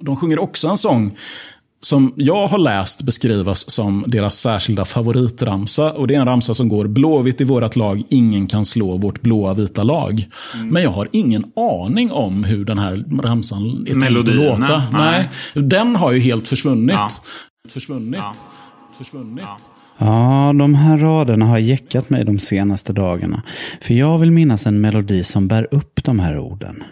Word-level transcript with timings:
De 0.00 0.16
sjunger 0.16 0.38
också 0.38 0.68
en 0.68 0.76
sång 0.76 1.16
som 1.82 2.12
jag 2.16 2.46
har 2.46 2.58
läst 2.58 3.02
beskrivas 3.02 3.70
som 3.70 4.04
deras 4.06 4.36
särskilda 4.36 4.84
favoritramsa. 4.84 5.92
Och 5.92 6.06
Det 6.06 6.14
är 6.14 6.20
en 6.20 6.26
ramsa 6.26 6.54
som 6.54 6.68
går 6.68 6.86
Blåvitt 6.86 7.40
i 7.40 7.44
vårt 7.44 7.76
lag, 7.76 8.02
ingen 8.08 8.46
kan 8.46 8.64
slå 8.64 8.96
vårt 8.96 9.22
blåa 9.22 9.54
vita 9.54 9.82
lag. 9.82 10.28
Mm. 10.54 10.68
Men 10.68 10.82
jag 10.82 10.90
har 10.90 11.08
ingen 11.12 11.44
aning 11.56 12.12
om 12.12 12.44
hur 12.44 12.64
den 12.64 12.78
här 12.78 13.04
ramsan 13.22 13.86
är 13.88 14.00
tänkt 14.00 14.28
att 14.28 14.34
låta. 14.34 14.82
Nej. 14.92 15.28
nej. 15.54 15.64
Den 15.64 15.96
har 15.96 16.12
ju 16.12 16.20
helt 16.20 16.48
försvunnit. 16.48 16.96
Ja. 16.98 17.08
Försvunnit. 17.68 18.20
Ja. 18.22 18.34
Försvunnit. 18.98 19.44
Ja. 19.46 19.56
Ja, 19.98 20.52
de 20.58 20.74
här 20.74 20.98
raderna 20.98 21.46
har 21.46 21.58
jäckat 21.58 22.10
mig 22.10 22.24
de 22.24 22.38
senaste 22.38 22.92
dagarna. 22.92 23.42
För 23.80 23.94
jag 23.94 24.18
vill 24.18 24.30
minnas 24.30 24.66
en 24.66 24.80
melodi 24.80 25.24
som 25.24 25.48
bär 25.48 25.68
upp 25.70 26.04
de 26.04 26.18
här 26.18 26.38
orden. 26.38 26.84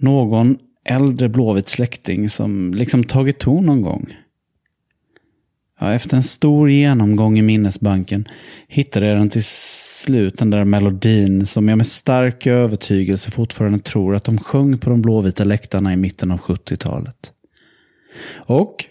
Någon 0.00 0.56
äldre 0.88 1.28
blåvit 1.28 1.68
släkting 1.68 2.28
som 2.28 2.74
liksom 2.74 3.04
tagit 3.04 3.38
ton 3.38 3.66
någon 3.66 3.82
gång. 3.82 4.14
Ja, 5.80 5.92
efter 5.92 6.16
en 6.16 6.22
stor 6.22 6.70
genomgång 6.70 7.38
i 7.38 7.42
minnesbanken 7.42 8.28
hittade 8.68 9.06
jag 9.06 9.18
den 9.18 9.30
till 9.30 9.44
slut, 9.44 10.38
den 10.38 10.50
där 10.50 10.64
melodin 10.64 11.46
som 11.46 11.68
jag 11.68 11.78
med 11.78 11.86
stark 11.86 12.46
övertygelse 12.46 13.30
fortfarande 13.30 13.78
tror 13.78 14.14
att 14.14 14.24
de 14.24 14.38
sjöng 14.38 14.78
på 14.78 14.90
de 14.90 15.02
blåvita 15.02 15.44
läktarna 15.44 15.92
i 15.92 15.96
mitten 15.96 16.30
av 16.30 16.38
70-talet. 16.38 17.32
Och 18.36 18.84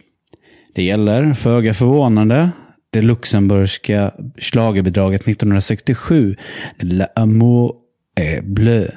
det 0.74 0.84
gäller, 0.84 1.34
föga 1.34 1.74
för 1.74 1.78
förvånande, 1.78 2.50
det 2.90 3.02
luxemburgska 3.02 4.12
slagerbidraget 4.38 5.22
1967, 5.22 6.36
L'amour 6.80 7.74
est 8.16 8.44
bleu, 8.44 8.88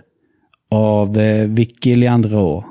av 0.70 1.18
eh, 1.18 1.48
Vicky 1.48 1.96
Leandro. 1.96 2.64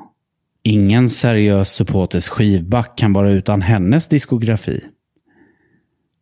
Ingen 0.64 1.10
seriös 1.10 1.70
supporters 1.70 2.28
skivback 2.28 2.98
kan 2.98 3.14
vara 3.14 3.32
utan 3.32 3.62
hennes 3.62 4.08
diskografi. 4.08 4.82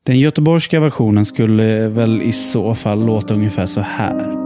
Den 0.06 0.20
göteborgska 0.20 0.80
versionen 0.80 1.26
skulle 1.26 1.88
väl 1.88 2.22
i 2.22 2.32
så 2.32 2.76
fall 2.76 3.06
låta 3.06 3.34
ungefär 3.34 3.66
så 3.66 3.82
här 3.82 4.38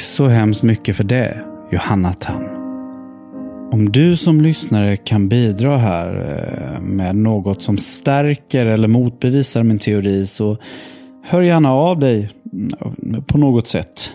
så 0.00 0.26
hemskt 0.26 0.62
mycket 0.62 0.96
för 0.96 1.04
det, 1.04 1.44
Johanna 1.72 2.12
Tam. 2.12 2.44
Om 3.72 3.92
du 3.92 4.16
som 4.16 4.40
lyssnare 4.40 4.96
kan 4.96 5.28
bidra 5.28 5.76
här 5.76 6.08
eh, 6.16 6.80
med 6.80 7.16
något 7.16 7.62
som 7.62 7.78
stärker 7.78 8.66
eller 8.66 8.88
motbevisar 8.88 9.62
min 9.62 9.78
teori 9.78 10.26
så 10.26 10.56
hör 11.24 11.42
gärna 11.42 11.72
av 11.72 11.98
dig 11.98 12.30
mm, 12.52 13.24
på 13.24 13.38
något 13.38 13.68
sätt. 13.68 14.12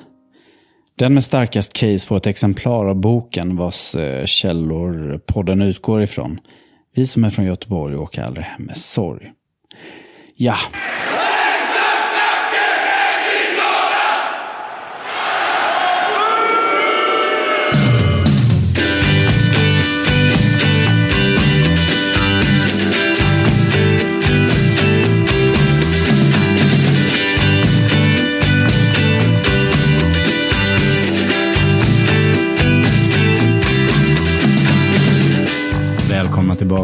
Den 0.98 1.14
med 1.14 1.24
starkast 1.24 1.74
case 1.74 2.08
får 2.08 2.18
ett 2.18 2.28
exemplar 2.28 2.86
av 2.86 2.96
boken 2.96 3.56
vars 3.56 3.96
eh, 3.96 4.26
källor 4.26 5.20
podden 5.26 5.62
utgår 5.62 6.04
ifrån. 6.04 6.40
Vi 6.96 7.08
som 7.08 7.24
är 7.24 7.30
från 7.30 7.46
Göteborg 7.46 7.96
åker 7.96 8.22
aldrig 8.22 8.46
hem 8.46 8.64
med 8.64 8.78
sorg. 8.78 9.32
Ja, 10.36 10.56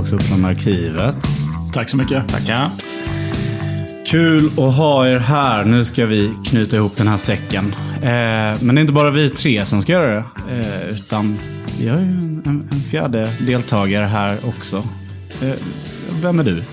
tillbaka 0.01 0.16
upp 0.16 0.22
från 0.22 0.45
arkivet. 0.45 1.17
Tack 1.73 1.89
så 1.89 1.97
mycket. 1.97 2.28
Tackar. 2.29 2.69
Kul 4.07 4.45
att 4.45 4.75
ha 4.75 5.07
er 5.07 5.17
här. 5.17 5.66
Nu 5.66 5.85
ska 5.85 6.06
vi 6.06 6.34
knyta 6.45 6.75
ihop 6.75 6.97
den 6.97 7.07
här 7.07 7.17
säcken. 7.17 7.75
Eh, 7.95 8.62
men 8.62 8.75
det 8.75 8.79
är 8.79 8.81
inte 8.81 8.94
bara 8.94 9.09
vi 9.09 9.29
tre 9.29 9.66
som 9.66 9.81
ska 9.81 9.91
göra 9.91 10.16
det. 10.16 10.25
Eh, 10.51 10.88
utan 10.88 11.39
vi 11.79 11.88
har 11.88 11.97
ju 11.97 12.03
en, 12.03 12.44
en, 12.45 12.81
fjärde 12.91 13.34
deltagare 13.47 14.06
här 14.06 14.38
också. 14.45 14.78
Eh, 15.41 15.53
vem 16.22 16.39
är 16.39 16.44
du? 16.44 16.63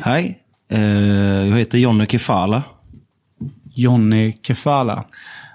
Hej. 0.00 0.40
Jag 1.48 1.58
heter 1.58 1.78
Jonny 1.78 2.06
Kefala. 2.06 2.62
Jonny 3.74 4.32
Kefala? 4.42 5.04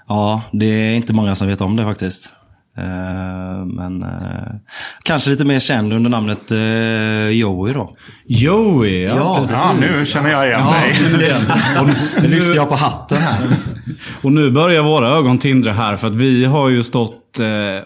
Ja, 0.08 0.42
det 0.52 0.66
är 0.66 0.94
inte 0.94 1.12
många 1.12 1.34
som 1.34 1.48
vet 1.48 1.60
om 1.60 1.76
det 1.76 1.84
faktiskt. 1.84 2.32
Eh, 2.78 3.66
men 3.66 4.02
uh, 4.02 4.54
kanske 5.02 5.30
lite 5.30 5.44
mer 5.44 5.60
känd 5.60 5.92
under 5.92 6.10
namnet 6.10 6.52
uh, 6.52 7.30
Joey 7.30 7.72
då. 7.72 7.96
Joey, 8.26 9.02
ja, 9.02 9.14
ja, 9.16 9.46
ja 9.50 9.74
nu 9.80 10.06
känner 10.06 10.30
jag 10.30 10.46
igen 10.46 10.66
dig. 10.66 11.32
Ja, 11.74 11.88
nu 12.22 12.28
lyfter 12.28 12.54
jag 12.54 12.68
på 12.68 12.74
hatten 12.74 13.18
här. 13.18 13.56
och 14.22 14.32
nu 14.32 14.50
börjar 14.50 14.82
våra 14.82 15.08
ögon 15.08 15.38
tindra 15.38 15.72
här 15.72 15.96
för 15.96 16.06
att 16.06 16.16
vi 16.16 16.44
har 16.44 16.68
ju 16.68 16.82
stått 16.82 17.16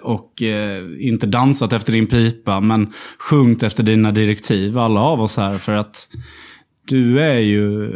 och 0.02 0.42
inte 1.00 1.26
dansat 1.26 1.72
efter 1.72 1.92
din 1.92 2.06
pipa 2.06 2.60
men 2.60 2.92
sjungit 3.18 3.62
efter 3.62 3.82
dina 3.82 4.12
direktiv, 4.12 4.78
alla 4.78 5.00
av 5.00 5.22
oss 5.22 5.36
här. 5.36 5.58
För 5.58 5.72
att 5.72 6.08
du 6.88 7.20
är 7.20 7.38
ju 7.38 7.92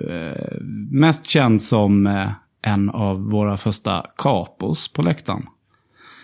mest 0.91 1.27
känd 1.27 1.63
som 1.63 2.07
en 2.63 2.91
av 2.91 3.31
våra 3.31 3.57
första 3.57 4.05
kapos 4.17 4.93
på 4.93 5.03
läktaren. 5.03 5.43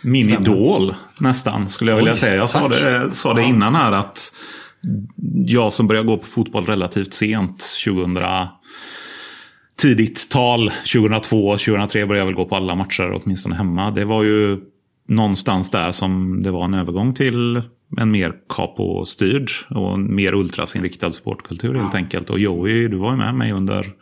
Min 0.05 0.25
Stämmer. 0.25 0.41
idol 0.41 0.95
nästan, 1.21 1.69
skulle 1.69 1.91
jag 1.91 1.97
vilja 1.97 2.13
Oj, 2.13 2.19
säga. 2.19 2.35
Jag 2.35 2.51
sa 2.51 2.69
det, 2.69 3.15
sa 3.15 3.35
det 3.35 3.43
innan 3.43 3.75
här 3.75 3.93
att 3.93 4.33
jag 5.47 5.73
som 5.73 5.87
började 5.87 6.07
gå 6.07 6.17
på 6.17 6.27
fotboll 6.27 6.67
relativt 6.67 7.15
sent, 7.15 7.65
2000 7.85 8.19
tidigt 9.77 10.31
tal, 10.31 10.71
2002, 10.71 11.53
2003 11.53 12.07
började 12.07 12.21
jag 12.21 12.27
väl 12.27 12.35
gå 12.35 12.45
på 12.45 12.57
alla 12.57 12.75
matcher, 12.75 13.21
åtminstone 13.23 13.55
hemma. 13.55 13.91
Det 13.91 14.05
var 14.05 14.23
ju 14.23 14.59
någonstans 15.09 15.71
där 15.71 15.93
som 15.93 16.43
det 16.43 16.51
var 16.51 16.65
en 16.65 16.75
övergång 16.75 17.15
till 17.15 17.63
en 17.99 18.11
mer 18.11 18.33
capo-styrd 18.49 19.51
och 19.71 19.99
mer 19.99 20.35
ultrasinriktad 20.35 21.11
sportkultur 21.11 21.75
helt 21.75 21.95
enkelt. 21.95 22.31
Och 22.31 22.39
Joey, 22.39 22.89
du 22.89 22.97
var 22.97 23.11
ju 23.11 23.17
med 23.17 23.35
mig 23.35 23.53
under 23.53 23.93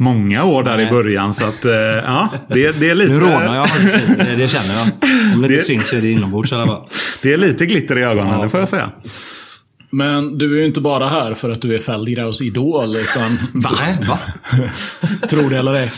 många 0.00 0.44
år 0.44 0.62
där 0.62 0.76
Nej. 0.76 0.86
i 0.86 0.90
början. 0.90 1.34
Så 1.34 1.46
att, 1.46 1.64
eh, 1.64 1.72
ja, 1.72 2.28
det, 2.48 2.80
det 2.80 2.90
är 2.90 2.94
lite... 2.94 3.12
Nu 3.12 3.20
rånar 3.20 3.56
jag 3.56 3.68
det, 4.18 4.36
det 4.36 4.48
känner 4.48 4.74
jag. 4.74 4.86
Om 5.34 5.42
det, 5.42 5.48
det 5.48 5.54
inte 5.54 5.64
syns 5.66 5.88
så 5.88 5.96
är 5.96 6.00
det 6.00 6.10
inombords 6.10 6.52
i 6.52 6.54
alla 6.54 6.66
fall. 6.66 6.88
Det 7.22 7.32
är 7.32 7.36
lite 7.36 7.66
glitter 7.66 7.98
i 7.98 8.02
ögonen, 8.02 8.32
ja. 8.32 8.42
det 8.42 8.48
får 8.48 8.60
jag 8.60 8.68
säga. 8.68 8.90
Men 9.90 10.38
du 10.38 10.54
är 10.54 10.60
ju 10.60 10.66
inte 10.66 10.80
bara 10.80 11.08
här 11.08 11.34
för 11.34 11.50
att 11.50 11.62
du 11.62 11.74
är 11.74 11.78
Feldgraus 11.78 12.42
idol, 12.42 12.96
utan... 12.96 13.38
Va? 13.62 13.70
Va? 14.08 14.18
Tror 15.28 15.50
det 15.50 15.58
eller 15.58 15.74
ej. 15.74 15.92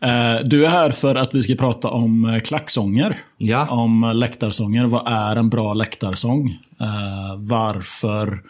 Eh, 0.00 0.44
du 0.44 0.66
är 0.66 0.70
här 0.70 0.90
för 0.90 1.14
att 1.14 1.34
vi 1.34 1.42
ska 1.42 1.54
prata 1.54 1.88
om 1.88 2.24
eh, 2.24 2.40
klacksånger. 2.40 3.18
Ja. 3.38 3.66
Om 3.66 4.12
läktarsånger. 4.14 4.84
Vad 4.84 5.02
är 5.06 5.36
en 5.36 5.50
bra 5.50 5.74
läktarsång? 5.74 6.58
Varför 7.38 8.40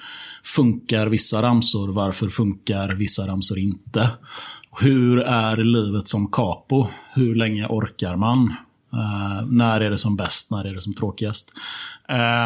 funkar 0.44 1.06
vissa 1.06 1.42
ramsor? 1.42 1.92
Varför 1.92 2.28
funkar 2.28 2.88
vissa 2.88 3.26
ramsor 3.26 3.58
inte? 3.58 4.08
Hur 4.80 5.20
är 5.20 5.56
livet 5.56 6.08
som 6.08 6.26
capo? 6.26 6.88
Hur 7.14 7.34
länge 7.34 7.66
orkar 7.66 8.16
man? 8.16 8.54
Uh, 8.94 9.46
när 9.50 9.80
är 9.80 9.90
det 9.90 9.98
som 9.98 10.16
bäst? 10.16 10.50
När 10.50 10.64
är 10.64 10.74
det 10.74 10.80
som 10.80 10.94
tråkigast? 10.94 11.52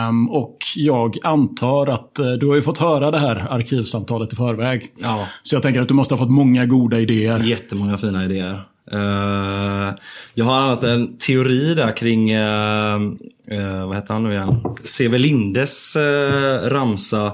Um, 0.09 0.31
och 0.31 0.56
jag 0.77 1.17
antar 1.23 1.87
att 1.87 2.19
uh, 2.21 2.33
du 2.33 2.47
har 2.47 2.55
ju 2.55 2.62
fått 2.62 2.79
höra 2.79 3.11
det 3.11 3.19
här 3.19 3.47
arkivsamtalet 3.50 4.33
i 4.33 4.37
förväg. 4.37 4.93
Ja. 4.99 5.29
Så 5.43 5.55
jag 5.55 5.62
tänker 5.62 5.81
att 5.81 5.89
du 5.89 5.95
måste 5.95 6.15
ha 6.15 6.19
fått 6.19 6.31
många 6.31 6.67
goda 6.67 6.99
idéer. 6.99 7.41
Jättemånga 7.41 7.99
fina 7.99 8.25
idéer. 8.25 8.61
Uh, 8.93 9.95
jag 10.35 10.45
har 10.45 10.55
annat 10.55 10.83
en 10.83 11.17
teori 11.19 11.75
där 11.75 11.97
kring, 11.97 12.37
vad 13.87 13.97
heter 13.97 14.12
han 14.12 14.23
nu 14.23 14.33
igen? 14.33 14.65
C.V. 14.85 15.19
Lindes 15.19 15.97
ramsa 16.62 17.33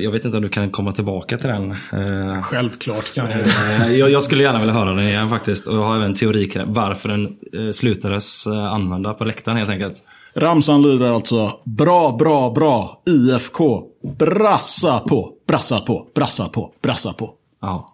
jag 0.00 0.10
vet 0.10 0.24
inte 0.24 0.36
om 0.36 0.42
du 0.42 0.48
kan 0.48 0.70
komma 0.70 0.92
tillbaka 0.92 1.36
till 1.38 1.48
den. 1.48 1.70
Eh, 1.70 2.42
Självklart 2.42 3.14
kan 3.14 3.30
jag. 3.30 3.40
Eh, 3.40 3.96
jag 3.96 4.22
skulle 4.22 4.42
gärna 4.42 4.58
vilja 4.58 4.74
höra 4.74 4.90
den 4.90 5.06
igen 5.06 5.28
faktiskt. 5.30 5.66
Och 5.66 5.76
jag 5.76 5.82
har 5.84 5.94
även 5.96 6.06
en 6.06 6.14
teori 6.14 6.46
kring 6.46 6.72
varför 6.72 7.08
den 7.08 7.36
slutades 7.72 8.46
använda 8.46 9.14
på 9.14 9.24
läktaren 9.24 9.56
helt 9.56 9.70
enkelt. 9.70 9.94
Ramsan 10.34 10.82
lyder 10.82 11.06
alltså 11.14 11.52
Bra, 11.64 12.16
bra, 12.16 12.50
bra 12.50 13.02
IFK. 13.06 13.82
Brassa 14.18 14.98
på, 15.00 15.32
brassa 15.48 15.80
på, 15.80 16.06
brassa 16.14 16.48
på, 16.48 16.72
brassa 16.82 17.12
på. 17.12 17.30
Ja. 17.62 17.92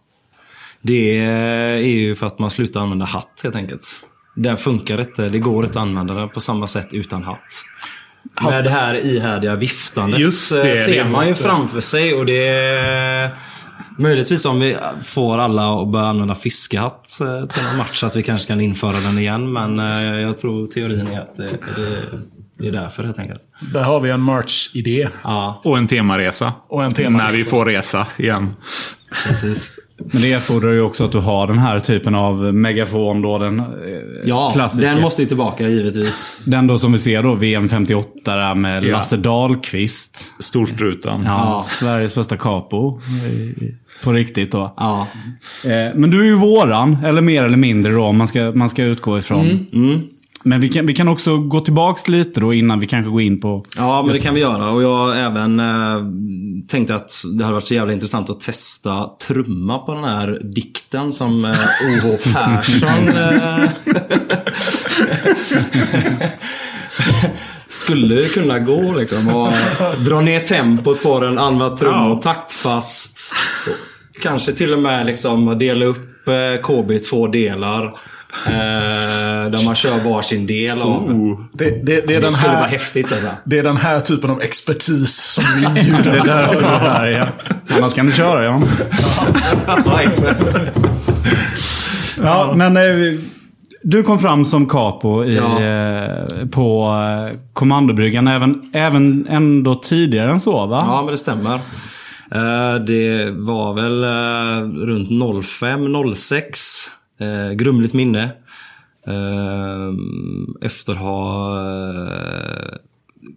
Det 0.82 1.18
är 1.18 1.76
ju 1.76 2.14
för 2.14 2.26
att 2.26 2.38
man 2.38 2.50
slutar 2.50 2.80
använda 2.80 3.04
hatt 3.04 3.40
helt 3.42 3.56
enkelt. 3.56 3.86
den 4.36 4.56
funkar 4.56 5.00
inte. 5.00 5.28
Det 5.28 5.38
går 5.38 5.64
inte 5.64 5.78
att 5.78 5.82
använda 5.86 6.14
den 6.14 6.28
på 6.28 6.40
samma 6.40 6.66
sätt 6.66 6.88
utan 6.92 7.22
hatt. 7.22 7.38
Med 8.42 8.64
det 8.64 8.70
här 8.70 8.94
ihärdiga 8.94 9.54
viftandet 9.54 10.20
Just 10.20 10.52
det, 10.52 10.72
eh, 10.72 10.86
ser 10.86 11.04
det 11.04 11.10
man 11.10 11.26
ju 11.26 11.34
framför 11.34 11.80
sig 11.80 12.14
och 12.14 12.26
det 12.26 12.46
är 12.48 13.30
Möjligtvis 13.98 14.44
om 14.44 14.60
vi 14.60 14.76
får 15.02 15.38
alla 15.38 15.82
att 15.82 15.88
börja 15.88 16.06
använda 16.06 16.34
fiskehatt 16.34 17.18
eh, 17.20 17.48
till 17.48 17.62
en 17.72 17.76
match 17.76 18.00
så 18.00 18.06
att 18.06 18.16
vi 18.16 18.22
kanske 18.22 18.48
kan 18.48 18.60
införa 18.60 18.92
den 18.92 19.18
igen. 19.18 19.52
Men 19.52 19.78
eh, 19.78 20.20
jag 20.20 20.38
tror 20.38 20.66
teorin 20.66 21.06
är 21.06 21.20
att 21.20 21.34
det, 21.34 21.48
det, 21.76 22.18
det 22.58 22.68
är 22.68 22.72
därför 22.72 23.04
helt 23.04 23.18
enkelt. 23.18 23.40
Där 23.72 23.82
har 23.82 24.00
vi 24.00 24.10
en 24.10 24.24
merch-idé. 24.24 25.08
Ja, 25.22 25.60
Och 25.64 25.78
en 25.78 25.86
temaresa. 25.86 26.52
Och 26.68 26.84
en 26.84 26.92
temaresa. 26.92 27.30
När 27.30 27.36
vi 27.36 27.44
får 27.44 27.64
resa 27.64 28.06
igen. 28.16 28.54
precis. 29.26 29.72
Men 30.12 30.22
det 30.22 30.42
fordrar 30.42 30.72
ju 30.72 30.80
också 30.80 31.04
att 31.04 31.12
du 31.12 31.18
har 31.18 31.46
den 31.46 31.58
här 31.58 31.80
typen 31.80 32.14
av 32.14 32.54
megafon 32.54 33.22
då. 33.22 33.38
Den, 33.38 33.58
eh, 33.60 33.64
Ja, 34.24 34.50
klassiska. 34.54 34.90
den 34.92 35.02
måste 35.02 35.22
ju 35.22 35.28
tillbaka 35.28 35.68
givetvis. 35.68 36.40
Den 36.44 36.66
då 36.66 36.78
som 36.78 36.92
vi 36.92 36.98
ser 36.98 37.22
då, 37.22 37.34
VM 37.34 37.68
58 37.68 38.08
där 38.24 38.54
med 38.54 38.84
Ja. 38.84 38.92
Lasse 38.92 39.16
Dahlqvist. 39.16 40.30
Storstrutan. 40.38 41.22
Ja, 41.24 41.64
Sveriges 41.68 42.14
första 42.14 42.36
capo. 42.36 43.00
På 44.04 44.12
riktigt 44.12 44.52
då. 44.52 44.74
Ja. 44.76 45.06
Eh, 45.64 45.94
Men 45.94 46.10
du 46.10 46.20
är 46.20 46.24
ju 46.24 46.34
våran, 46.34 46.98
eller 47.04 47.22
mer 47.22 47.42
eller 47.44 47.56
mindre 47.56 47.92
då, 47.92 48.02
om 48.04 48.16
man 48.16 48.28
ska, 48.28 48.52
man 48.54 48.70
ska 48.70 48.84
utgå 48.84 49.18
ifrån. 49.18 49.66
Men 50.42 50.60
vi 50.60 50.68
kan, 50.68 50.86
vi 50.86 50.94
kan 50.94 51.08
också 51.08 51.38
gå 51.38 51.60
tillbaks 51.60 52.08
lite 52.08 52.40
då 52.40 52.54
innan 52.54 52.80
vi 52.80 52.86
kanske 52.86 53.10
går 53.10 53.22
in 53.22 53.40
på... 53.40 53.64
Ja, 53.76 54.02
men 54.02 54.12
det 54.12 54.18
kan 54.18 54.34
vi 54.34 54.40
göra. 54.40 54.70
Och 54.70 54.82
jag 54.82 55.18
även 55.18 55.60
eh, 55.60 56.02
tänkte 56.68 56.94
att 56.94 57.12
det 57.38 57.44
hade 57.44 57.54
varit 57.54 57.64
så 57.64 57.74
jävla 57.74 57.92
intressant 57.92 58.30
att 58.30 58.40
testa 58.40 59.10
trumma 59.26 59.78
på 59.78 59.94
den 59.94 60.04
här 60.04 60.40
dikten 60.42 61.12
som 61.12 61.44
eh, 61.44 61.50
O.H. 61.50 62.16
Persson 62.32 63.08
eh, 63.16 63.70
skulle 67.66 68.28
kunna 68.28 68.58
gå 68.58 68.92
liksom. 68.92 69.28
Och 69.28 69.52
dra 70.04 70.20
ner 70.20 70.40
tempot 70.40 71.02
på 71.02 71.20
den, 71.20 71.38
använda 71.38 71.76
trummor 71.76 72.20
taktfast. 72.20 73.34
Och 73.66 74.22
kanske 74.22 74.52
till 74.52 74.72
och 74.72 74.78
med 74.78 75.06
liksom 75.06 75.58
dela 75.58 75.84
upp 75.84 76.28
eh, 76.28 76.62
KB 76.62 76.90
i 76.90 76.98
två 76.98 77.26
delar. 77.26 77.94
Eh, 78.46 79.50
där 79.50 79.64
man 79.64 79.74
kör 79.74 79.98
varsin 80.10 80.46
del 80.46 80.82
av. 80.82 81.36
Det, 81.52 81.64
det, 81.70 81.80
det, 81.86 81.96
är 81.96 82.06
Det 82.06 82.20
den 82.20 82.32
skulle 82.32 82.48
vara 82.48 82.58
här, 82.60 82.68
häftigt. 82.68 83.12
Alltså. 83.12 83.28
det 83.44 83.58
är 83.58 83.62
den 83.62 83.76
här 83.76 84.00
typen 84.00 84.30
av 84.30 84.42
expertis 84.42 85.14
som 85.16 85.44
vi 85.56 85.60
Det 85.74 85.80
är 85.80 85.88
inbjuder. 85.96 86.22
därför 86.26 86.60
du 86.60 86.66
är 86.66 86.78
här, 86.78 87.06
ja. 87.06 87.28
Annars 87.76 87.94
kan 87.94 88.06
du 88.06 88.12
köra, 88.12 88.44
ja. 88.44 88.62
Ja, 92.22 92.52
men 92.56 92.76
eh, 92.76 92.82
du 93.82 94.02
kom 94.02 94.18
fram 94.18 94.44
som 94.44 94.66
capo 94.68 95.24
i, 95.24 95.36
Ja. 95.36 95.62
eh, 95.62 96.46
på 96.46 96.84
eh, 97.30 97.38
kommandobryggan 97.52 98.28
även, 98.28 98.70
även 98.74 99.26
ändå 99.28 99.74
tidigare 99.74 100.30
än 100.30 100.40
så, 100.40 100.66
va? 100.66 100.84
Ja, 100.86 101.02
men 101.02 101.12
det 101.12 101.18
stämmer. 101.18 101.54
Eh, 102.34 102.74
Det 102.86 103.30
var 103.30 103.74
väl 103.74 104.04
eh, 104.04 104.68
runt 104.86 105.44
05, 105.44 106.14
06. 106.14 106.58
Eh, 107.22 107.52
Grumligt 107.52 107.94
minne. 107.94 108.22
Eh, 109.06 109.92
Efter 110.60 110.92
att 110.92 110.98
ha 110.98 111.56
eh, 111.60 112.76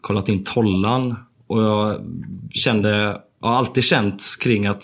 kollat 0.01 0.29
in 0.29 0.43
tollan. 0.43 1.15
Och 1.47 1.61
jag 1.61 1.95
kände, 2.51 2.89
jag 3.41 3.47
har 3.49 3.55
alltid 3.55 3.83
känt 3.83 4.23
kring 4.39 4.65
att 4.65 4.83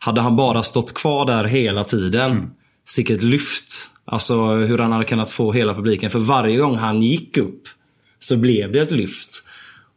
hade 0.00 0.20
han 0.20 0.36
bara 0.36 0.62
stått 0.62 0.94
kvar 0.94 1.26
där 1.26 1.44
hela 1.44 1.84
tiden. 1.84 2.50
Sicket 2.84 3.22
lyft. 3.22 3.88
Alltså 4.04 4.54
hur 4.54 4.78
han 4.78 4.92
hade 4.92 5.04
kunnat 5.04 5.30
få 5.30 5.52
hela 5.52 5.74
publiken. 5.74 6.10
För 6.10 6.18
varje 6.18 6.56
gång 6.56 6.76
han 6.76 7.02
gick 7.02 7.36
upp 7.36 7.62
så 8.18 8.36
blev 8.36 8.72
det 8.72 8.80
ett 8.80 8.90
lyft. 8.90 9.44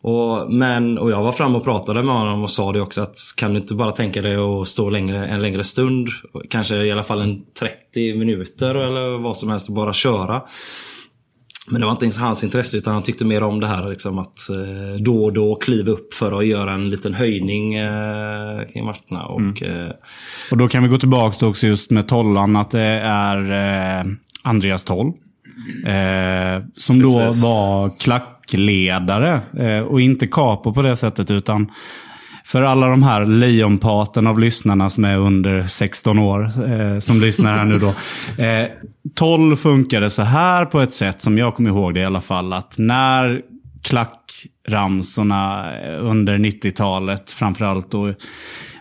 Och, 0.08 0.52
men, 0.52 0.98
och 0.98 1.12
jag 1.12 1.24
var 1.24 1.32
fram 1.32 1.56
och 1.56 1.64
pratade 1.64 2.04
med 2.04 2.16
honom 2.16 2.44
och 2.44 2.52
sa 2.52 2.72
det 2.72 2.82
också 2.82 3.02
att 3.02 3.18
kan 3.38 3.54
du 3.54 3.60
inte 3.60 3.74
bara 3.74 3.92
tänka 3.92 4.22
dig 4.22 4.36
att 4.36 4.68
stå 4.68 4.90
längre, 4.90 5.28
en 5.28 5.42
längre 5.42 5.64
stund? 5.64 6.08
Kanske 6.50 6.76
i 6.76 6.92
alla 6.92 7.04
fall 7.04 7.22
en 7.22 7.42
30 7.60 8.18
minuter 8.18 8.76
eller 8.76 9.18
vad 9.18 9.38
som 9.38 9.50
helst 9.50 9.70
och 9.70 9.76
bara 9.76 9.94
köra. 9.94 10.42
Men 11.68 11.82
det 11.82 11.86
var 11.86 11.92
inte 11.92 12.06
ens 12.06 12.18
hans 12.18 12.44
intresse 12.44 12.78
utan 12.78 12.94
han 12.94 13.04
tyckte 13.04 13.26
mer 13.26 13.44
om 13.44 13.60
det 13.60 13.68
här 13.68 13.90
liksom 13.90 14.20
att 14.20 14.50
eh, 14.50 15.02
då 15.02 15.24
och 15.24 15.34
då 15.34 15.56
kliva 15.56 15.92
upp 15.92 16.14
för 16.14 16.40
att 16.40 16.48
göra 16.48 16.74
en 16.74 16.90
liten 16.90 17.14
höjning 17.14 17.76
eh, 17.76 18.62
kring 18.74 18.86
matcherna. 18.86 19.26
Och, 19.26 19.64
eh, 19.64 19.92
Och 20.52 20.58
då 20.58 20.68
kan 20.68 20.84
vi 20.84 20.90
gå 20.90 20.98
tillbaka 20.98 21.38
då 21.40 21.48
också 21.48 21.68
just 21.68 21.92
med 21.92 22.08
tollan 22.08 22.56
att 22.56 22.72
det 22.72 23.02
är 23.04 23.52
eh, 24.00 24.06
Andreas 24.44 24.84
Toll. 24.84 25.14
Som 26.78 27.02
då 27.02 27.20
Precis. 27.20 27.44
var 27.44 28.00
klackledare. 28.00 28.35
Eh, 28.54 29.80
och 29.80 30.02
inte 30.02 30.28
capo 30.28 30.74
på 30.74 30.82
det 30.82 30.96
sättet 30.96 31.32
utan 31.32 31.72
för 32.46 32.62
alla 32.62 32.88
de 32.88 33.04
här 33.04 33.26
lejonparten 33.26 34.28
av 34.28 34.40
lyssnarna 34.40 34.90
som 34.90 35.06
är 35.06 35.18
under 35.18 35.64
16 35.64 36.20
år 36.20 36.44
eh, 36.44 37.00
som 37.00 37.22
lyssnar 37.22 37.58
här 37.58 37.66
nu 37.66 37.80
då. 37.80 37.94
Eh, 38.44 38.68
12 39.16 39.56
funkade 39.56 40.10
så 40.10 40.22
här 40.22 40.66
på 40.66 40.80
ett 40.80 40.94
sätt 40.94 41.22
som 41.22 41.38
jag 41.38 41.56
kommer 41.56 41.70
ihåg 41.70 41.94
det 41.94 42.00
i 42.00 42.06
alla 42.06 42.22
fall. 42.22 42.54
Att 42.54 42.78
när 42.78 43.42
klackramsorna 43.84 45.72
under 46.00 46.38
90-talet 46.38 47.32
framförallt 47.32 47.92
då 47.92 48.14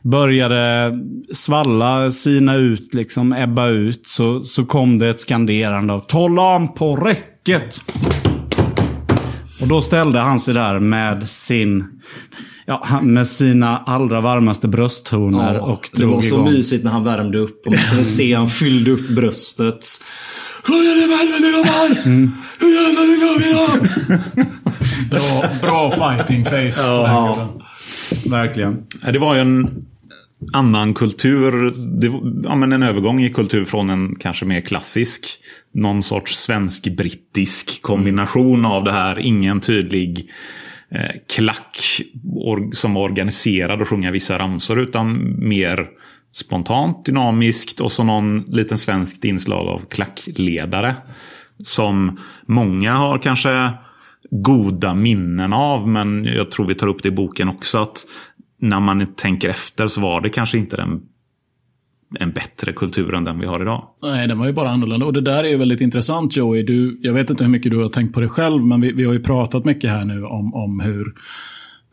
började 0.05 0.93
svalla, 1.33 2.13
sina 2.13 2.57
ut, 2.57 2.95
liksom 2.95 3.33
ebba 3.33 3.69
ut. 3.69 4.07
Så, 4.07 4.45
så 4.45 4.65
kom 4.65 4.99
det 4.99 5.09
ett 5.09 5.21
skanderande 5.21 5.93
av 5.93 6.01
Tollan 6.01 6.75
på 6.75 6.97
räcket. 6.97 7.81
Och 9.65 9.69
då 9.71 9.83
ställde 9.83 10.19
han 10.19 10.41
sig 10.41 10.55
där 10.55 10.79
med 10.79 11.29
sin 11.29 11.85
Ja, 12.67 13.01
med 13.03 13.29
sina 13.29 13.79
allra 13.79 14.21
varmaste 14.21 14.69
brösttoner 14.69 15.59
och 15.61 15.91
det 15.93 16.07
var 16.07 16.23
så 16.23 16.27
igång. 16.29 16.45
mysigt 16.45 16.85
när 16.85 16.91
han 16.91 17.05
värmde 17.05 17.39
upp 17.39 17.67
och 17.67 17.73
man 17.73 17.81
kunde 17.89 18.05
se 18.05 18.35
han 18.35 18.49
fyllde 18.49 18.91
upp 18.91 19.09
bröstet. 19.09 19.87
Hur 20.67 20.75
gör 20.75 21.09
vi 23.39 23.53
då? 25.11 25.45
Bra, 25.63 25.91
fighting 25.91 26.45
face. 26.45 26.87
på 26.87 27.07
den 27.07 27.29
gubben. 27.29 27.49
Verkligen. 28.31 28.77
Ja, 29.05 29.13
Det 29.13 29.19
var 29.19 29.35
ju 29.35 29.41
en 29.41 29.71
annan 30.53 30.95
kultur. 30.95 31.73
Det 32.01 32.13
ja, 32.49 32.55
men 32.55 32.73
en 32.73 32.83
övergång 32.83 33.21
i 33.21 33.31
kultur 33.31 33.65
från 33.65 33.91
en 33.91 34.15
kanske 34.15 34.45
mer 34.45 34.61
klassisk. 34.61 35.39
Någon 35.73 36.03
sorts 36.03 36.37
svensk-brittisk 36.39 37.83
kombination 37.83 38.65
av 38.65 38.85
det 38.85 38.93
här. 38.93 39.19
Ingen 39.19 39.61
tydlig 39.61 40.31
eh, 40.91 41.11
klack 41.37 42.01
or, 42.25 42.73
som 42.73 42.95
var 42.95 43.03
organiserad 43.03 43.83
och 43.83 43.89
sjunga 43.89 44.11
vissa 44.11 44.39
ramsor. 44.39 44.81
Utan 44.81 45.37
mer 45.49 45.89
spontant, 46.33 47.05
dynamiskt 47.05 47.81
och 47.81 47.93
så 47.93 48.05
någon 48.05 48.41
liten 48.41 48.79
svenskt 48.79 49.25
inslag 49.25 49.69
av 49.69 49.83
klackledare. 49.91 50.95
Som 51.63 52.19
många 52.47 52.95
har 52.95 53.19
kanske 53.19 53.73
goda 54.31 54.95
minnen 54.95 55.53
av. 55.53 55.89
Men 55.89 56.25
jag 56.25 56.51
tror 56.51 56.67
vi 56.67 56.75
tar 56.75 56.87
upp 56.87 57.03
det 57.03 57.09
i 57.09 57.13
boken 57.13 57.49
också. 57.49 57.79
att 57.79 58.07
När 58.65 58.81
man 58.81 59.07
tänker 59.15 59.49
efter 59.49 59.87
så 59.87 60.01
var 60.01 60.21
det 60.21 60.29
kanske 60.29 60.59
inte 60.59 60.77
den, 60.77 61.01
en 62.21 62.31
bättre 62.31 62.73
kultur 62.73 63.15
än 63.15 63.25
den 63.25 63.39
vi 63.39 63.47
har 63.47 63.63
idag. 63.63 63.85
Nej, 64.03 64.29
den 64.29 64.39
var 64.39 64.47
ju 64.47 64.53
bara 64.53 64.71
annorlunda. 64.71 65.07
Och 65.07 65.13
det 65.13 65.21
där 65.21 65.45
är 65.45 65.49
ju 65.49 65.57
väldigt 65.57 65.81
intressant 65.81 66.37
Joey. 66.37 66.63
Du, 66.63 66.99
jag 67.03 67.13
vet 67.13 67.31
inte 67.31 67.45
hur 67.45 67.51
mycket 67.51 67.73
du 67.73 67.83
har 67.83 67.89
tänkt 67.89 68.15
på 68.15 68.21
det 68.21 68.29
själv, 68.29 68.67
men 68.67 68.81
vi, 68.81 68.93
vi 68.93 69.05
har 69.05 69.13
ju 69.13 69.23
pratat 69.23 69.65
mycket 69.65 69.91
här 69.91 70.05
nu 70.05 70.25
om, 70.25 70.55
om 70.55 70.81
hur 70.81 71.15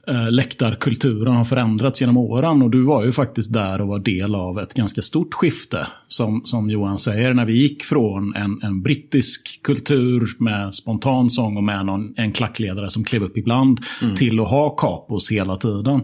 eh, 0.08 0.32
läktarkulturen 0.32 1.34
har 1.34 1.44
förändrats 1.44 2.02
genom 2.02 2.18
åren. 2.18 2.62
Och 2.62 2.70
du 2.70 2.82
var 2.82 3.06
ju 3.06 3.12
faktiskt 3.12 3.54
där 3.54 3.82
och 3.82 3.88
var 3.88 4.00
del 4.00 4.36
av 4.36 4.60
ett 4.60 4.74
ganska 4.74 5.02
stort 5.02 5.34
skifte. 5.34 5.88
Som, 6.08 6.42
som 6.46 6.70
Johan 6.70 6.98
säger, 6.98 7.34
när 7.34 7.46
vi 7.46 7.54
gick 7.54 7.84
från 7.84 8.36
en, 8.36 8.60
en 8.64 8.82
brittisk 8.82 9.60
kultur 9.64 10.36
med 10.40 10.74
spontan 10.74 11.30
sång 11.30 11.58
och 11.58 11.64
med 11.64 11.86
någon, 11.86 12.14
en 12.18 12.32
klackledare 12.32 12.90
som 12.90 13.04
klev 13.04 13.24
upp 13.24 13.38
ibland, 13.38 13.80
till 14.16 14.40
att 14.40 14.50
ha 14.50 14.70
kapos 14.70 15.32
hela 15.32 15.56
tiden. 15.56 16.04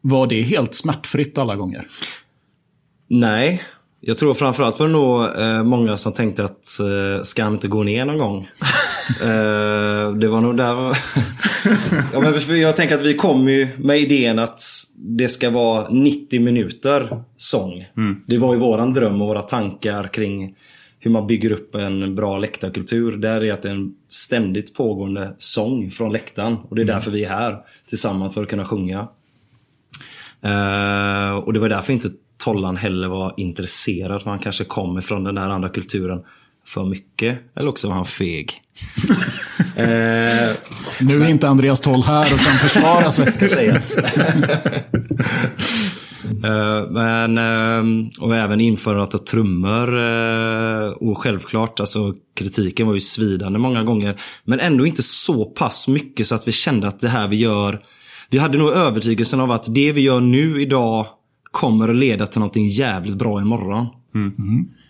Var 0.00 0.26
det 0.26 0.42
helt 0.42 0.74
smärtfritt 0.74 1.38
alla 1.38 1.56
gånger? 1.56 1.86
Nej. 3.08 3.62
Jag 4.00 4.18
tror 4.18 4.34
framförallt 4.34 4.78
var 4.78 4.86
det 4.86 4.92
nog 4.92 5.24
eh, 5.24 5.64
många 5.64 5.96
som 5.96 6.12
tänkte 6.12 6.44
att 6.44 6.80
eh, 6.80 7.24
ska 7.24 7.44
han 7.44 7.52
inte 7.52 7.68
gå 7.68 7.82
ner 7.82 8.04
någon 8.04 8.18
gång? 8.18 8.38
eh, 9.22 10.12
det 10.12 10.28
var 10.28 10.40
nog 10.40 10.56
där... 10.56 10.74
ja, 12.12 12.20
men 12.48 12.60
jag 12.60 12.76
tänker 12.76 12.94
att 12.94 13.04
vi 13.04 13.14
kom 13.14 13.48
ju 13.48 13.68
med 13.78 13.98
idén 13.98 14.38
att 14.38 14.62
det 14.96 15.28
ska 15.28 15.50
vara 15.50 15.88
90 15.90 16.40
minuter 16.40 17.22
sång. 17.36 17.84
Det 18.26 18.38
var 18.38 18.54
ju 18.54 18.60
våran 18.60 18.94
dröm 18.94 19.22
och 19.22 19.28
våra 19.28 19.42
tankar 19.42 20.02
kring 20.02 20.54
hur 21.00 21.10
man 21.10 21.26
bygger 21.26 21.52
upp 21.52 21.74
en 21.74 22.14
bra 22.14 22.38
läktarkultur. 22.38 23.16
Där 23.16 23.44
är 23.44 23.52
att 23.52 23.62
det 23.62 23.68
är 23.68 23.74
en 23.74 23.94
ständigt 24.08 24.74
pågående 24.74 25.34
sång 25.38 25.90
från 25.90 26.12
läktaren. 26.12 26.56
Och 26.68 26.76
det 26.76 26.82
är 26.82 26.86
därför 26.86 27.10
vi 27.10 27.24
är 27.24 27.28
här 27.28 27.56
tillsammans 27.88 28.34
för 28.34 28.42
att 28.42 28.48
kunna 28.48 28.64
sjunga. 28.64 29.08
Eh, 30.44 31.36
och 31.36 31.52
det 31.52 31.58
var 31.58 31.68
därför 31.68 31.92
inte 31.92 32.08
Tollan 32.38 32.76
heller 32.76 33.08
var 33.08 33.34
intresserad. 33.36 34.22
För 34.22 34.30
han 34.30 34.38
kanske 34.38 34.64
kommer 34.64 35.00
från 35.00 35.24
den 35.24 35.34
där 35.34 35.48
andra 35.50 35.68
kulturen. 35.68 36.20
för 36.66 36.84
mycket. 36.84 37.38
Eller 37.56 37.68
också 37.68 37.88
var 37.88 37.94
han 37.94 38.04
feg. 38.04 38.52
eh, 39.76 40.50
Nu 41.00 41.22
är 41.24 41.28
inte 41.28 41.48
Andreas 41.48 41.80
Toll 41.80 42.02
här 42.02 42.34
och 42.34 42.40
kan 42.40 42.54
försvara 42.58 43.10
sig. 43.12 43.32
ska 43.32 43.48
sägas. 43.48 43.96
Eh, 46.44 46.90
Men, 46.90 47.38
eh, 47.38 48.08
och 48.20 48.36
även 48.36 48.60
införandet 48.60 49.14
av 49.14 49.18
trummor. 49.18 49.98
eh, 49.98 50.88
Och 50.90 51.18
självklart, 51.18 51.80
alltså 51.80 52.14
kritiken 52.36 52.86
var 52.86 52.94
ju 52.94 53.00
svidande 53.00 53.58
många 53.58 53.82
gånger. 53.82 54.20
Men 54.44 54.60
ändå 54.60 54.86
inte 54.86 55.02
så 55.02 55.44
pass 55.44 55.88
mycket 55.88 56.26
så 56.26 56.34
att 56.34 56.48
vi 56.48 56.52
kände 56.52 56.88
att 56.88 57.00
det 57.00 57.08
här 57.08 57.28
vi 57.28 57.36
gör. 57.36 57.80
Vi 58.30 58.38
hade 58.38 58.58
nog 58.58 58.70
övertygelsen 58.70 59.40
av 59.40 59.50
att 59.50 59.74
det 59.74 59.92
vi 59.92 60.00
gör 60.00 60.20
nu 60.20 60.62
idag 60.62 61.06
kommer 61.42 61.88
att 61.88 61.96
leda 61.96 62.26
till 62.26 62.40
någonting 62.40 62.68
jävligt 62.68 63.16
bra 63.16 63.40
imorgon. 63.40 63.86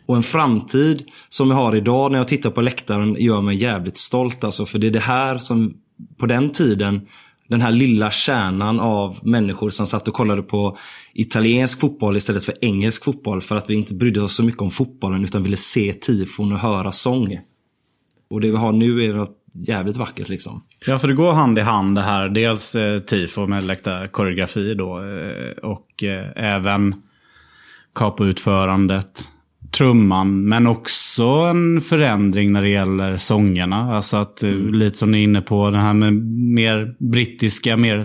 Och 0.07 0.17
en 0.17 0.23
framtid 0.23 1.05
som 1.29 1.49
vi 1.49 1.55
har 1.55 1.77
idag 1.77 2.13
när 2.13 2.19
jag 2.19 2.29
tittar 2.29 2.51
på 2.51 2.61
läktaren 2.61 3.17
gör 3.19 3.41
mig 3.41 3.57
jävligt 3.57 3.97
stolt. 3.97 4.45
Alltså, 4.45 4.67
för 4.67 4.79
det 4.79 4.87
är 4.87 4.91
det 4.91 4.99
här 4.99 5.39
som 5.39 5.75
på 6.19 6.27
den 6.27 6.51
tiden, 6.51 7.01
den 7.49 7.61
här 7.61 7.71
lilla 7.71 8.11
kärnan 8.11 8.81
av 8.81 9.19
människor 9.23 9.71
som 9.71 9.87
satt 9.87 10.09
och 10.09 10.15
kollade 10.15 10.43
på 10.43 10.77
italiensk 11.15 11.81
fotboll 11.81 12.17
istället 12.17 12.45
för 12.45 12.55
engelsk 12.61 13.05
fotboll. 13.05 13.41
För 13.41 13.57
att 13.57 13.71
vi 13.71 13.75
inte 13.75 13.95
brydde 13.95 14.21
oss 14.21 14.35
så 14.35 14.43
mycket 14.43 14.63
om 14.63 14.71
fotbollen 14.71 15.25
utan 15.25 15.43
ville 15.43 15.57
se 15.57 15.93
tifon 15.93 16.53
och 16.53 16.59
höra 16.59 16.93
sång. 16.93 17.39
Och 18.31 18.41
det 18.41 18.51
vi 18.51 18.57
har 18.57 18.73
nu 18.73 19.05
är 19.05 19.15
något 19.15 19.38
jävligt 19.67 19.97
vackert 19.97 20.29
liksom. 20.29 20.65
Ja, 20.87 20.99
för 20.99 21.09
det 21.09 21.15
går 21.15 21.33
hand 21.33 21.59
i 21.59 21.63
hand 21.63 21.95
det 21.95 22.03
här. 22.03 22.29
Dels 22.29 22.75
eh, 22.75 22.99
tifo 22.99 23.47
med 23.47 23.65
läkta 23.65 24.09
koreografi 24.09 24.75
då. 24.75 24.99
Eh, 24.99 25.71
och 25.71 26.05
eh, 26.05 26.55
även 26.55 26.95
capoutförandet. 27.95 29.29
Trumman, 29.71 30.49
men 30.49 30.67
också 30.67 31.25
en 31.25 31.81
förändring 31.81 32.53
när 32.53 32.63
det 32.63 32.69
gäller 32.69 33.17
sångerna. 33.17 33.97
Alltså 33.97 34.17
att, 34.17 34.43
eh, 34.43 34.51
lite 34.51 34.99
som 34.99 35.11
ni 35.11 35.19
är 35.19 35.23
inne 35.23 35.41
på, 35.41 35.71
det 35.71 35.79
här 35.79 35.93
med 35.93 36.13
mer 36.55 36.95
brittiska, 36.99 37.77
mer 37.77 38.05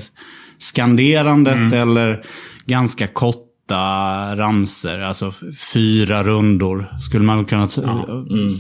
skanderandet 0.59 1.73
eller 1.73 2.25
ganska 2.65 3.07
korta 3.67 4.35
ramser. 4.35 4.99
Alltså 4.99 5.31
fyra 5.73 6.23
rundor 6.23 6.97
skulle 6.99 7.25
man 7.25 7.45
kunna 7.45 7.67
t- 7.67 7.81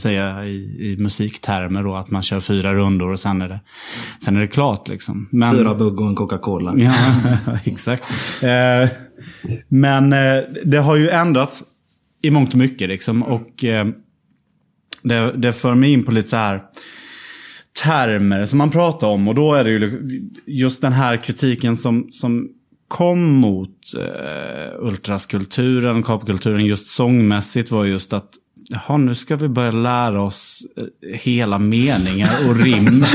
säga 0.01 0.45
i, 0.45 0.55
i 0.79 0.97
musiktermer 0.99 1.83
då. 1.83 1.95
Att 1.95 2.11
man 2.11 2.21
kör 2.21 2.39
fyra 2.39 2.73
rundor 2.73 3.11
och 3.11 3.19
sen 3.19 3.41
är 3.41 3.49
det, 3.49 3.59
sen 4.23 4.35
är 4.35 4.39
det 4.41 4.47
klart 4.47 4.87
liksom. 4.87 5.27
Men, 5.31 5.55
Fyra 5.55 5.75
bugg 5.75 6.01
och 6.01 6.07
en 6.07 6.15
Coca-Cola. 6.15 6.73
Ja, 6.77 6.93
exakt. 7.65 8.03
Eh, 8.43 8.89
men 9.67 10.13
eh, 10.13 10.43
det 10.65 10.77
har 10.77 10.95
ju 10.95 11.09
ändrats 11.09 11.63
i 12.21 12.31
mångt 12.31 12.51
och 12.51 12.59
mycket. 12.59 12.89
Liksom, 12.89 13.23
och 13.23 13.63
eh, 13.63 13.87
det, 15.03 15.31
det 15.31 15.53
för 15.53 15.75
mig 15.75 15.93
in 15.93 16.03
på 16.03 16.11
lite 16.11 16.29
så 16.29 16.37
här 16.37 16.61
termer 17.83 18.45
som 18.45 18.57
man 18.57 18.71
pratar 18.71 19.07
om. 19.07 19.27
Och 19.27 19.35
då 19.35 19.53
är 19.53 19.63
det 19.63 19.69
ju 19.69 20.01
just 20.45 20.81
den 20.81 20.93
här 20.93 21.17
kritiken 21.17 21.77
som, 21.77 22.07
som 22.11 22.49
kom 22.87 23.23
mot 23.33 23.69
eh, 23.99 24.79
ultraskulturen, 24.87 26.03
kapkulturen 26.03 26.65
just 26.65 26.87
sångmässigt 26.87 27.71
var 27.71 27.85
just 27.85 28.13
att 28.13 28.29
Jaha, 28.69 28.97
nu 28.97 29.15
ska 29.15 29.35
vi 29.35 29.47
börja 29.47 29.71
lära 29.71 30.21
oss 30.21 30.61
eh, 30.77 30.83
hela 31.19 31.59
meningar 31.59 32.31
och 32.49 32.55
rim 32.59 33.05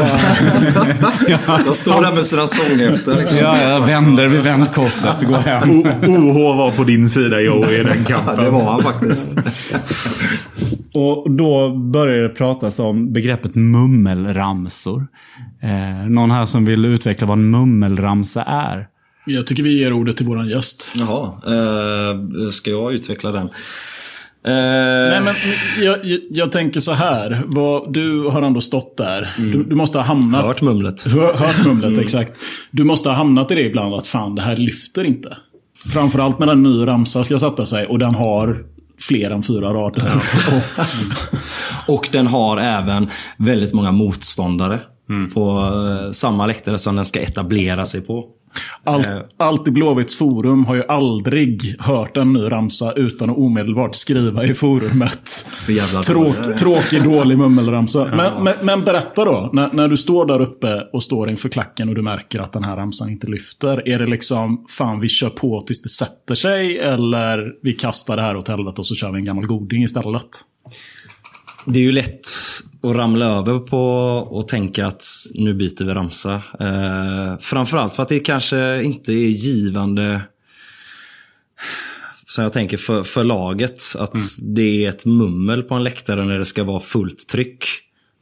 bara, 1.47 1.59
De 1.67 1.75
står 1.75 2.03
där 2.03 2.13
med 2.13 2.27
sina 2.27 2.47
sånghäften. 2.47 3.17
Liksom. 3.19 3.39
Ja, 3.39 3.63
jag 3.63 3.81
vänder 3.81 4.27
vid 4.29 4.41
vändkorset. 4.43 5.23
Gå 5.23 5.37
hem. 5.37 5.71
O- 5.71 5.87
OH 6.03 6.57
var 6.57 6.71
på 6.71 6.85
din 6.85 7.09
sida 7.09 7.41
Joey 7.41 7.81
i 7.81 7.83
den 7.83 8.07
Ja, 8.09 8.17
kampen. 8.19 8.45
det 8.45 8.51
var 8.51 8.73
han 8.73 8.83
faktiskt. 8.83 9.39
Och 10.95 11.31
då 11.31 11.77
börjar 11.77 12.23
det 12.23 12.29
pratas 12.29 12.79
om 12.79 13.13
begreppet 13.13 13.55
mummelramsor. 13.55 15.07
Eh, 15.63 16.09
någon 16.09 16.31
här 16.31 16.47
som 16.47 16.65
vill 16.65 16.85
utveckla 16.85 17.27
vad 17.27 17.39
en 17.39 17.51
mummelramsa 17.51 18.43
är. 18.43 18.89
Jag 19.27 19.47
tycker 19.47 19.63
vi 19.63 19.79
ger 19.79 19.93
ordet 19.93 20.17
till 20.17 20.27
våran 20.27 20.49
gäst. 20.49 20.93
Jaha, 20.97 21.33
eh, 21.47 22.51
ska 22.51 22.71
jag 22.71 22.93
utveckla 22.95 23.33
den? 23.33 23.49
Eh, 24.45 24.53
Nej, 25.11 25.21
men 25.25 25.35
jag, 25.81 25.99
jag, 26.05 26.21
jag 26.31 26.53
tänker 26.53 26.81
så 26.81 26.93
här. 26.93 27.43
Vad, 27.47 27.93
du 27.93 28.29
har 28.29 28.43
ändå 28.43 28.61
stått 28.61 28.97
där. 28.97 29.35
Du, 29.39 29.63
du 29.63 29.75
måste 29.77 29.99
ha 29.99 30.05
hamnat... 30.05 30.45
Hört 30.45 30.63
mumlet. 30.63 31.13
Har 31.13 31.35
hört 31.47 31.67
mumlet, 31.67 31.99
exakt. 31.99 32.39
Du 32.71 32.85
måste 32.85 33.09
ha 33.09 33.17
hamnat 33.17 33.51
i 33.51 33.55
det 33.55 33.63
ibland 33.63 33.95
att 33.95 34.07
fan, 34.07 34.35
det 34.35 34.43
här 34.43 34.57
lyfter 34.57 35.05
inte. 35.05 35.37
Framförallt 35.93 36.39
när 36.39 36.47
en 36.47 36.63
ny 36.63 36.87
ramsa 36.87 37.25
ska 37.25 37.39
sätta 37.39 37.67
sig 37.67 37.87
och 37.87 37.99
den 37.99 38.15
har 38.15 38.65
fler 39.09 39.31
än 39.31 39.43
fyra 39.43 39.75
rader. 39.75 40.23
Och, 40.53 40.83
Och 41.95 42.09
den 42.13 42.27
har 42.27 42.57
även 42.57 43.09
väldigt 43.37 43.73
många 43.73 43.93
motståndare. 43.93 44.81
På 45.35 45.59
eh, 45.61 46.11
samma 46.11 46.47
läktare 46.47 46.79
som 46.79 46.97
den 46.97 47.05
ska 47.05 47.21
etablera 47.21 47.85
sig 47.85 48.01
på. 48.01 48.25
Allt, 48.85 49.09
allt 49.37 49.69
i 49.69 49.71
Blåvitts 49.71 50.19
forum 50.19 50.65
har 50.65 50.75
ju 50.75 50.83
aldrig 50.89 51.77
hört 51.79 52.17
en 52.17 52.33
ny 52.33 52.41
ramsa 52.41 52.93
utan 52.93 53.31
att 53.31 53.37
omedelbart 53.37 53.95
skriva 53.95 54.45
i 54.45 54.55
forumet. 54.55 55.49
Tråk, 56.07 56.57
tråkig, 56.59 57.05
dålig 57.05 57.39
mummelramsa. 57.39 58.05
Men, 58.05 58.45
men, 58.45 58.55
men 58.63 58.85
berätta 58.85 59.25
då, 59.25 59.51
när, 59.53 59.69
när 59.73 59.89
du 59.89 59.97
står 59.97 60.27
där 60.27 60.41
uppe 60.41 60.89
och 60.93 61.03
står 61.03 61.31
inför 61.31 61.49
klacken 61.49 61.89
och 61.89 61.95
du 61.95 62.03
märker 62.03 62.41
att 62.41 62.53
den 62.53 62.65
här 62.65 62.77
ramsan 62.77 63.11
inte 63.11 63.27
lyfter. 63.27 63.89
Är 63.89 63.99
det 63.99 64.07
liksom, 64.07 64.65
fan 64.69 65.01
vi 65.01 65.09
kör 65.09 65.31
på 65.31 65.61
tills 65.61 65.83
det 65.83 65.89
sätter 65.89 66.35
sig, 66.35 66.79
eller 66.79 67.53
vi 67.63 67.73
kastar 67.73 68.17
det 68.17 68.23
här 68.23 68.37
åt 68.37 68.49
helvete 68.49 68.81
och 68.81 68.87
så 68.87 68.95
kör 68.95 69.13
vi 69.13 69.19
en 69.19 69.25
gammal 69.25 69.47
goding 69.47 69.83
istället? 69.83 70.29
Det 71.65 71.79
är 71.79 71.83
ju 71.83 71.93
lätt 71.93 72.29
att 72.83 72.97
ramla 72.97 73.27
över 73.27 73.59
på 73.59 73.79
och 74.31 74.49
tänka 74.49 74.87
att 74.87 75.05
nu 75.35 75.55
byter 75.55 75.85
vi 75.85 75.95
ramsa. 75.95 76.43
Eh, 76.61 77.39
framförallt 77.41 77.95
för 77.95 78.03
att 78.03 78.09
det 78.09 78.21
kanske 78.21 78.83
inte 78.83 79.13
är 79.13 79.29
givande 79.29 80.21
som 82.27 82.45
jag 82.45 82.53
tänker 82.53 82.77
för, 82.77 83.03
för 83.03 83.25
laget. 83.25 83.83
Att 83.99 84.15
det 84.43 84.85
är 84.85 84.89
ett 84.89 85.05
mummel 85.05 85.63
på 85.63 85.75
en 85.75 85.85
läktare 85.85 86.25
när 86.25 86.39
det 86.39 86.45
ska 86.45 86.65
vara 86.65 86.81
fullt 86.81 87.29
tryck. 87.29 87.65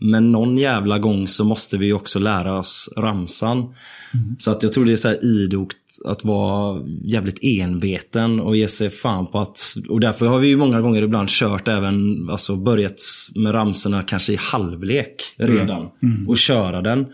Men 0.00 0.32
någon 0.32 0.58
jävla 0.58 0.98
gång 0.98 1.28
så 1.28 1.44
måste 1.44 1.78
vi 1.78 1.92
också 1.92 2.18
lära 2.18 2.58
oss 2.58 2.88
ramsan. 2.96 3.74
Så 4.38 4.50
att 4.50 4.62
jag 4.62 4.72
tror 4.72 4.84
det 4.84 4.92
är 4.92 4.96
så 4.96 5.08
här 5.08 5.24
idogt 5.24 5.76
att 6.04 6.24
vara 6.24 6.82
jävligt 7.04 7.38
enveten 7.42 8.40
och 8.40 8.56
ge 8.56 8.68
sig 8.68 8.90
fan 8.90 9.26
på 9.26 9.38
att... 9.38 9.60
Och 9.88 10.00
därför 10.00 10.26
har 10.26 10.38
vi 10.38 10.48
ju 10.48 10.56
många 10.56 10.80
gånger 10.80 11.02
ibland 11.02 11.28
kört 11.28 11.68
även, 11.68 12.28
alltså 12.30 12.56
börjat 12.56 13.00
med 13.34 13.54
ramsorna 13.54 14.02
kanske 14.02 14.32
i 14.32 14.36
halvlek 14.36 15.14
redan. 15.36 15.88
Och 16.28 16.38
köra 16.38 16.82
den. 16.82 17.06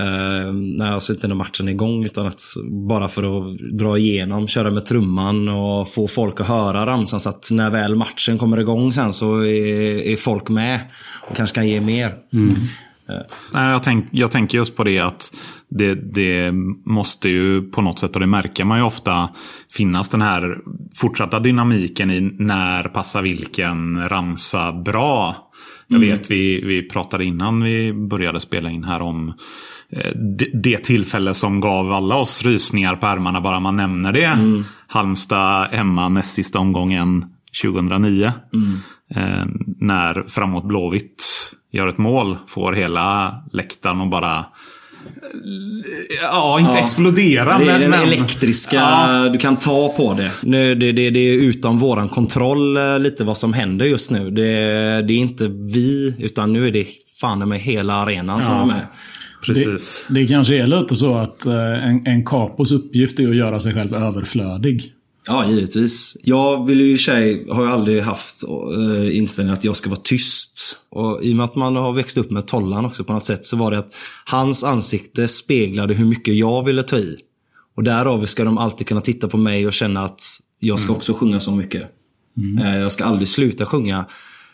Uh, 0.00 0.52
nej, 0.52 0.88
alltså 0.88 1.12
inte 1.12 1.28
när 1.28 1.34
matchen 1.34 1.68
är 1.68 1.72
igång 1.72 2.04
utan 2.04 2.26
att 2.26 2.40
bara 2.88 3.08
för 3.08 3.22
att 3.22 3.58
dra 3.58 3.98
igenom, 3.98 4.48
köra 4.48 4.70
med 4.70 4.86
trumman 4.86 5.48
och 5.48 5.92
få 5.92 6.08
folk 6.08 6.40
att 6.40 6.46
höra 6.46 6.86
ramsan 6.86 7.20
så 7.20 7.28
att 7.28 7.48
när 7.50 7.70
väl 7.70 7.94
matchen 7.94 8.38
kommer 8.38 8.60
igång 8.60 8.92
sen 8.92 9.12
så 9.12 9.38
är, 9.38 10.06
är 10.06 10.16
folk 10.16 10.48
med 10.48 10.80
och 11.28 11.36
kanske 11.36 11.54
kan 11.54 11.68
ge 11.68 11.80
mer. 11.80 12.14
Nej, 13.54 13.70
jag, 13.70 13.82
tänk, 13.82 14.06
jag 14.10 14.30
tänker 14.30 14.58
just 14.58 14.76
på 14.76 14.84
det 14.84 14.98
att 14.98 15.34
det, 15.68 15.94
det 15.94 16.52
måste 16.84 17.28
ju 17.28 17.62
på 17.62 17.82
något 17.82 17.98
sätt, 17.98 18.14
och 18.14 18.20
det 18.20 18.26
märker 18.26 18.64
man 18.64 18.78
ju 18.78 18.84
ofta, 18.84 19.28
finnas 19.76 20.08
den 20.08 20.22
här 20.22 20.58
fortsatta 20.96 21.40
dynamiken 21.40 22.10
i 22.10 22.20
när 22.20 22.82
passar 22.82 23.22
vilken 23.22 24.08
ramsa 24.08 24.72
bra. 24.72 25.36
Jag 25.86 25.98
vet, 25.98 26.30
vi, 26.30 26.60
vi 26.64 26.88
pratade 26.88 27.24
innan 27.24 27.62
vi 27.62 27.92
började 27.92 28.40
spela 28.40 28.70
in 28.70 28.84
här 28.84 29.02
om 29.02 29.28
eh, 29.28 29.34
det, 30.14 30.46
det 30.62 30.78
tillfälle 30.78 31.34
som 31.34 31.60
gav 31.60 31.92
alla 31.92 32.14
oss 32.14 32.42
rysningar 32.44 32.96
på 32.96 33.06
ärmarna 33.06 33.40
bara 33.40 33.60
man 33.60 33.76
nämner 33.76 34.12
det. 34.12 34.38
Halmstad 34.86 35.68
hemma 35.70 36.08
näst 36.08 36.34
sista 36.34 36.58
omgången 36.58 37.24
2009. 37.62 38.32
Eh, 39.14 39.22
när 39.80 40.24
framåt 40.28 40.64
Blåvitt 40.64 41.24
gör 41.72 41.88
ett 41.88 41.98
mål, 41.98 42.38
får 42.46 42.72
hela 42.72 43.34
läktaren 43.52 44.00
och 44.00 44.08
bara... 44.08 44.44
Ja, 46.22 46.60
inte 46.60 46.72
explodera 46.78 47.58
Det 47.58 47.64
är 47.64 47.66
men... 47.66 47.80
den 47.80 47.90
men 47.90 48.02
elektriska, 48.02 48.76
Ja. 48.76 49.28
du 49.32 49.38
kan 49.38 49.56
ta 49.56 49.88
på 49.96 50.14
det. 50.14 50.30
Nu, 50.42 50.74
det, 50.74 50.92
det. 50.92 51.10
Det 51.10 51.20
är 51.20 51.34
utom 51.34 51.78
våran 51.78 52.08
kontroll 52.08 52.76
eh, 52.76 52.98
lite 52.98 53.24
vad 53.24 53.36
som 53.36 53.52
händer 53.52 53.86
just 53.86 54.10
nu. 54.10 54.30
Det, 54.30 54.42
det 55.02 55.12
är 55.14 55.18
inte 55.18 55.46
vi, 55.48 56.16
utan 56.18 56.52
nu 56.52 56.68
är 56.68 56.72
det 56.72 56.86
fan 57.20 57.48
med 57.48 57.60
hela 57.60 57.94
arenan 57.94 58.42
som 58.42 58.54
Ja. 58.54 58.62
är 58.62 58.66
med. 58.66 58.80
Precis. 59.54 60.06
Det 60.10 60.26
kanske 60.26 60.54
är 60.62 60.66
lite 60.66 60.96
så 60.96 61.14
att 61.14 61.46
eh, 61.46 61.88
en, 61.88 62.06
en 62.06 62.24
kapos 62.24 62.72
uppgift 62.72 63.20
är 63.20 63.28
att 63.28 63.36
göra 63.36 63.60
sig 63.60 63.74
själv 63.74 63.94
överflödig. 63.94 64.92
Ja, 65.26 65.50
givetvis. 65.50 66.16
Jag 66.22 66.66
vill 66.66 66.80
ju 66.80 66.92
i 66.92 66.98
sig, 66.98 67.46
har 67.50 67.62
ju 67.62 67.70
aldrig 67.70 68.02
haft 68.02 68.44
uh, 68.76 69.16
inställningen 69.16 69.58
att 69.58 69.64
jag 69.64 69.76
ska 69.76 69.90
vara 69.90 70.00
tyst. 70.04 70.78
Och 70.90 71.22
i 71.22 71.32
och 71.32 71.36
med 71.36 71.44
att 71.44 71.56
man 71.56 71.76
har 71.76 71.92
växt 71.92 72.18
upp 72.18 72.30
med 72.30 72.46
Tollan 72.46 72.84
också 72.84 73.04
på 73.04 73.12
något 73.12 73.24
sätt 73.24 73.46
så 73.46 73.56
var 73.56 73.70
det 73.70 73.78
att 73.78 73.94
hans 74.24 74.64
ansikte 74.64 75.28
speglade 75.28 75.94
hur 75.94 76.04
mycket 76.04 76.34
jag 76.34 76.64
ville 76.64 76.82
ta 76.82 76.96
i. 76.96 77.16
Och 77.76 77.82
därav 77.82 78.26
ska 78.26 78.44
de 78.44 78.58
alltid 78.58 78.86
kunna 78.86 79.00
titta 79.00 79.28
på 79.28 79.36
mig 79.36 79.66
och 79.66 79.72
känna 79.72 80.04
att 80.04 80.22
jag 80.60 80.78
ska 80.78 80.92
också 80.92 81.14
sjunga 81.14 81.40
så 81.40 81.52
mycket. 81.52 81.82
Eh, 82.62 82.78
Jag 82.78 82.92
ska 82.92 83.04
aldrig 83.04 83.28
sluta 83.28 83.66
sjunga. 83.66 84.04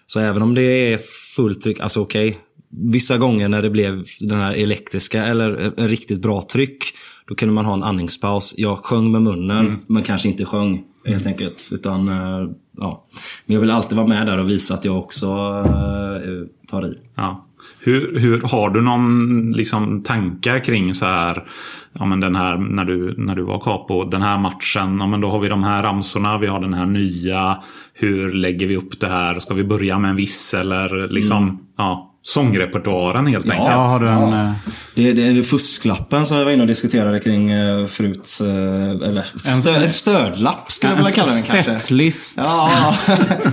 Så 0.06 0.20
även 0.20 0.42
om 0.42 0.54
det 0.54 0.62
är 0.62 0.98
fullt 1.36 1.60
tryck, 1.60 1.80
alltså 1.80 2.00
okej. 2.00 2.38
Vissa 2.76 3.18
gånger 3.18 3.48
när 3.48 3.62
det 3.62 3.70
blev 3.70 4.04
den 4.20 4.40
här 4.40 4.54
elektriska 4.54 5.24
eller 5.24 5.72
en 5.76 5.88
riktigt 5.88 6.22
bra 6.22 6.42
tryck. 6.42 6.84
Då 7.28 7.34
kunde 7.34 7.54
man 7.54 7.64
ha 7.64 7.74
en 7.74 7.82
andningspaus. 7.82 8.54
Jag 8.56 8.78
sjöng 8.78 9.12
med 9.12 9.22
munnen, 9.22 9.78
men 9.86 10.02
kanske 10.02 10.28
inte 10.28 10.44
sjöng 10.44 10.84
helt 11.04 11.26
enkelt. 11.26 11.70
Utan, 11.72 12.08
eh, 12.08 12.50
ja. 12.76 13.04
Men 13.46 13.54
jag 13.54 13.60
vill 13.60 13.70
alltid 13.70 13.96
vara 13.96 14.06
med 14.06 14.26
där 14.26 14.38
och 14.38 14.50
visa 14.50 14.74
att 14.74 14.84
jag 14.84 14.98
också 14.98 15.26
eh, 15.66 16.48
tar 16.68 16.86
i. 16.86 16.98
Ja. 17.14 17.46
Hur, 17.80 18.18
hur, 18.18 18.40
har 18.40 18.70
du 18.70 18.80
någon 18.82 19.52
liksom, 19.52 20.02
tankar 20.02 20.58
kring 20.58 20.94
så 20.94 21.06
här, 21.06 21.44
ja, 21.92 22.04
men 22.04 22.20
den 22.20 22.36
här 22.36 22.56
när, 22.56 22.84
du, 22.84 23.14
när 23.16 23.34
du 23.34 23.42
var 23.42 23.60
capo, 23.60 24.04
den 24.04 24.22
här 24.22 24.38
matchen, 24.38 24.98
ja, 24.98 25.06
men 25.06 25.20
då 25.20 25.30
har 25.30 25.40
vi 25.40 25.48
de 25.48 25.62
här 25.64 25.82
ramsorna, 25.82 26.38
vi 26.38 26.46
har 26.46 26.60
den 26.60 26.74
här 26.74 26.86
nya. 26.86 27.62
Hur 27.92 28.32
lägger 28.32 28.66
vi 28.66 28.76
upp 28.76 29.00
det 29.00 29.08
här? 29.08 29.38
Ska 29.38 29.54
vi 29.54 29.64
börja 29.64 29.98
med 29.98 30.10
en 30.10 30.16
viss 30.16 30.54
eller 30.54 31.08
liksom, 31.08 31.66
ja, 31.76 32.13
sångrepertoaren 32.24 33.26
helt 33.26 33.50
enkelt? 33.50 33.70
Ja, 33.70 33.76
har 33.86 34.00
du 34.00 34.08
en... 34.08 34.32
eh, 34.32 34.52
Det, 34.94 35.12
det 35.12 35.22
är 35.28 35.42
fusklappen 35.42 36.26
som 36.26 36.38
jag 36.38 36.44
var 36.44 36.52
inne 36.52 36.62
och 36.62 36.66
diskuterade 36.68 37.20
kring 37.20 37.50
eh, 37.50 37.86
förut. 37.86 38.38
eh, 38.40 39.08
Eller 39.08 39.24
stö, 39.38 39.74
en 39.74 39.90
stödlapp 39.90 40.72
skulle 40.72 40.92
jag 40.92 40.96
vilja 40.96 41.12
kalla 41.12 41.32
den 41.32 41.42
kanske. 41.42 41.78
setlist. 41.80 42.38
Ja, 42.42 42.94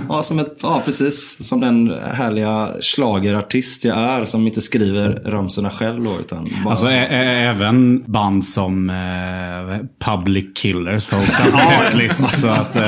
ja, 0.08 0.22
som 0.22 0.38
ett, 0.38 0.56
ja, 0.62 0.82
precis. 0.84 1.48
Som 1.48 1.60
den 1.60 1.92
härliga 2.14 2.68
slagerartist 2.80 3.84
jag 3.84 3.98
är 3.98 4.24
som 4.24 4.46
inte 4.46 4.60
skriver 4.60 5.22
ramsorna 5.26 5.70
själv 5.70 6.04
då. 6.04 6.18
Utan 6.20 6.48
bara 6.64 6.70
Alltså 6.70 6.86
ä- 6.86 7.08
ä- 7.10 7.48
även 7.50 8.02
band 8.06 8.44
som 8.46 8.90
eh, 8.90 8.96
Public 10.04 10.44
Killers 10.54 11.10
har 11.10 11.18
också 11.18 11.42
en 11.42 11.86
setlist. 11.86 12.38
så 12.38 12.48
att, 12.48 12.76
eh, 12.76 12.82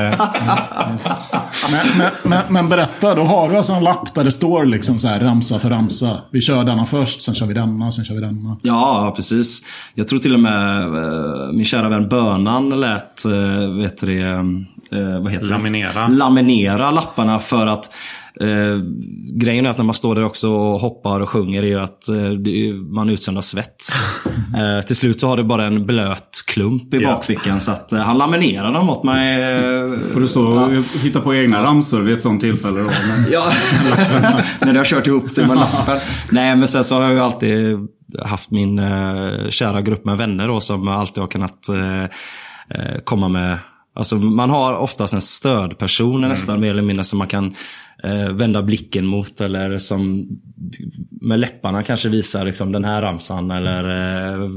Men, 1.73 1.99
men, 1.99 2.11
men, 2.23 2.43
men 2.53 2.69
berätta, 2.69 3.15
då 3.15 3.23
har 3.23 3.49
du 3.51 3.57
alltså 3.57 3.73
en 3.73 3.85
lapp 3.85 4.15
där 4.15 4.25
det 4.25 4.33
står 4.33 4.65
liksom 4.65 4.99
så 4.99 5.09
här 5.09 5.21
ramsa 5.21 5.59
för 5.59 5.71
ramsa. 5.71 6.21
Vi 6.31 6.41
kör 6.41 6.65
denna 6.65 6.87
först, 6.87 7.23
sen 7.23 7.35
kör 7.35 7.47
vi 7.47 7.55
denna, 7.55 7.91
sen 7.91 8.05
kör 8.05 8.15
vi 8.15 8.21
denna. 8.21 8.44
Ja, 8.63 9.13
precis. 9.17 9.63
Jag 9.95 10.09
tror 10.09 10.19
till 10.19 10.35
och 10.35 10.41
med 10.41 10.83
eh, 10.83 11.53
min 11.53 11.65
kära 11.65 11.89
vän 11.89 12.09
Bönan 12.09 12.81
lät, 12.81 13.25
eh, 13.25 13.71
vet 13.77 14.01
du 14.01 14.07
det, 14.07 14.23
eh, 14.99 15.21
vad 15.23 15.33
heter 15.33 15.47
Laminera. 15.47 16.09
det? 16.09 16.15
Laminera 16.15 16.91
lapparna 16.91 17.39
för 17.39 17.67
att 17.67 17.85
eh, 18.41 18.83
grejen 19.41 19.67
är 19.67 19.71
att 19.71 19.79
när 19.79 19.85
man 19.85 19.95
står 19.95 20.15
där 20.15 20.25
också 20.25 20.51
och 20.51 20.81
hoppar 20.81 21.21
och 21.21 21.29
sjunger 21.29 21.63
är 21.63 21.67
ju 21.67 21.81
att 21.81 22.09
eh, 22.09 22.31
det 22.31 22.73
man 22.75 23.09
utsöndrar 23.11 23.43
svett. 23.43 23.77
eh, 24.57 24.85
till 24.87 24.97
slut 24.97 25.21
så 25.21 25.29
har 25.29 25.37
det 25.37 25.45
bara 25.45 25.67
en 25.67 25.87
blöt 25.87 26.31
klump 26.47 26.95
i 26.95 26.99
Ja. 27.03 27.13
bakfickan 27.15 27.61
så 27.61 27.71
att 27.73 27.93
eh, 27.93 27.99
han 27.99 28.19
laminerar 28.19 28.73
dem 28.73 28.91
åt 28.91 29.05
mig. 29.05 29.43
Eh, 29.43 29.91
Får 30.13 30.21
du 30.21 30.29
stå 30.29 30.43
och 30.47 30.71
hitta 31.03 31.21
på 31.21 31.35
egna 31.35 31.63
ramsor 31.63 32.01
vid 32.03 32.15
ett 32.17 32.23
sånt 32.23 32.41
tillfälle 32.41 32.79
då? 32.81 32.85
Men... 32.87 33.33
Ja, 33.33 33.45
när 34.61 34.73
det 34.73 34.79
har 34.81 34.85
kört 34.85 35.07
ihop 35.07 35.31
sig 35.31 35.47
med 35.47 35.57
lappen. 35.57 35.99
Nej, 36.31 36.57
men 36.57 36.69
sen 36.69 36.85
så 36.85 36.95
har 36.95 37.03
jag 37.03 37.13
ju 37.13 37.21
alltid 37.21 37.79
haft 38.23 38.51
min 38.51 38.79
eh, 38.79 39.49
kära 39.49 39.83
grupp 39.83 40.05
med 40.05 40.17
vänner 40.17 40.49
då, 40.49 40.61
som 40.61 40.89
alltid 40.89 41.23
har 41.23 41.29
kunnat 41.29 41.69
eh, 41.69 42.03
eh, 42.69 42.99
komma 43.05 43.29
med 43.29 43.59
Alltså 43.97 44.17
man 44.17 44.51
har 44.51 44.75
oftast 44.75 45.15
en 45.15 45.21
stödperson 45.21 46.21
nästan 46.21 46.61
mer 46.61 46.71
eller 46.71 46.83
mindre 46.83 47.05
som 47.05 47.19
man 47.19 47.29
kan 47.29 47.55
eh, 48.03 48.33
vända 48.33 48.63
blicken 48.63 49.07
mot 49.07 49.41
eller 49.41 49.79
som 49.79 50.29
med 51.21 51.41
läpparna 51.41 51.83
kanske 51.83 52.09
visar 52.09 52.45
liksom, 52.45 52.73
den 52.73 52.85
här 52.85 53.03
ramsan. 53.03 53.51
Eller, 53.51 53.85
eh, 54.43 54.51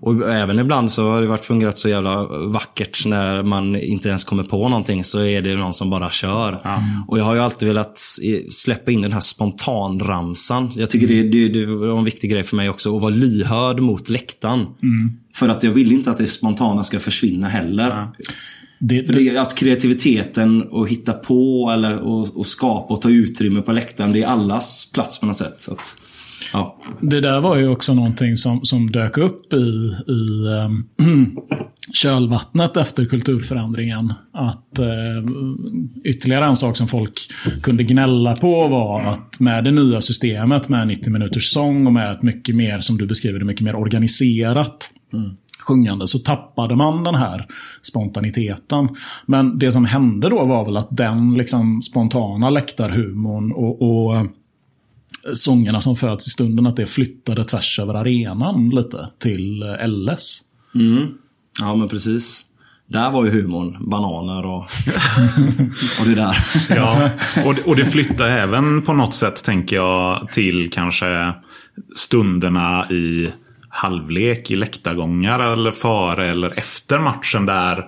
och 0.00 0.30
även 0.30 0.58
ibland 0.58 0.92
så 0.92 1.10
har 1.10 1.20
det 1.20 1.26
varit 1.26 1.44
fungerat 1.44 1.78
så 1.78 1.88
jävla 1.88 2.24
vackert 2.26 3.06
när 3.06 3.42
man 3.42 3.76
inte 3.76 4.08
ens 4.08 4.24
kommer 4.24 4.42
på 4.42 4.68
någonting 4.68 5.04
så 5.04 5.22
är 5.22 5.42
det 5.42 5.56
någon 5.56 5.72
som 5.72 5.90
bara 5.90 6.10
kör. 6.10 6.60
Och 7.08 7.18
jag 7.18 7.24
har 7.24 7.34
ju 7.34 7.40
alltid 7.40 7.68
velat 7.68 7.98
släppa 8.50 8.90
in 8.90 9.00
den 9.00 9.12
här 9.12 9.20
spontanramsan. 9.20 10.72
Jag 10.74 10.90
tycker 10.90 11.06
det, 11.06 11.22
det, 11.22 11.48
det 11.48 11.66
var 11.66 11.98
en 11.98 12.04
viktig 12.04 12.30
grej 12.30 12.42
för 12.42 12.56
mig 12.56 12.68
också 12.68 12.96
att 12.96 13.02
vara 13.02 13.14
lyhörd 13.14 13.80
mot 13.80 14.08
läktaren. 14.08 14.66
För 15.34 15.48
att 15.48 15.62
jag 15.62 15.70
vill 15.70 15.92
inte 15.92 16.10
att 16.10 16.18
det 16.18 16.26
spontana 16.26 16.84
ska 16.84 17.00
försvinna 17.00 17.48
heller. 17.48 18.08
Det, 18.78 19.04
För 19.04 19.12
det 19.12 19.38
att 19.38 19.54
kreativiteten 19.54 20.62
och 20.62 20.88
hitta 20.88 21.12
på 21.12 21.70
eller 21.74 21.98
och, 21.98 22.36
och 22.36 22.46
skapa 22.46 22.94
och 22.94 23.02
ta 23.02 23.10
utrymme 23.10 23.62
på 23.62 23.72
läktaren, 23.72 24.12
det 24.12 24.22
är 24.22 24.26
allas 24.26 24.90
plats 24.94 25.20
på 25.20 25.26
något 25.26 25.36
sätt. 25.36 25.54
Så 25.60 25.72
att, 25.72 25.96
ja. 26.52 26.76
Det 27.00 27.20
där 27.20 27.40
var 27.40 27.56
ju 27.56 27.68
också 27.68 27.94
någonting 27.94 28.36
som, 28.36 28.64
som 28.64 28.92
dök 28.92 29.18
upp 29.18 29.52
i, 29.52 29.56
i 30.12 30.46
ehm, 30.58 30.86
kölvattnet 31.92 32.76
efter 32.76 33.04
kulturförändringen. 33.04 34.12
Att 34.32 34.78
eh, 34.78 34.86
ytterligare 36.04 36.44
en 36.44 36.56
sak 36.56 36.76
som 36.76 36.88
folk 36.88 37.20
kunde 37.62 37.82
gnälla 37.82 38.36
på 38.36 38.68
var 38.68 39.02
att 39.02 39.40
med 39.40 39.64
det 39.64 39.70
nya 39.70 40.00
systemet 40.00 40.68
med 40.68 40.88
90 40.88 41.12
minuters 41.12 41.52
sång 41.52 41.86
och 41.86 41.92
med 41.92 42.12
ett 42.12 42.22
mycket 42.22 42.54
mer, 42.54 42.80
som 42.80 42.98
du 42.98 43.06
beskriver 43.06 43.38
det, 43.38 43.44
mycket 43.44 43.64
mer 43.64 43.76
organiserat 43.76 44.90
sjungande 45.58 46.06
så 46.06 46.18
tappade 46.18 46.76
man 46.76 47.04
den 47.04 47.14
här 47.14 47.46
spontaniteten. 47.82 48.88
Men 49.26 49.58
det 49.58 49.72
som 49.72 49.84
hände 49.84 50.28
då 50.28 50.44
var 50.44 50.64
väl 50.64 50.76
att 50.76 50.96
den 50.96 51.34
liksom 51.34 51.82
spontana 51.82 52.50
läktarhumorn 52.50 53.52
och, 53.52 53.82
och 53.82 54.16
eh, 54.16 54.24
sångerna 55.34 55.80
som 55.80 55.96
föds 55.96 56.26
i 56.26 56.30
stunden, 56.30 56.66
att 56.66 56.76
det 56.76 56.86
flyttade 56.86 57.44
tvärs 57.44 57.78
över 57.78 57.94
arenan 57.94 58.70
lite 58.70 59.08
till 59.18 59.62
eh, 59.62 59.88
LS. 59.88 60.40
ja, 61.60 61.74
men 61.74 61.88
precis. 61.88 62.44
Där 62.88 63.10
var 63.10 63.24
ju 63.24 63.30
humorn. 63.30 63.90
Bananer 63.90 64.46
och, 64.46 64.62
och 66.00 66.06
det 66.06 66.14
där. 66.14 66.36
Ja, 66.68 67.10
och 67.46 67.54
det, 67.54 67.62
och 67.62 67.76
det 67.76 67.84
flyttar 67.84 68.28
även 68.28 68.82
på 68.82 68.92
något 68.92 69.14
sätt, 69.14 69.44
tänker 69.44 69.76
jag, 69.76 70.28
till 70.32 70.70
kanske 70.70 71.32
stunderna 71.94 72.86
i 72.90 73.30
halvlek 73.76 74.50
i 74.50 74.56
läktargångar 74.56 75.40
eller 75.52 75.72
före 75.72 76.26
eller 76.26 76.58
efter 76.58 76.98
matchen 76.98 77.46
där 77.46 77.84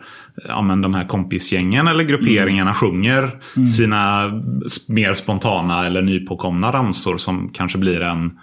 ja, 0.48 0.62
men 0.62 0.81
de 0.81 0.94
här 0.94 1.05
kompisgängen 1.05 1.88
eller 1.88 2.05
grupperingarna 2.05 2.74
sjunger 2.74 3.31
sina 3.77 4.27
s- 4.66 4.88
mer 4.88 5.14
spontana 5.14 5.87
eller 5.87 6.03
nypåkomna 6.03 6.72
ramsor 6.72 7.18
som 7.18 7.48
kanske 7.55 7.79
blir 7.79 8.01
en, 8.03 8.38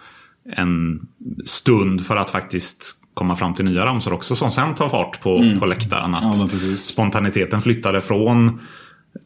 en 0.55 0.99
stund 1.45 2.05
för 2.05 2.15
att 2.17 2.29
faktiskt 2.29 3.01
komma 3.13 3.35
fram 3.35 3.53
till 3.53 3.65
nya 3.65 3.85
ramsor 3.85 4.13
också 4.13 4.35
som 4.35 4.51
sen 4.51 4.75
tar 4.75 4.89
fart 4.89 5.21
på, 5.21 5.55
på 5.59 5.65
läktaren. 5.65 6.13
Att 6.13 6.23
Ja, 6.23 6.33
spontaniteten 6.77 7.61
flyttade 7.61 8.01
från 8.01 8.59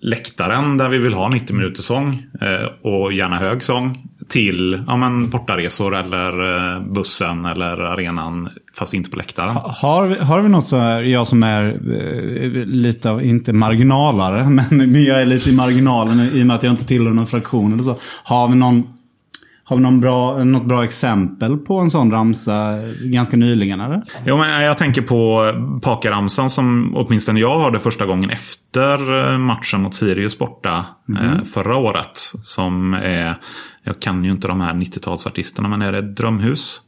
läktaren 0.02 0.78
där 0.78 0.90
vi 0.90 0.98
vill 0.98 1.14
ha 1.14 1.30
90 1.30 1.56
minuters 1.56 1.86
sång 1.86 2.24
eh, 2.42 2.66
och 2.92 3.14
gärna 3.14 3.38
hög 3.38 3.64
sång 3.64 3.98
till 4.30 4.84
ja, 4.88 4.98
men, 4.98 5.30
bortaresor 5.30 5.96
eller 5.96 6.56
eh, 6.76 6.82
bussen 6.82 7.46
eller 7.46 7.78
arenan 7.78 8.50
fast 8.74 8.94
inte 8.94 9.10
på 9.10 9.18
läktaren. 9.18 9.56
Har, 9.56 10.06
vi- 10.08 10.20
har 10.20 10.42
vi 10.42 10.50
något 10.50 10.68
så 10.70 10.78
här, 10.78 11.02
jag 11.04 11.28
som 11.28 11.44
är 11.44 11.68
eh, 11.70 12.66
lite 12.66 13.10
av, 13.12 13.24
inte 13.24 13.54
marginalare, 13.54 14.50
men, 14.50 14.66
men 14.92 15.04
jag 15.04 15.22
är 15.22 15.26
lite 15.26 15.50
i 15.50 15.56
marginalen 15.56 16.20
i 16.34 16.44
och 16.44 16.48
med 16.48 16.56
att 16.56 16.64
jag 16.64 16.74
inte 16.74 16.86
tillhör 16.86 17.14
någon 17.14 17.28
fraktion 17.28 17.74
eller 17.74 17.84
så. 17.84 17.96
Har 18.24 18.48
vi 18.48 18.56
någon, 18.56 18.84
har 19.70 19.76
vi 19.76 19.82
någon 19.84 20.00
bra, 20.00 20.44
något 20.44 20.66
bra 20.66 20.84
exempel 20.84 21.58
på 21.58 21.80
en 21.80 21.92
sån 21.92 22.12
ramsa 22.12 22.78
ganska 23.04 23.38
nyligen 23.38 23.80
eller? 23.80 24.02
Jo, 24.26 24.38
men 24.38 24.64
jag 24.64 24.78
tänker 24.78 25.02
på 25.02 25.52
Pakaramsan 25.84 26.50
som 26.50 26.94
åtminstone 26.96 27.40
jag 27.40 27.60
hörde 27.60 27.80
första 27.80 28.06
gången 28.06 28.30
efter 28.30 29.32
eh, 29.32 29.38
matchen 29.38 29.82
mot 29.82 29.94
Sirius 29.94 30.38
borta 30.38 30.86
eh, 31.22 31.44
förra 31.54 31.76
året. 31.76 32.20
Som 32.42 32.94
är, 32.94 33.36
jag 33.84 34.00
kan 34.00 34.24
ju 34.24 34.32
inte 34.32 34.48
de 34.48 34.62
här 34.62 34.74
90-talsartisterna, 34.74 35.68
men 35.68 35.82
är 35.82 35.92
det 35.92 36.02
Drömhus? 36.02 36.80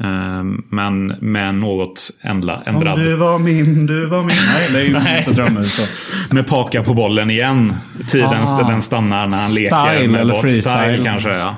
Eh, 0.00 0.42
men 0.70 1.06
med 1.06 1.54
något 1.54 2.10
ändla, 2.22 2.62
ändrad... 2.66 2.98
Du 2.98 3.16
var 3.16 3.38
min, 3.38 3.86
du 3.86 4.06
var 4.06 4.18
min. 4.22 4.28
Nej, 4.54 4.68
det 4.72 4.78
är 4.98 5.12
ju 5.12 5.18
inte 5.18 5.32
drömmhus. 5.42 5.74
så. 5.76 6.34
Med 6.34 6.46
Paka 6.46 6.82
på 6.82 6.94
bollen 6.94 7.30
igen. 7.30 7.72
Tiden 8.08 8.28
Ah. 8.48 8.62
den 8.68 8.82
stannar 8.82 9.26
när 9.26 9.36
han 9.36 9.48
Style 9.50 9.64
leker 9.70 10.08
med 10.08 10.20
eller 10.20 10.40
freestyle. 10.40 10.62
Style 10.62 11.04
kanske, 11.04 11.28
ja. 11.30 11.54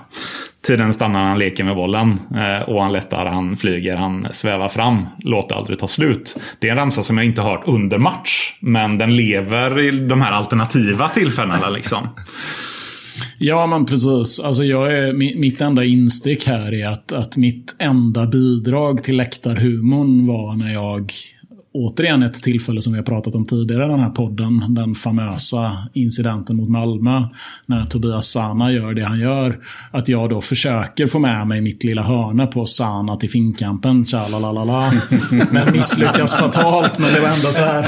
Tiden 0.66 0.92
stannar 0.92 1.20
när 1.20 1.28
han 1.28 1.38
leker 1.38 1.64
med 1.64 1.76
bollen. 1.76 2.18
Eh, 2.34 2.68
och 2.68 2.82
han 2.82 2.92
lättar, 2.92 3.26
han 3.26 3.56
flyger, 3.56 3.96
han 3.96 4.26
svävar 4.30 4.68
fram. 4.68 5.06
Låt 5.18 5.52
aldrig 5.52 5.78
ta 5.78 5.88
slut. 5.88 6.36
Det 6.58 6.68
är 6.68 6.70
en 6.70 6.78
ramsa 6.78 7.02
som 7.02 7.18
jag 7.18 7.26
inte 7.26 7.42
hört 7.42 7.62
under 7.66 7.98
match. 7.98 8.58
Men 8.60 8.98
den 8.98 9.16
lever 9.16 9.80
i 9.80 9.90
de 9.90 10.22
här 10.22 10.32
alternativa 10.32 11.08
tillfällena 11.08 11.68
liksom. 11.68 12.08
Ja, 13.38 13.66
men 13.66 13.86
precis. 13.86 14.40
Alltså 14.40 14.64
jag 14.64 14.98
är, 14.98 15.12
mitt 15.38 15.60
enda 15.60 15.84
instick 15.84 16.46
här 16.46 16.74
är 16.74 16.88
att, 16.88 17.12
att 17.12 17.36
mitt 17.36 17.76
enda 17.78 18.26
bidrag 18.26 19.04
till 19.04 19.16
läktarhumorn 19.16 20.26
var 20.26 20.56
när 20.56 20.72
jag 20.72 21.12
återigen 21.76 22.22
ett 22.22 22.42
tillfälle 22.42 22.82
som 22.82 22.92
vi 22.92 22.98
har 22.98 23.04
pratat 23.04 23.34
om 23.34 23.46
tidigare 23.46 23.84
i 23.84 23.88
den 23.88 24.00
här 24.00 24.10
podden. 24.10 24.74
Den 24.74 24.94
famösa 24.94 25.88
incidenten 25.92 26.56
mot 26.56 26.68
Malmö. 26.68 27.22
När 27.66 27.86
Tobias 27.86 28.26
Sana 28.26 28.72
gör 28.72 28.94
det 28.94 29.04
han 29.04 29.20
gör. 29.20 29.58
Att 29.90 30.08
jag 30.08 30.30
då 30.30 30.40
försöker 30.40 31.06
få 31.06 31.18
med 31.18 31.46
mig 31.46 31.60
mitt 31.60 31.84
lilla 31.84 32.02
hörne 32.02 32.46
på 32.46 32.66
Sana 32.66 33.16
till 33.16 33.30
finkampen. 33.30 34.06
Tjalalalala. 34.06 34.92
Men 35.50 35.72
misslyckas 35.72 36.34
fatalt. 36.34 36.98
Men 36.98 37.14
det 37.14 37.20
var 37.20 37.28
ändå 37.28 37.52
så 37.52 37.62
här. 37.62 37.86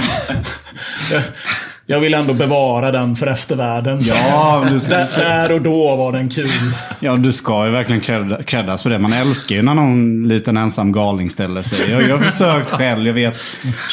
Jag, 1.90 2.00
vill 2.00 2.14
ändå 2.14 2.34
bevara 2.34 2.92
den 2.92 3.16
för 3.16 3.26
eftervärlden. 3.26 3.98
Ja, 4.02 4.66
du, 4.70 4.78
Där, 4.78 5.08
där 5.16 5.52
och 5.52 5.62
då 5.62 5.96
var 5.96 6.12
den 6.12 6.28
kul. 6.28 6.48
ja, 7.00 7.16
du 7.16 7.32
ska 7.32 7.66
ju 7.66 7.70
verkligen 7.72 8.00
cred- 8.02 8.42
creddas 8.44 8.82
för 8.82 8.90
det. 8.90 8.98
Man 8.98 9.12
älskar 9.12 9.56
ju 9.56 9.62
när 9.62 9.74
någon 9.74 10.28
liten 10.28 10.56
ensam 10.56 10.92
galning 10.92 11.30
ställer 11.30 11.62
sig. 11.62 11.90
Jag, 11.90 12.02
jag 12.02 12.18
har 12.18 12.24
försökt 12.24 12.70
själv. 12.70 13.06
Jag 13.06 13.14
vet 13.14 13.36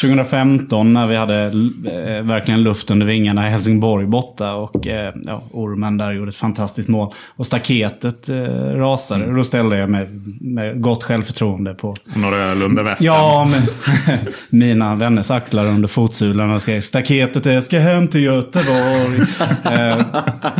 2015 0.01 0.93
när 0.93 1.07
vi 1.07 1.15
hade 1.15 1.43
eh, 1.45 2.23
verkligen 2.23 2.63
luft 2.63 2.91
under 2.91 3.05
vingarna 3.05 3.47
i 3.47 3.49
Helsingborg 3.51 4.05
borta. 4.05 4.53
Och 4.53 4.87
eh, 4.87 5.13
ja, 5.23 5.43
Ormen 5.51 5.97
där 5.97 6.11
gjorde 6.11 6.29
ett 6.29 6.35
fantastiskt 6.35 6.89
mål. 6.89 7.13
Och 7.35 7.45
staketet 7.45 8.29
eh, 8.29 8.35
rasade. 8.75 9.25
Och 9.25 9.33
då 9.35 9.43
ställde 9.43 9.77
jag 9.77 9.89
mig 9.89 10.07
med 10.41 10.81
gott 10.81 11.03
självförtroende 11.03 11.73
på 11.73 11.95
Några 12.15 12.37
öl 12.37 12.63
under 12.63 12.83
västen. 12.83 13.05
Ja, 13.07 13.47
men 13.51 13.61
mina 14.49 14.95
vänners 14.95 15.31
axlar 15.31 15.65
under 15.65 15.87
fotsulan 15.87 16.51
och 16.51 16.61
skrev 16.61 16.81
staketet 16.81 17.45
är 17.45 17.61
ska 17.61 17.84
hem 17.85 18.07
till 18.07 18.23
Göteborg. 18.23 19.19
eh, 19.63 20.05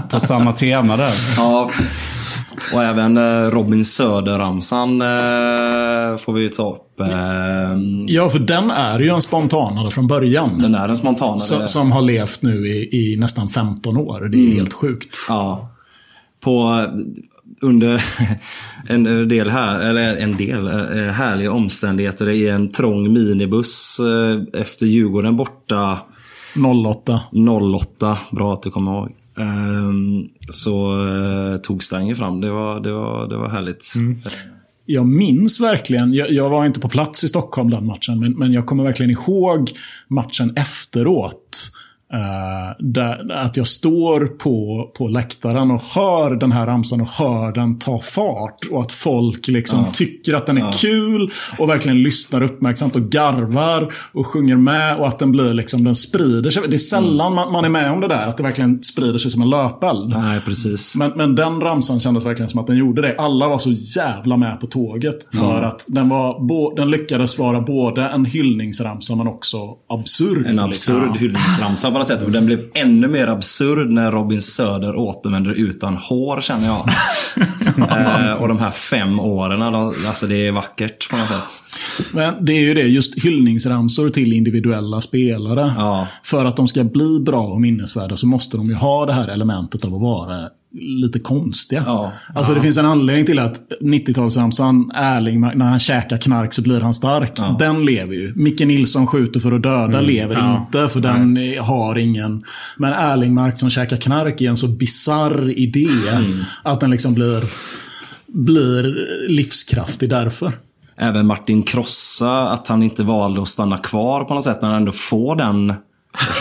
på 0.09 0.19
samma 0.19 0.51
tema 0.53 0.97
där. 0.97 1.11
Ja. 1.37 1.69
Och 2.73 2.83
även 2.83 3.17
eh, 3.17 3.51
Robin 3.51 3.85
Söder-ramsan 3.85 5.01
eh, 5.01 6.17
får 6.17 6.33
vi 6.33 6.41
ju 6.41 6.49
ta 6.49 6.71
upp. 6.71 6.99
Eh, 6.99 7.07
Ja, 8.07 8.29
för 8.29 8.39
den 8.39 8.71
är 8.71 8.99
ju 8.99 9.09
en 9.09 9.21
spontanare 9.21 9.91
från 9.91 10.07
början. 10.07 10.61
den 10.61 10.75
är 10.75 10.89
en 10.89 10.97
spontanare. 10.97 11.39
Som, 11.39 11.67
som 11.67 11.91
har 11.91 12.01
levt 12.01 12.41
nu 12.41 12.67
i, 12.67 12.89
i 13.13 13.17
nästan 13.17 13.49
15 13.49 13.97
år. 13.97 14.29
Det 14.31 14.37
är 14.37 14.51
helt 14.53 14.73
sjukt. 14.73 15.15
Ja. 15.29 15.71
På, 16.43 16.85
under 17.61 18.03
en 18.87 19.27
del 19.29 19.49
här, 19.49 19.89
eller 19.89 20.17
en 20.17 20.37
del 20.37 20.67
eh, 20.67 21.13
härliga 21.13 21.51
omständigheter 21.51 22.29
i 22.29 22.49
en 22.49 22.69
trång 22.71 23.13
minibuss 23.13 23.99
eh, 23.99 24.61
efter 24.61 24.85
Djurgården 24.85 25.35
borta 25.35 25.99
08. 26.85 27.21
08. 27.73 28.17
Bra 28.31 28.53
att 28.53 28.63
du 28.63 28.71
kommer 28.71 28.91
ihåg. 28.91 29.11
Ehm, 29.39 30.27
Så 30.49 31.07
eh, 31.07 31.57
tog 31.57 31.83
Stanger 31.83 32.15
fram. 32.15 32.41
Det 32.41 32.51
var, 32.51 32.79
det 32.79 32.91
var, 32.91 33.27
det 33.27 33.37
var 33.37 33.49
härligt. 33.49 33.93
Jag 34.85 35.05
minns 35.05 35.61
verkligen, 35.61 36.13
jag, 36.13 36.31
jag 36.31 36.49
var 36.49 36.65
inte 36.65 36.79
på 36.79 36.89
plats 36.89 37.23
i 37.23 37.27
Stockholm 37.27 37.69
den 37.69 37.85
matchen, 37.85 38.19
men, 38.19 38.31
men 38.31 38.51
jag 38.51 38.65
kommer 38.65 38.83
verkligen 38.83 39.11
ihåg 39.11 39.71
matchen 40.07 40.53
efteråt. 40.57 41.64
Eh, 42.13 42.75
där, 42.79 43.31
att 43.31 43.57
jag 43.57 43.67
står 43.67 44.25
på, 44.25 44.91
på 44.97 45.07
läktaren 45.07 45.71
och 45.71 45.81
hör 45.81 46.35
den 46.35 46.51
här 46.51 46.65
ramsan 46.65 47.01
och 47.01 47.07
hör 47.07 47.51
den 47.51 47.79
ta 47.79 47.99
fart. 47.99 48.59
Och 48.71 48.81
att 48.81 48.91
folk 48.91 49.47
liksom 49.47 49.85
tycker 49.93 50.33
att 50.33 50.45
den 50.45 50.57
är 50.57 50.71
kul 50.71 51.31
och 51.59 51.69
verkligen 51.69 52.03
lyssnar 52.03 52.43
uppmärksamt 52.43 52.95
och 52.95 53.01
garvar 53.01 53.93
och 54.13 54.27
sjunger 54.27 54.55
med. 54.55 54.97
Och 54.97 55.07
att 55.07 55.19
den 55.19 55.31
blir 55.31 55.53
liksom, 55.53 55.83
den 55.83 55.95
sprider 55.95 56.49
sig. 56.49 56.63
Det 56.67 56.75
är 56.75 56.77
sällan 56.77 57.35
man, 57.35 57.51
man 57.51 57.65
är 57.65 57.69
med 57.69 57.91
om 57.91 58.01
det 58.01 58.07
där, 58.07 58.27
att 58.27 58.37
det 58.37 58.43
verkligen 58.43 58.81
sprider 58.81 59.17
sig 59.17 59.31
som 59.31 59.41
en 59.41 59.49
löpeld. 59.49 60.09
Nej, 60.09 60.41
precis. 60.45 60.95
Men, 60.95 61.11
men 61.15 61.35
den 61.35 61.61
ramsan 61.61 61.99
kändes 61.99 62.25
verkligen 62.25 62.49
som 62.49 62.59
att 62.59 62.67
den 62.67 62.77
gjorde 62.77 63.01
det. 63.01 63.15
Alla 63.17 63.47
var 63.47 63.57
så 63.57 63.71
jävla 63.71 64.37
med 64.37 64.59
på 64.59 64.67
tåget. 64.67 65.35
För 65.35 65.61
att 65.61 65.85
den, 65.87 66.09
var, 66.09 66.47
bo, 66.47 66.75
den 66.75 66.89
lyckades 66.89 67.39
vara 67.39 67.61
både 67.61 68.01
en 68.01 68.25
hyllningsramsa 68.25 69.15
men 69.15 69.27
också 69.27 69.57
absurd. 69.89 70.45
En 70.47 70.59
absurd 70.59 71.01
liksom. 71.01 71.19
hyllningsramsa 71.19 71.94
på 71.95 71.99
något 71.99 72.07
sätt. 72.07 72.21
Och 72.21 72.31
den 72.31 72.45
blev 72.45 72.59
ännu 72.73 73.07
mer 73.07 73.27
absurd 73.27 73.89
när 73.89 74.11
Robin 74.11 74.41
Söder 74.41 74.95
återvänder 74.95 75.51
utan 75.51 75.97
hår 75.97 76.41
känner 76.41 76.65
jag. 76.65 76.89
eh, 78.31 78.41
och 78.41 78.47
de 78.47 78.59
här 78.59 78.71
fem 78.71 79.19
åren, 79.19 79.61
alltså 79.61 80.27
det 80.27 80.47
är 80.47 80.51
vackert 80.51 81.09
på 81.09 81.17
något 81.17 81.27
sätt. 81.27 81.63
Men 82.13 82.45
det 82.45 82.53
är 82.53 82.61
ju 82.61 82.73
det, 82.73 82.81
just 82.81 83.23
hyllningsramsor 83.23 84.09
till 84.09 84.33
individuella 84.33 85.01
spelare. 85.01 85.73
Ja. 85.77 86.07
För 86.23 86.45
att 86.45 86.55
de 86.55 86.67
ska 86.67 86.83
bli 86.83 87.19
bra 87.19 87.47
och 87.47 87.61
minnesvärda 87.61 88.15
så 88.15 88.27
måste 88.27 88.57
de 88.57 88.67
ju 88.67 88.75
ha 88.75 89.05
det 89.05 89.13
här 89.13 89.27
elementet 89.27 89.85
av 89.85 89.95
att 89.95 90.01
vara 90.01 90.49
lite 90.75 91.19
konstiga. 91.19 91.83
Ja. 91.85 92.13
Alltså 92.35 92.53
det 92.53 92.61
finns 92.61 92.77
en 92.77 92.85
anledning 92.85 93.25
till 93.25 93.39
att 93.39 93.61
90-talsramsan 93.81 94.91
Erling, 94.95 95.41
när 95.41 95.65
han 95.65 95.79
käkar 95.79 96.17
knark 96.17 96.53
så 96.53 96.61
blir 96.61 96.79
han 96.79 96.93
stark. 96.93 97.39
Den 97.59 97.85
lever 97.85 98.13
ju. 98.13 98.33
Micke 98.35 98.59
Nilsson 98.59 99.07
skjuter 99.07 99.39
för 99.39 99.51
att 99.51 99.63
döda 99.63 100.01
lever 100.01 100.57
inte, 100.57 100.89
för 100.89 100.99
den 100.99 101.39
har 101.59 101.97
ingen... 101.97 102.43
Men 102.77 102.93
Erlingmark 102.93 103.59
som 103.59 103.69
käkar 103.69 103.97
knark 103.97 104.41
är 104.41 104.49
en 104.49 104.57
så 104.57 104.67
bizarr 104.67 105.59
idé 105.59 105.87
att 106.63 106.79
den 106.79 106.91
liksom 106.91 107.13
blir, 107.13 107.43
blir 108.27 108.95
livskraftig 109.29 110.09
därför. 110.09 110.59
Även 110.97 111.27
Martin 111.27 111.63
Krossa, 111.63 112.49
att 112.49 112.67
han 112.67 112.83
inte 112.83 113.03
valde 113.03 113.41
att 113.41 113.47
stanna 113.47 113.77
kvar 113.77 114.23
på 114.23 114.33
något 114.33 114.43
sätt 114.43 114.61
när 114.61 114.69
han 114.69 114.77
ändå 114.77 114.91
får 114.91 115.35
den 115.35 115.73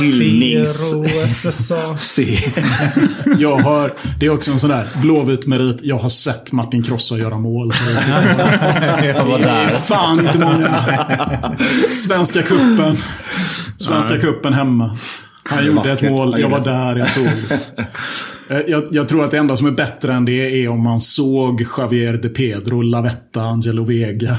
hyllnings... 0.01 0.95
Se. 2.01 2.39
Jag 3.39 3.57
har, 3.59 3.93
det 4.21 4.27
är 4.27 4.31
också 4.31 4.51
en 4.51 4.59
sån 4.59 4.71
där 4.71 4.87
blåvit 5.01 5.47
merit. 5.47 5.77
Jag 5.83 5.99
har 5.99 6.09
sett 6.09 6.53
Martin 6.53 6.83
Krossa 6.83 7.17
göra 7.19 7.39
mål. 7.39 7.73
Jag 9.05 9.25
var 9.25 9.39
Det 9.39 9.45
är 9.45 9.67
där. 9.67 9.69
fan 9.69 10.21
inte 10.21 10.39
många. 10.39 10.85
Svenska 12.07 12.43
kuppen. 12.43 12.97
Svenska 13.79 14.19
kuppen 14.21 14.53
hemma. 14.53 14.99
Han 15.51 15.67
gjorde 15.67 15.93
ett 15.93 16.03
mål. 16.03 16.41
Jag 16.41 16.49
var 16.49 16.61
där, 16.61 16.97
jag 16.97 17.09
såg. 17.09 17.29
Eh, 18.49 18.59
Jag, 18.69 18.89
jag 18.91 19.09
tror 19.09 19.25
att 19.25 19.31
det 19.31 19.39
enda 19.39 19.57
som 19.57 19.67
är 19.67 19.71
bättre 19.71 20.13
än 20.15 20.25
det 20.25 20.65
är 20.65 20.69
om 20.69 20.83
man 20.83 21.01
såg 21.01 21.67
Javier 21.79 22.13
de 22.23 22.29
Pedro, 22.29 22.83
Lavetta, 22.83 23.41
Angelo 23.43 23.85
Vega. 23.85 24.39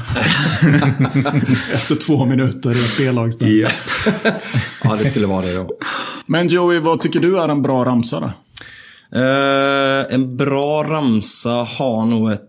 Efter 1.72 1.94
två 1.94 2.24
minuter 2.26 2.70
i 2.76 2.84
ett 2.84 2.98
B-lagsställ. 2.98 3.58
Ja. 3.60 3.68
ja, 4.84 4.96
det 4.98 5.04
skulle 5.04 5.26
vara 5.26 5.46
det 5.46 5.54
då. 5.56 5.68
Men 6.26 6.48
Joey, 6.48 6.78
vad 6.78 7.00
tycker 7.00 7.20
du 7.20 7.38
är 7.38 7.48
en 7.48 7.62
bra 7.62 7.84
ramsa 7.84 8.20
då? 8.20 8.26
Eh, 9.18 10.14
en 10.14 10.36
bra 10.36 10.84
ramsa 10.84 11.50
har 11.50 12.06
nog 12.06 12.32
ett... 12.32 12.40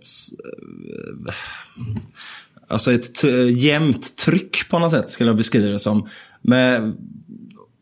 eh, 1.28 1.34
alltså 2.70 2.92
ett 2.94 3.24
jämnt 3.58 4.18
tryck 4.18 4.70
på 4.70 4.80
något 4.80 4.92
sätt 4.92 5.10
skulle 5.10 5.30
jag 5.30 5.38
beskriva 5.38 5.68
det 5.70 5.80
som. 5.80 6.08
Med, 6.42 6.94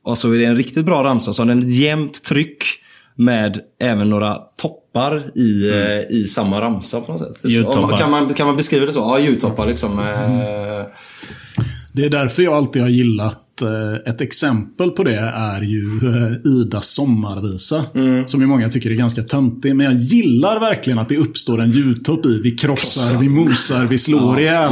och 0.04 0.18
så 0.18 0.32
är 0.32 0.38
det 0.38 0.46
en 0.46 0.56
riktigt 0.58 0.86
bra 0.86 1.04
ramsa 1.04 1.34
så 1.34 1.42
har 1.42 1.48
den 1.48 1.60
ett 1.60 1.76
jämnt 1.76 2.24
tryck 2.24 2.64
med 3.16 3.60
även 3.82 4.10
några 4.10 4.36
toppar 4.36 5.24
i, 5.36 5.70
eh, 5.70 6.18
i 6.18 6.28
samma 6.28 6.62
ramsa 6.62 7.02
på 7.02 7.12
något 7.12 7.22
sätt. 7.22 7.38
Så, 7.42 7.48
kan, 7.98 8.12
man, 8.12 8.34
kan 8.34 8.48
man 8.48 8.56
beskriva 8.56 8.86
det 8.86 8.92
så? 8.94 9.00
Ja, 9.00 9.20
ljudtoppar 9.20 9.68
liksom. 9.68 10.00
Eh, 10.00 10.86
Det 11.94 12.06
är 12.06 12.10
därför 12.10 12.44
jag 12.44 12.54
alltid 12.54 12.82
har 12.82 12.90
gillat 12.90 13.38
eh, 13.62 14.12
ett 14.14 14.22
exempel 14.22 14.92
på 14.92 15.04
det 15.04 15.20
är 15.36 15.62
ju 15.62 16.00
eh, 16.04 16.52
Idas 16.52 16.88
sommarvisa. 16.88 17.86
Som 18.26 18.42
ju 18.42 18.48
många 18.48 18.70
tycker 18.70 18.92
är 18.92 18.96
ganska 18.96 19.22
töntig. 19.22 19.76
Men 19.76 19.86
jag 19.86 19.96
gillar 19.96 20.60
verkligen 20.60 21.00
att 21.00 21.10
det 21.10 21.18
uppstår 21.18 21.62
en 21.62 21.72
ljudtopp 21.72 22.26
i. 22.26 22.42
Vi 22.44 22.52
krossar, 22.52 23.18
vi 23.18 23.30
mosar, 23.30 23.86
vi 23.86 23.98
slår 23.98 24.40
ihjäl. 24.40 24.72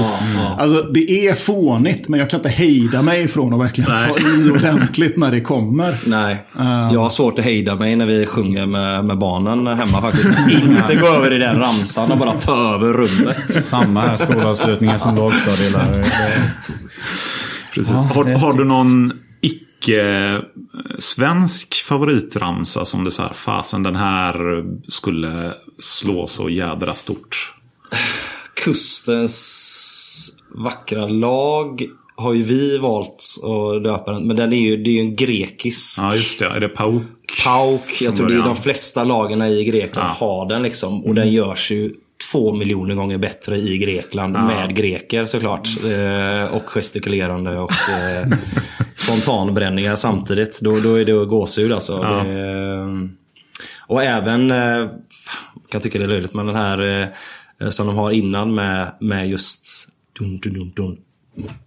Alltså 0.57 0.81
det 0.81 1.27
är 1.27 1.33
fånigt 1.33 2.09
men 2.09 2.19
jag 2.19 2.29
kan 2.29 2.39
inte 2.39 2.49
hejda 2.49 3.01
mig 3.01 3.27
från 3.27 3.53
att 3.53 3.59
verkligen 3.59 3.89
ta 3.89 4.17
i 4.19 4.49
ordentligt 4.49 5.17
när 5.17 5.31
det 5.31 5.41
kommer. 5.41 6.09
nej, 6.09 6.47
jag 6.93 6.99
har 6.99 7.09
svårt 7.09 7.39
att 7.39 7.45
hejda 7.45 7.75
mig 7.75 7.95
när 7.95 8.05
vi 8.05 8.25
sjunger 8.25 8.65
med, 8.65 9.05
med 9.05 9.17
barnen 9.17 9.67
hemma 9.67 10.01
faktiskt. 10.01 10.31
Inte 10.49 10.95
gå 11.01 11.07
över 11.07 11.33
i 11.33 11.37
den 11.37 11.59
ramsan 11.59 12.11
och 12.11 12.17
bara 12.17 12.33
ta 12.33 12.75
över 12.75 12.93
rummet. 12.93 13.63
Samma 13.63 14.01
här 14.01 14.17
skolavslutningar 14.17 14.97
som 14.97 15.15
lågstadielärare. 15.15 16.03
Precis. 17.73 17.91
Ja, 17.91 17.97
har, 17.97 18.23
har 18.25 18.53
du 18.53 18.63
någon 18.63 19.13
icke-svensk 19.41 21.75
favoritramsa 21.75 22.85
som 22.85 23.03
du 23.03 23.11
så 23.11 23.21
här, 23.21 23.33
fasen 23.33 23.83
den 23.83 23.95
här 23.95 24.63
skulle 24.87 25.53
slå 25.79 26.27
så 26.27 26.49
jädra 26.49 26.93
stort? 26.93 27.53
Kustens 28.63 30.37
vackra 30.55 31.07
lag 31.07 31.83
har 32.15 32.33
ju 32.33 32.43
vi 32.43 32.77
valt 32.77 33.23
att 33.43 33.83
döpa 33.83 34.11
den. 34.11 34.27
Men 34.27 34.35
den 34.35 34.53
är 34.53 34.57
ju, 34.57 34.77
det 34.77 34.89
är 34.89 34.93
ju 34.93 34.99
en 34.99 35.15
grekisk. 35.15 35.99
Ja, 36.01 36.15
just 36.15 36.39
det. 36.39 36.45
Är 36.45 36.59
det 36.59 36.69
Pauk? 36.69 37.03
Pauk. 37.43 38.01
Jag 38.01 38.15
tror 38.15 38.27
det 38.29 38.35
är 38.35 38.39
de 38.39 38.55
flesta 38.55 39.03
lagen 39.03 39.41
i 39.41 39.63
Grekland 39.63 40.09
Ja. 40.09 40.15
har 40.27 40.49
den 40.49 40.63
liksom. 40.63 41.03
Och 41.05 41.15
den 41.15 41.31
görs 41.31 41.71
ju 41.71 41.93
två 42.33 42.53
miljoner 42.53 42.95
gånger 42.95 43.17
bättre 43.17 43.57
i 43.57 43.77
Grekland 43.77 44.33
med 44.33 44.75
greker 44.75 45.25
såklart. 45.25 45.67
Eh, 45.85 46.55
och 46.55 46.69
gestikulerande 46.69 47.57
och 47.57 47.71
eh, 47.71 48.37
spontanbränningar 48.95 49.95
samtidigt. 49.95 50.59
Då, 50.61 50.79
då 50.79 50.95
är 50.95 51.05
det 51.05 51.25
gåshud 51.25 51.73
alltså. 51.73 51.99
Ja. 52.03 52.23
Det, 52.23 53.09
och 53.87 54.03
även, 54.03 54.51
eh, 54.51 54.57
jag 54.57 55.69
kan 55.69 55.81
tycka 55.81 55.99
det 55.99 56.05
är 56.05 56.07
löjligt, 56.07 56.33
men 56.33 56.45
den 56.45 56.55
här 56.55 57.11
eh, 57.61 57.69
som 57.69 57.87
de 57.87 57.95
har 57.95 58.11
innan 58.11 58.53
med, 58.55 58.91
med 58.99 59.29
just 59.29 59.89
dun, 60.19 60.37
dun, 60.37 60.53
dun, 60.53 60.71
dun, 60.75 60.97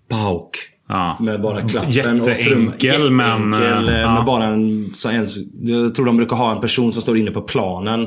Pauk. 0.08 0.56
Ja. 0.88 1.16
Med 1.20 1.40
bara 1.40 1.60
klappen 1.68 1.88
och 1.88 1.94
Jätteenkel, 1.94 3.10
men, 3.10 3.52
Jätteenkel, 3.52 3.88
eh, 3.88 4.00
ja. 4.00 4.14
med 4.14 4.24
bara 4.24 4.44
en, 4.44 4.90
så 4.94 5.08
en... 5.08 5.26
Jag 5.62 5.94
tror 5.94 6.06
de 6.06 6.16
brukar 6.16 6.36
ha 6.36 6.52
en 6.52 6.60
person 6.60 6.92
som 6.92 7.02
står 7.02 7.18
inne 7.18 7.30
på 7.30 7.40
planen. 7.42 8.06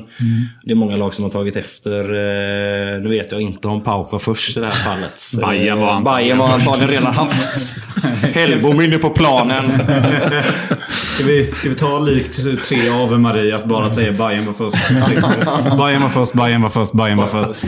Det 0.64 0.72
är 0.72 0.76
många 0.76 0.98
lag 0.98 1.14
som 1.14 1.24
har 1.24 1.32
tagit 1.32 1.56
efter. 1.56 2.00
eh, 2.00 3.02
Nu 3.02 3.10
vet 3.10 3.32
jag 3.32 3.42
inte 3.42 3.68
om 3.68 3.82
Pauk 3.82 4.12
var 4.12 4.20
först 4.20 4.58
i 4.58 4.60
det 4.60 4.66
här 4.66 4.74
fallet. 4.74 5.22
Bayern 5.50 5.80
var 5.80 5.88
Eh, 5.88 5.96
antagligen 5.96 6.04
Bayern 6.04 6.38
var 6.38 6.50
antagligen 6.50 6.90
redan 6.90 7.14
haft. 7.14 7.76
Hellbom 8.36 8.82
inne 8.82 8.98
på 8.98 9.10
planen. 9.10 9.72
Ska 10.90 11.28
vi, 11.28 11.52
ska 11.52 11.70
vi 11.70 11.76
ta 11.76 12.00
likt 12.00 12.36
tre 12.68 12.78
Ave 12.90 13.18
Marias 13.18 13.66
bara 13.66 13.90
säga 13.90 14.12
Bayern 14.14 14.46
var 14.46 14.54
först? 14.54 14.90
Bayern 15.78 16.02
var 16.02 16.10
först, 16.10 16.34
Bayern 16.34 16.62
var 16.62 16.70
först, 16.70 16.92
Bayern 16.92 17.18
var 17.18 17.28
först. 17.28 17.68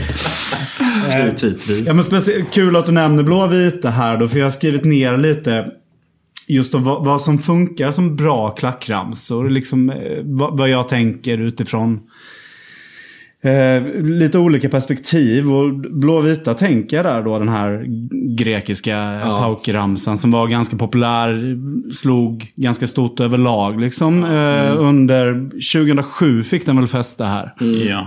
Tvi, 1.12 1.36
tvi, 1.36 1.58
tvi. 1.58 1.84
Ja, 1.86 1.94
men 1.94 2.04
kul 2.52 2.76
att 2.76 2.86
du 2.86 2.92
nämner 2.92 3.22
blåvita 3.22 3.90
här 3.90 4.16
då, 4.16 4.28
för 4.28 4.38
jag 4.38 4.46
har 4.46 4.50
skrivit 4.50 4.84
ner 4.84 5.16
lite 5.16 5.66
just 6.48 6.74
om 6.74 6.84
vad, 6.84 7.04
vad 7.04 7.20
som 7.20 7.38
funkar 7.38 7.92
som 7.92 8.16
bra 8.16 8.50
klackramsor. 8.50 9.50
Liksom, 9.50 9.90
eh, 9.90 9.96
vad, 10.22 10.58
vad 10.58 10.68
jag 10.68 10.88
tänker 10.88 11.38
utifrån 11.38 12.00
eh, 13.42 14.02
lite 14.02 14.38
olika 14.38 14.68
perspektiv. 14.68 15.52
Och 15.52 15.74
blåvita 15.74 16.54
tänker 16.54 16.96
jag 16.96 17.06
där 17.06 17.22
då 17.22 17.38
den 17.38 17.48
här 17.48 17.84
grekiska 18.36 18.90
ja. 18.90 19.38
paukramsan 19.40 20.18
som 20.18 20.30
var 20.30 20.46
ganska 20.46 20.76
populär. 20.76 21.58
Slog 21.94 22.52
ganska 22.56 22.86
stort 22.86 23.20
överlag 23.20 23.80
liksom. 23.80 24.24
Eh, 24.24 24.78
under 24.78 25.50
2007 25.74 26.42
fick 26.42 26.66
den 26.66 26.76
väl 26.76 26.88
fäste 26.88 27.24
här. 27.24 27.54
Ja. 27.88 28.06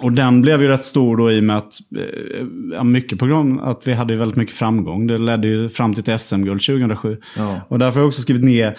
Och 0.00 0.12
den 0.12 0.42
blev 0.42 0.62
ju 0.62 0.68
rätt 0.68 0.84
stor 0.84 1.16
då 1.16 1.32
i 1.32 1.40
och 1.40 1.44
med 1.44 1.56
att, 1.56 1.78
eh, 1.96 2.46
ja, 2.72 2.84
mycket 2.84 3.18
på 3.18 3.26
grund 3.26 3.60
att 3.60 3.86
vi 3.86 3.92
hade 3.92 4.16
väldigt 4.16 4.36
mycket 4.36 4.54
framgång. 4.54 5.06
Det 5.06 5.18
ledde 5.18 5.48
ju 5.48 5.68
fram 5.68 5.94
till 5.94 6.12
ett 6.12 6.20
SM-guld 6.20 6.62
2007. 6.62 7.16
Ja. 7.36 7.60
Och 7.68 7.78
därför 7.78 7.94
har 7.94 8.02
jag 8.02 8.08
också 8.08 8.22
skrivit 8.22 8.44
ner, 8.44 8.78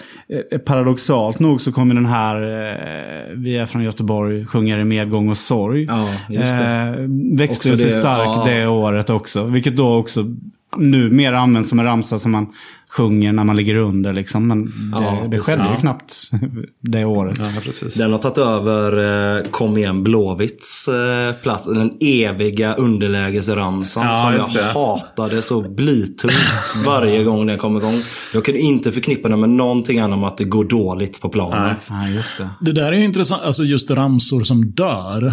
eh, 0.52 0.58
paradoxalt 0.58 1.38
nog 1.38 1.60
så 1.60 1.72
kommer 1.72 1.94
den 1.94 2.06
här, 2.06 2.36
eh, 2.42 3.36
vi 3.36 3.56
är 3.56 3.66
från 3.66 3.82
Göteborg, 3.82 4.46
sjunger 4.46 4.78
i 4.78 4.84
medgång 4.84 5.28
och 5.28 5.36
sorg. 5.36 5.86
Ja. 5.88 6.08
Eh, 6.34 6.94
växte 7.38 7.76
sig 7.76 7.90
stark 7.90 8.46
det 8.46 8.66
året 8.66 9.10
också. 9.10 9.44
Vilket 9.44 9.76
då 9.76 9.96
också 9.96 10.24
nu 10.78 11.10
mer 11.10 11.32
används 11.32 11.68
som 11.68 11.78
en 11.78 11.84
ramsa 11.84 12.18
som 12.18 12.32
man 12.32 12.46
sjunger 12.90 13.32
när 13.32 13.44
man 13.44 13.56
ligger 13.56 13.74
under. 13.74 14.12
Liksom. 14.12 14.48
Men 14.48 14.66
Ja, 14.92 15.18
det, 15.22 15.28
det 15.36 15.38
skedde 15.42 15.62
ju 15.74 15.80
knappt 15.80 16.30
det 16.80 17.04
året. 17.04 17.38
ja, 17.38 17.50
precis. 17.62 17.94
Den 17.94 18.12
har 18.12 18.18
tagit 18.18 18.38
över 18.38 19.36
eh, 19.38 19.42
Kom 19.50 19.76
igen 19.76 20.02
Blåvitts 20.02 20.88
eh, 20.88 21.32
plats. 21.42 21.66
Den 21.66 21.92
eviga 22.00 22.74
underlägesramsan 22.74 24.06
Ja, 24.06 24.16
som 24.16 24.32
jag 24.32 24.64
det. 24.64 24.78
hatade 24.78 25.42
så 25.42 25.60
blytungt 25.68 26.34
varje 26.86 27.24
gång 27.24 27.46
den 27.46 27.58
kom 27.58 27.76
igång. 27.76 27.94
Jag 28.34 28.44
kunde 28.44 28.60
inte 28.60 28.92
förknippa 28.92 29.28
den 29.28 29.40
med 29.40 29.50
någonting 29.50 29.98
annat 29.98 30.18
än 30.18 30.24
att 30.24 30.36
det 30.36 30.44
går 30.44 30.64
dåligt 30.64 31.20
på 31.20 31.28
planen. 31.28 31.74
Nej. 31.90 32.14
Just 32.14 32.38
det. 32.38 32.48
Det 32.60 32.72
där 32.72 32.92
är 32.92 32.96
ju 32.96 33.04
intressant, 33.04 33.42
alltså 33.42 33.64
just 33.64 33.90
ramsor 33.90 34.42
som 34.42 34.70
dör. 34.70 35.26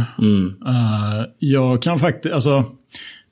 Eh, 0.68 1.26
jag 1.40 1.82
kan 1.82 2.00
faktiskt, 2.00 2.34
alltså 2.34 2.64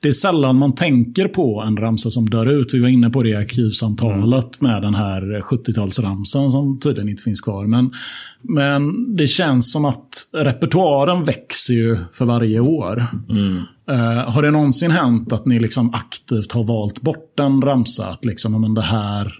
det 0.02 0.08
är 0.08 0.12
sällan 0.12 0.56
man 0.56 0.74
tänker 0.74 1.28
på 1.28 1.60
en 1.60 1.76
ramsa 1.76 2.10
som 2.10 2.30
dör 2.30 2.46
ut. 2.46 2.74
Vi 2.74 2.80
var 2.80 2.88
inne 2.88 3.10
på 3.10 3.22
det 3.22 3.28
i 3.28 3.34
arkivsamtalet 3.34 4.60
med 4.60 4.82
den 4.82 4.94
här 4.94 5.22
70-talsramsan 5.40 6.50
som 6.50 6.80
tydligen 6.80 7.08
inte 7.08 7.22
finns 7.22 7.40
kvar. 7.40 7.66
Men, 7.66 7.92
men 8.42 9.16
det 9.16 9.26
känns 9.26 9.72
som 9.72 9.84
att 9.84 10.08
repertoaren 10.32 11.24
växer 11.24 11.74
ju 11.74 11.96
för 12.12 12.24
varje 12.24 12.60
år. 12.60 13.06
Eh, 13.90 14.30
har 14.32 14.42
det 14.42 14.50
någonsin 14.50 14.90
hänt 14.90 15.32
att 15.32 15.46
ni 15.46 15.58
liksom 15.58 15.94
aktivt 15.94 16.52
har 16.52 16.64
valt 16.64 17.00
bort 17.00 17.40
en 17.40 17.62
ramsa? 17.62 18.06
Att 18.06 18.24
liksom, 18.24 18.60
men 18.60 18.74
det 18.74 18.82
här... 18.82 19.34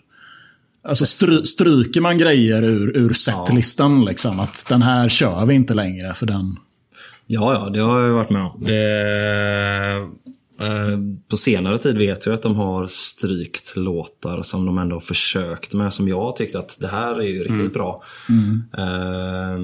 Alltså 0.85 1.07
stry, 1.07 1.45
stryker 1.45 2.01
man 2.01 2.19
grejer 2.19 2.63
ur, 2.63 2.97
ur 2.97 3.13
setlistan, 3.13 4.05
liksom, 4.05 4.41
att 4.41 4.67
den 4.69 4.83
här 4.83 5.09
kör 5.09 5.47
vi 5.47 5.55
inte 5.55 5.75
längre 5.75 6.15
för 6.15 6.27
den... 6.27 6.57
Ja, 7.27 7.53
ja, 7.55 7.71
det 7.71 7.81
har 7.81 8.01
jag 8.01 8.15
varit 8.15 8.31
med 8.31 8.43
om. 8.43 8.61
Det, 8.65 9.01
eh, 9.97 10.33
på 11.29 11.37
senare 11.37 11.79
tid 11.79 11.99
vet 11.99 12.27
jag 12.27 12.35
att 12.35 12.43
de 12.43 12.57
har 12.57 12.87
strykt 12.87 13.77
låtar 13.77 14.43
som 14.43 14.67
de 14.67 14.79
ändå 14.79 14.97
har 14.97 15.01
försökt 15.01 15.75
med. 15.75 15.93
Som 15.93 16.09
jag 16.09 16.37
tyckte 16.37 16.59
att 16.59 16.79
det 16.81 16.89
här 16.89 17.21
är 17.21 17.27
ju 17.27 17.43
riktigt 17.45 17.73
bra. 17.75 18.03
Eh, 18.79 19.59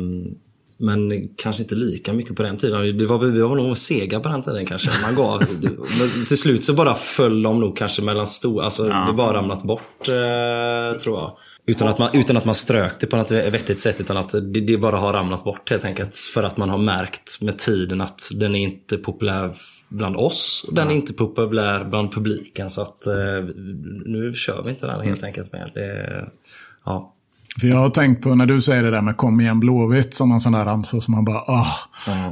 men 0.80 1.28
kanske 1.36 1.62
inte 1.62 1.74
lika 1.74 2.12
mycket 2.12 2.36
på 2.36 2.42
den 2.42 2.56
tiden. 2.56 2.98
Det 2.98 3.06
var, 3.06 3.18
vi 3.18 3.40
var 3.40 3.56
nog 3.56 3.78
sega 3.78 4.20
på 4.20 4.28
den 4.28 4.42
tiden 4.42 4.66
kanske. 4.66 4.90
Man 5.02 5.14
gav, 5.14 5.40
men 5.98 6.24
till 6.28 6.38
slut 6.38 6.64
så 6.64 6.74
bara 6.74 6.94
föll 6.94 7.42
de 7.42 7.60
nog 7.60 7.76
kanske 7.76 8.02
mellan 8.02 8.26
stora. 8.26 8.64
Alltså 8.64 8.84
det 8.84 9.12
bara 9.16 9.36
ramlat 9.36 9.62
bort 9.62 10.08
eh, 10.08 11.00
tror 11.00 11.18
jag. 11.18 11.36
Utan 11.66 11.88
att, 11.88 11.98
man, 11.98 12.10
utan 12.12 12.36
att 12.36 12.44
man 12.44 12.54
strök 12.54 13.00
det 13.00 13.06
på 13.06 13.16
något 13.16 13.30
vettigt 13.30 13.80
sätt. 13.80 14.00
Utan 14.00 14.16
att 14.16 14.30
det, 14.30 14.60
det 14.60 14.78
bara 14.78 14.96
har 14.96 15.12
ramlat 15.12 15.44
bort 15.44 15.70
helt 15.70 15.84
enkelt. 15.84 16.16
För 16.16 16.42
att 16.42 16.56
man 16.56 16.70
har 16.70 16.78
märkt 16.78 17.40
med 17.40 17.58
tiden 17.58 18.00
att 18.00 18.30
den 18.34 18.54
är 18.54 18.60
inte 18.60 18.96
populär 18.96 19.54
bland 19.88 20.16
oss. 20.16 20.64
Och 20.68 20.74
den 20.74 20.90
är 20.90 20.94
inte 20.94 21.12
populär 21.12 21.84
bland 21.84 22.12
publiken. 22.12 22.70
Så 22.70 22.82
att 22.82 23.06
eh, 23.06 23.44
nu 24.04 24.32
kör 24.34 24.62
vi 24.62 24.70
inte 24.70 24.86
den 24.86 25.00
helt 25.00 25.24
enkelt 25.24 25.52
med. 25.52 25.70
Det, 25.74 26.24
ja. 26.84 27.14
För 27.60 27.68
jag 27.68 27.76
har 27.76 27.90
tänkt 27.90 28.22
på 28.22 28.34
när 28.34 28.46
du 28.46 28.60
säger 28.60 28.82
det 28.82 28.90
där 28.90 29.02
med 29.02 29.16
Kom 29.16 29.40
igen 29.40 29.60
Blåvitt 29.60 30.14
som 30.14 30.32
en 30.32 30.40
sån 30.40 30.52
där 30.52 30.64
ramsa 30.64 31.00
som 31.00 31.14
man 31.14 31.24
bara 31.24 31.38
ah. 31.38 31.74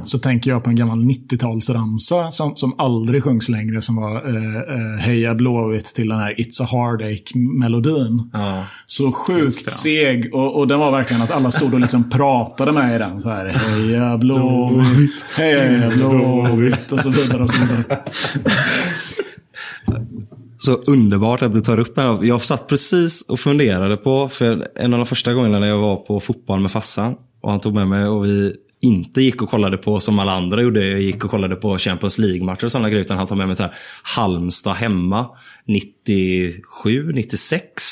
Så 0.03 0.19
tänker 0.19 0.51
jag 0.51 0.63
på 0.63 0.69
en 0.69 0.75
gammal 0.75 0.99
90-talsramsa 0.99 2.31
som, 2.31 2.55
som 2.55 2.79
aldrig 2.79 3.23
sjungs 3.23 3.49
längre 3.49 3.81
som 3.81 3.95
var 3.95 4.15
eh, 4.15 4.55
eh, 4.55 4.99
Heja 4.99 5.35
Blåvitt 5.35 5.85
till 5.85 6.09
den 6.09 6.19
här 6.19 6.33
It's 6.33 6.63
a 6.63 6.67
Heartache-melodin. 6.71 8.29
Ja. 8.33 8.63
Så 8.85 9.11
sjukt 9.11 9.71
seg 9.71 10.33
och, 10.33 10.57
och 10.59 10.67
den 10.67 10.79
var 10.79 10.91
verkligen 10.91 11.21
att 11.21 11.31
alla 11.31 11.51
stod 11.51 11.73
och 11.73 11.79
liksom 11.79 12.09
pratade 12.09 12.71
med 12.71 12.95
i 12.95 12.97
den. 12.97 13.21
Så 13.21 13.29
här, 13.29 13.45
Heja 13.45 14.17
Blåvitt, 14.17 15.25
heja 15.35 15.89
Blåvitt 15.89 16.91
och 16.91 16.99
så 16.99 17.09
vidare 17.09 17.43
och 17.43 17.49
så 17.49 17.61
vidare. 17.61 17.83
Så 20.57 20.73
underbart 20.73 21.41
att 21.41 21.53
du 21.53 21.61
tar 21.61 21.79
upp 21.79 21.95
det 21.95 22.01
här. 22.01 22.19
Jag 22.21 22.41
satt 22.41 22.67
precis 22.67 23.21
och 23.21 23.39
funderade 23.39 23.97
på, 23.97 24.29
för 24.29 24.67
en 24.75 24.93
av 24.93 24.99
de 24.99 25.05
första 25.05 25.33
gångerna 25.33 25.59
när 25.59 25.67
jag 25.67 25.77
var 25.77 25.95
på 25.95 26.19
fotboll 26.19 26.59
med 26.59 26.71
fassan 26.71 27.15
och 27.41 27.51
han 27.51 27.59
tog 27.59 27.73
med 27.73 27.87
mig 27.87 28.07
och 28.07 28.25
vi 28.25 28.55
inte 28.81 29.21
gick 29.21 29.41
och 29.41 29.49
kollade 29.49 29.77
på 29.77 29.99
som 29.99 30.19
alla 30.19 30.31
andra 30.31 30.61
gjorde. 30.61 30.87
Jag 30.87 31.01
gick 31.01 31.25
och 31.25 31.31
kollade 31.31 31.55
på 31.55 31.77
Champions 31.77 32.17
League-matcher 32.17 32.65
och 32.65 32.71
sådana 32.71 32.89
grejer. 32.89 33.01
Utan 33.01 33.17
han 33.17 33.27
tog 33.27 33.37
med 33.37 33.47
mig 33.47 33.55
så 33.55 33.63
här 33.63 33.73
Halmstad 34.03 34.75
hemma 34.75 35.25
97, 35.65 37.11
96. 37.13 37.83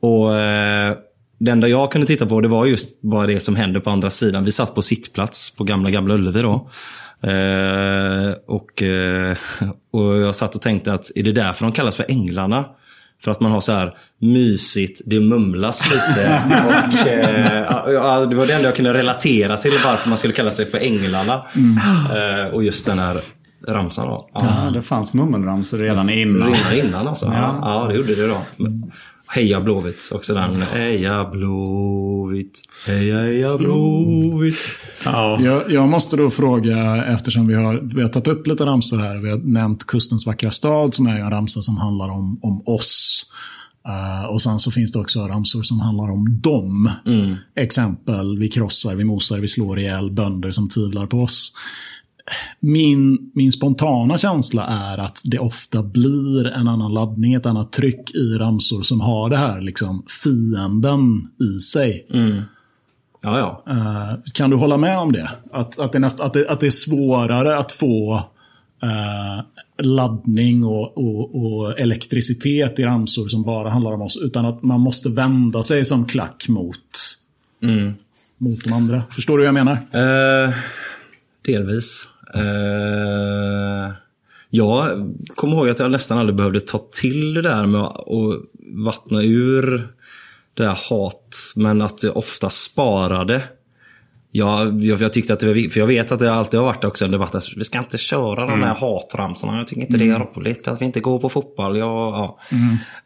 Och 0.00 0.34
eh, 0.34 0.96
det 1.38 1.50
enda 1.50 1.68
jag 1.68 1.92
kunde 1.92 2.06
titta 2.06 2.26
på 2.26 2.40
det 2.40 2.48
var 2.48 2.66
just 2.66 3.02
bara 3.02 3.26
det 3.26 3.40
som 3.40 3.56
hände 3.56 3.80
på 3.80 3.90
andra 3.90 4.10
sidan. 4.10 4.44
Vi 4.44 4.52
satt 4.52 4.74
på 4.74 4.82
sittplats 4.82 5.50
på 5.50 5.64
gamla, 5.64 5.90
gamla 5.90 6.14
Ullevi 6.14 6.42
då. 6.42 6.68
Eh, 7.26 8.34
och, 8.46 8.82
eh, 8.82 9.36
och 9.92 10.18
jag 10.18 10.34
satt 10.34 10.54
och 10.54 10.62
tänkte 10.62 10.92
att 10.92 11.10
är 11.14 11.22
det 11.22 11.32
därför 11.32 11.64
de 11.64 11.72
kallas 11.72 11.96
för 11.96 12.06
Änglarna? 12.08 12.64
För 13.22 13.30
att 13.30 13.40
man 13.40 13.52
har 13.52 13.60
så 13.60 13.72
här 13.72 13.96
mysigt, 14.20 15.00
det 15.06 15.20
mumlas 15.20 15.90
lite. 15.90 16.42
och, 16.66 17.06
eh, 17.08 18.28
det 18.28 18.36
var 18.36 18.46
det 18.46 18.52
enda 18.52 18.68
jag 18.68 18.76
kunde 18.76 18.94
relatera 18.94 19.56
till 19.56 19.72
varför 19.84 20.08
man 20.08 20.18
skulle 20.18 20.34
kalla 20.34 20.50
sig 20.50 20.66
för 20.66 20.78
Änglarna. 20.78 21.42
Eh, 22.14 22.54
och 22.54 22.64
just 22.64 22.86
den 22.86 22.98
här 22.98 23.20
ramsan 23.68 24.08
då. 24.08 24.30
Ja. 24.34 24.64
Ja, 24.64 24.70
det 24.70 24.82
fanns 24.82 25.12
mummelramsor 25.12 25.78
redan 25.78 26.10
innan. 26.10 26.52
Redan 26.52 26.86
innan 26.86 27.08
alltså. 27.08 27.26
Ja. 27.26 27.58
ja, 27.62 27.86
det 27.88 27.94
gjorde 27.94 28.14
det 28.14 28.26
då. 28.26 28.38
Heja 29.26 29.60
Blåvitt, 29.60 30.10
också 30.14 30.34
den. 30.34 30.62
Heja 30.62 31.24
Blåvitt, 31.24 32.60
heja 32.88 33.22
heja 33.22 33.58
Blåvitt. 33.58 34.58
Ja. 35.04 35.40
Jag, 35.40 35.70
jag 35.70 35.88
måste 35.88 36.16
då 36.16 36.30
fråga, 36.30 37.04
eftersom 37.04 37.46
vi 37.46 37.54
har, 37.54 37.94
vi 37.94 38.02
har 38.02 38.08
tagit 38.08 38.28
upp 38.28 38.46
lite 38.46 38.64
ramsor 38.64 38.98
här. 38.98 39.16
Vi 39.16 39.30
har 39.30 39.38
nämnt 39.38 39.86
Kustens 39.86 40.26
vackra 40.26 40.50
stad 40.50 40.94
som 40.94 41.06
är 41.06 41.20
en 41.20 41.30
ramsa 41.30 41.62
som 41.62 41.76
handlar 41.76 42.08
om, 42.08 42.38
om 42.42 42.62
oss. 42.66 43.26
Eh, 43.88 44.30
och 44.30 44.42
sen 44.42 44.58
så 44.58 44.70
finns 44.70 44.92
det 44.92 44.98
också 44.98 45.20
ramsor 45.20 45.62
som 45.62 45.80
handlar 45.80 46.10
om 46.10 46.40
dem. 46.40 46.90
Exempel, 47.56 48.38
vi 48.38 48.48
krossar, 48.48 48.94
vi 48.94 49.04
mosar, 49.04 49.38
vi 49.38 49.48
slår 49.48 49.78
ihjäl 49.78 50.10
bönder 50.10 50.50
som 50.50 50.68
tvivlar 50.68 51.06
på 51.06 51.22
oss. 51.22 51.52
Min, 52.60 53.30
min 53.34 53.52
spontana 53.52 54.18
känsla 54.18 54.66
är 54.66 54.98
att 54.98 55.22
det 55.24 55.38
ofta 55.38 55.82
blir 55.82 56.46
en 56.46 56.68
annan 56.68 56.94
laddning, 56.94 57.34
ett 57.34 57.46
annat 57.46 57.72
tryck 57.72 58.14
i 58.14 58.34
ramsor 58.38 58.82
som 58.82 59.00
har 59.00 59.30
det 59.30 59.36
här 59.36 59.60
liksom 59.60 60.04
fienden 60.22 61.28
i 61.56 61.60
sig. 61.60 62.06
Ja, 63.22 63.38
ja. 63.38 63.72
Eh, 63.72 64.32
kan 64.32 64.50
du 64.50 64.56
hålla 64.56 64.76
med 64.76 64.98
om 64.98 65.12
det? 65.12 65.30
Att, 65.52 65.78
att, 65.78 65.92
det, 65.92 65.98
näst, 65.98 66.20
att, 66.20 66.32
det, 66.32 66.48
att 66.48 66.60
det 66.60 66.66
är 66.66 66.70
svårare 66.70 67.58
att 67.58 67.72
få 67.72 68.14
eh, 68.82 69.44
laddning 69.84 70.64
och, 70.64 70.98
och, 70.98 71.44
och 71.44 71.80
elektricitet 71.80 72.78
i 72.78 72.84
ramsor 72.84 73.28
som 73.28 73.42
bara 73.42 73.70
handlar 73.70 73.92
om 73.92 74.02
oss. 74.02 74.16
Utan 74.16 74.46
att 74.46 74.62
man 74.62 74.80
måste 74.80 75.08
vända 75.08 75.62
sig 75.62 75.84
som 75.84 76.06
klack 76.06 76.48
mot, 76.48 76.76
mot 78.38 78.64
de 78.64 78.72
andra. 78.72 79.02
Förstår 79.10 79.38
du 79.38 79.44
vad 79.44 79.48
jag 79.48 79.64
menar? 79.64 79.76
Eh, 80.46 80.54
delvis. 81.46 82.08
Eh, 82.34 83.92
Jag 84.50 84.84
kommer 85.34 85.56
ihåg 85.56 85.68
att 85.68 85.78
jag 85.78 85.90
nästan 85.90 86.18
aldrig 86.18 86.36
behövde 86.36 86.60
ta 86.60 86.78
till 86.92 87.34
det 87.34 87.42
där 87.42 87.66
med 87.66 87.80
att 87.80 88.04
vattna 88.84 89.22
ur 89.22 89.88
det 90.54 90.62
där 90.62 90.78
hat, 90.90 91.36
men 91.56 91.82
att 91.82 92.02
jag 92.02 92.16
ofta 92.16 92.50
sparade. 92.50 93.42
Jag, 94.36 94.82
jag, 94.84 95.02
jag 95.02 95.12
tyckte 95.12 95.32
att 95.32 95.40
det 95.40 95.46
var 95.46 95.70
för 95.70 95.80
jag 95.80 95.86
vet 95.86 96.12
att 96.12 96.18
det 96.18 96.32
alltid 96.32 96.60
har 96.60 96.66
varit 96.66 96.84
också 96.84 97.04
en 97.04 97.10
debatt 97.10 97.34
att 97.34 97.44
vi 97.56 97.64
ska 97.64 97.78
inte 97.78 97.98
köra 97.98 98.46
de 98.46 98.62
här 98.62 98.74
hatramsorna. 98.74 99.56
Jag 99.56 99.66
tycker 99.66 99.82
inte 99.82 99.98
det 99.98 100.08
är 100.10 100.18
roligt 100.36 100.68
att 100.68 100.80
vi 100.80 100.84
inte 100.84 101.00
går 101.00 101.18
på 101.18 101.28
fotboll. 101.28 101.78
Ja, 101.78 102.36
ja. 102.50 102.56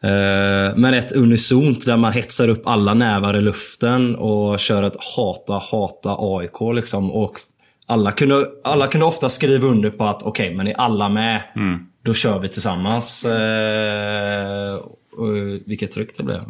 Eh, 0.09 0.75
men 0.77 0.93
ett 0.93 1.11
unisont 1.11 1.85
där 1.85 1.97
man 1.97 2.13
hetsar 2.13 2.47
upp 2.47 2.61
alla 2.67 2.93
nävar 2.93 3.37
i 3.37 3.41
luften 3.41 4.15
och 4.15 4.59
kör 4.59 4.83
ett 4.83 4.97
hata, 5.15 5.53
hata 5.53 6.15
AIK 6.19 6.75
liksom. 6.75 7.11
Och 7.11 7.39
alla 7.89 8.11
kunde, 8.11 8.45
alla 8.63 8.87
kunde 8.87 9.05
ofta 9.05 9.29
skriva 9.29 9.67
under 9.67 9.89
på 9.89 10.05
att 10.05 10.23
okej, 10.23 10.55
men 10.55 10.67
är 10.67 10.73
alla 10.73 11.09
med, 11.09 11.41
då 12.05 12.13
kör 12.13 12.39
vi 12.39 12.47
tillsammans. 12.47 13.25
Eh, 13.25 14.75
och 15.17 15.35
vilket 15.65 15.91
tryck 15.91 16.17
det 16.17 16.23
blev. 16.23 16.41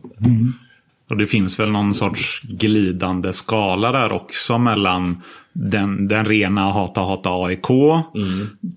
Och 1.09 1.17
det 1.17 1.25
finns 1.25 1.59
väl 1.59 1.71
någon 1.71 1.95
sorts 1.95 2.41
glidande 2.41 3.33
skala 3.33 3.91
där 3.91 4.11
också 4.11 4.57
mellan 4.57 5.21
den, 5.53 6.07
den 6.07 6.25
rena 6.25 6.61
hata 6.61 7.01
hata 7.01 7.29
AIK 7.29 7.67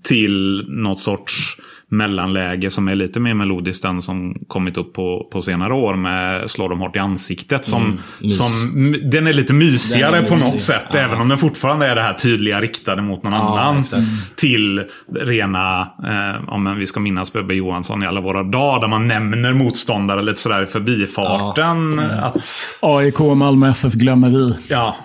till 0.03 0.65
något 0.67 0.99
sorts 0.99 1.57
mellanläge 1.93 2.71
som 2.71 2.87
är 2.87 2.95
lite 2.95 3.19
mer 3.19 3.33
melodiskt 3.33 3.85
än 3.85 4.01
som 4.01 4.45
kommit 4.47 4.77
upp 4.77 4.93
på, 4.93 5.27
på 5.31 5.41
senare 5.41 5.73
år 5.73 5.95
med 5.95 6.49
Slå 6.49 6.67
dem 6.67 6.79
hårt 6.79 6.95
i 6.95 6.99
ansiktet. 6.99 7.65
Som, 7.65 7.99
mys. 8.21 8.37
som, 8.37 8.95
den 9.03 9.27
är 9.27 9.33
lite 9.33 9.53
mysigare 9.53 10.17
är 10.17 10.21
på 10.23 10.35
något 10.35 10.61
sätt. 10.61 10.85
Ja. 10.91 10.99
Även 10.99 11.21
om 11.21 11.29
den 11.29 11.37
fortfarande 11.37 11.85
är 11.85 11.95
det 11.95 12.01
här 12.01 12.13
tydliga 12.13 12.61
riktade 12.61 13.01
mot 13.01 13.23
någon 13.23 13.33
annan. 13.33 13.79
exakt. 13.79 14.35
Till 14.35 14.83
rena, 15.19 15.81
eh, 15.81 16.43
ja, 16.47 16.57
men 16.57 16.79
vi 16.79 16.85
ska 16.85 16.99
minnas 16.99 17.33
Bebbe 17.33 17.53
Johansson 17.53 18.03
i 18.03 18.07
alla 18.07 18.21
våra 18.21 18.43
dagar. 18.43 18.81
Där 18.81 18.87
man 18.87 19.07
nämner 19.07 19.53
motståndare 19.53 20.21
lite 20.21 20.39
sådär 20.39 20.63
i 20.63 20.65
förbifarten. 20.65 21.99
Att, 21.99 22.45
AIK 22.81 23.21
och 23.21 23.37
Malmö 23.37 23.69
FF 23.69 23.93
glömmer 23.93 24.29
vi. 24.29 24.55
ja, 24.69 24.95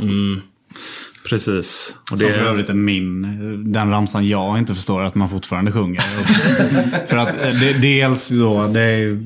precis. 1.28 1.96
Och 2.02 2.08
Som 2.08 2.18
det, 2.18 2.32
för 2.32 2.40
övrigt 2.40 2.68
är 2.68 2.74
min, 2.74 3.72
den 3.72 3.90
ramsan 3.90 4.28
jag 4.28 4.58
inte 4.58 4.74
förstår 4.74 5.02
att 5.02 5.14
man 5.14 5.28
fortfarande 5.28 5.72
sjunger. 5.72 6.00
För 7.06 7.16
att 7.16 7.28
eh, 7.28 7.50
det, 7.60 7.72
dels 7.72 8.28
då, 8.28 8.66
det 8.66 8.80
är, 8.80 9.22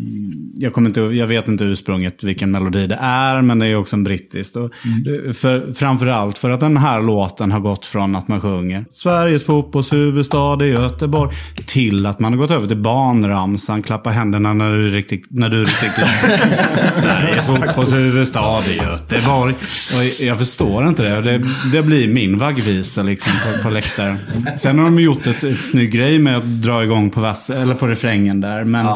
jag, 0.63 0.73
kommer 0.73 0.89
inte, 0.89 1.01
jag 1.01 1.27
vet 1.27 1.49
inte 1.49 1.65
ursprunget 1.65 2.25
vilken 2.25 2.51
melodi 2.51 2.87
det 2.87 2.99
är, 3.03 3.41
men 3.43 3.59
det 3.59 3.67
är 3.67 3.77
också 3.77 3.97
en 3.97 4.05
brittisk. 4.05 4.57
Och 4.57 4.71
det- 5.05 5.35
för, 5.37 5.73
framförallt 5.73 6.39
för 6.39 6.51
att 6.51 6.61
den 6.61 6.77
här 6.77 7.03
låten 7.03 7.53
har 7.53 7.61
gått 7.61 7.87
från 7.87 8.17
att 8.17 8.29
man 8.29 8.41
sjunger 8.41 8.85
Sveriges 8.93 9.45
fotbollshuvudstad 9.45 10.61
är 10.61 10.65
Göteborg 10.65 11.37
till 11.67 12.07
att 12.07 12.21
man 12.21 12.33
har 12.33 12.39
gått 12.39 12.51
över 12.51 12.67
till 12.69 12.77
barnramsan, 12.77 13.83
klappa 13.83 14.11
händerna 14.11 14.53
när 14.53 14.73
du 14.73 14.87
är 14.87 14.91
riktigt, 14.91 15.25
när 15.31 15.49
du 15.49 15.57
är 15.63 15.67
riktigt. 15.67 16.07
Sveriges 16.95 17.47
fotbollshuvudstad 17.47 18.59
är 18.71 18.75
Göteborg. 18.91 19.55
Och 19.97 20.23
jag 20.27 20.39
förstår 20.39 20.89
inte 20.89 21.03
det. 21.03 21.21
Det, 21.39 21.45
det 21.73 21.83
blir 21.83 22.09
min 22.09 22.39
vaggvisa 22.39 23.03
liksom 23.03 23.33
på, 23.33 23.63
på 23.63 23.71
läktaren. 23.75 24.17
Sen 24.57 24.79
har 24.79 24.85
de 24.85 25.01
gjort 25.01 25.27
ett, 25.27 25.45
ett 25.45 25.61
snygg 25.61 25.93
grej 25.93 26.19
med 26.19 26.37
att 26.37 26.63
dra 26.63 26.85
igång 26.85 27.11
på, 27.11 27.21
vass, 27.21 27.51
eller 27.51 27.75
på 27.75 27.87
refrängen 27.87 28.41
där. 28.41 28.65
Men 28.65 28.87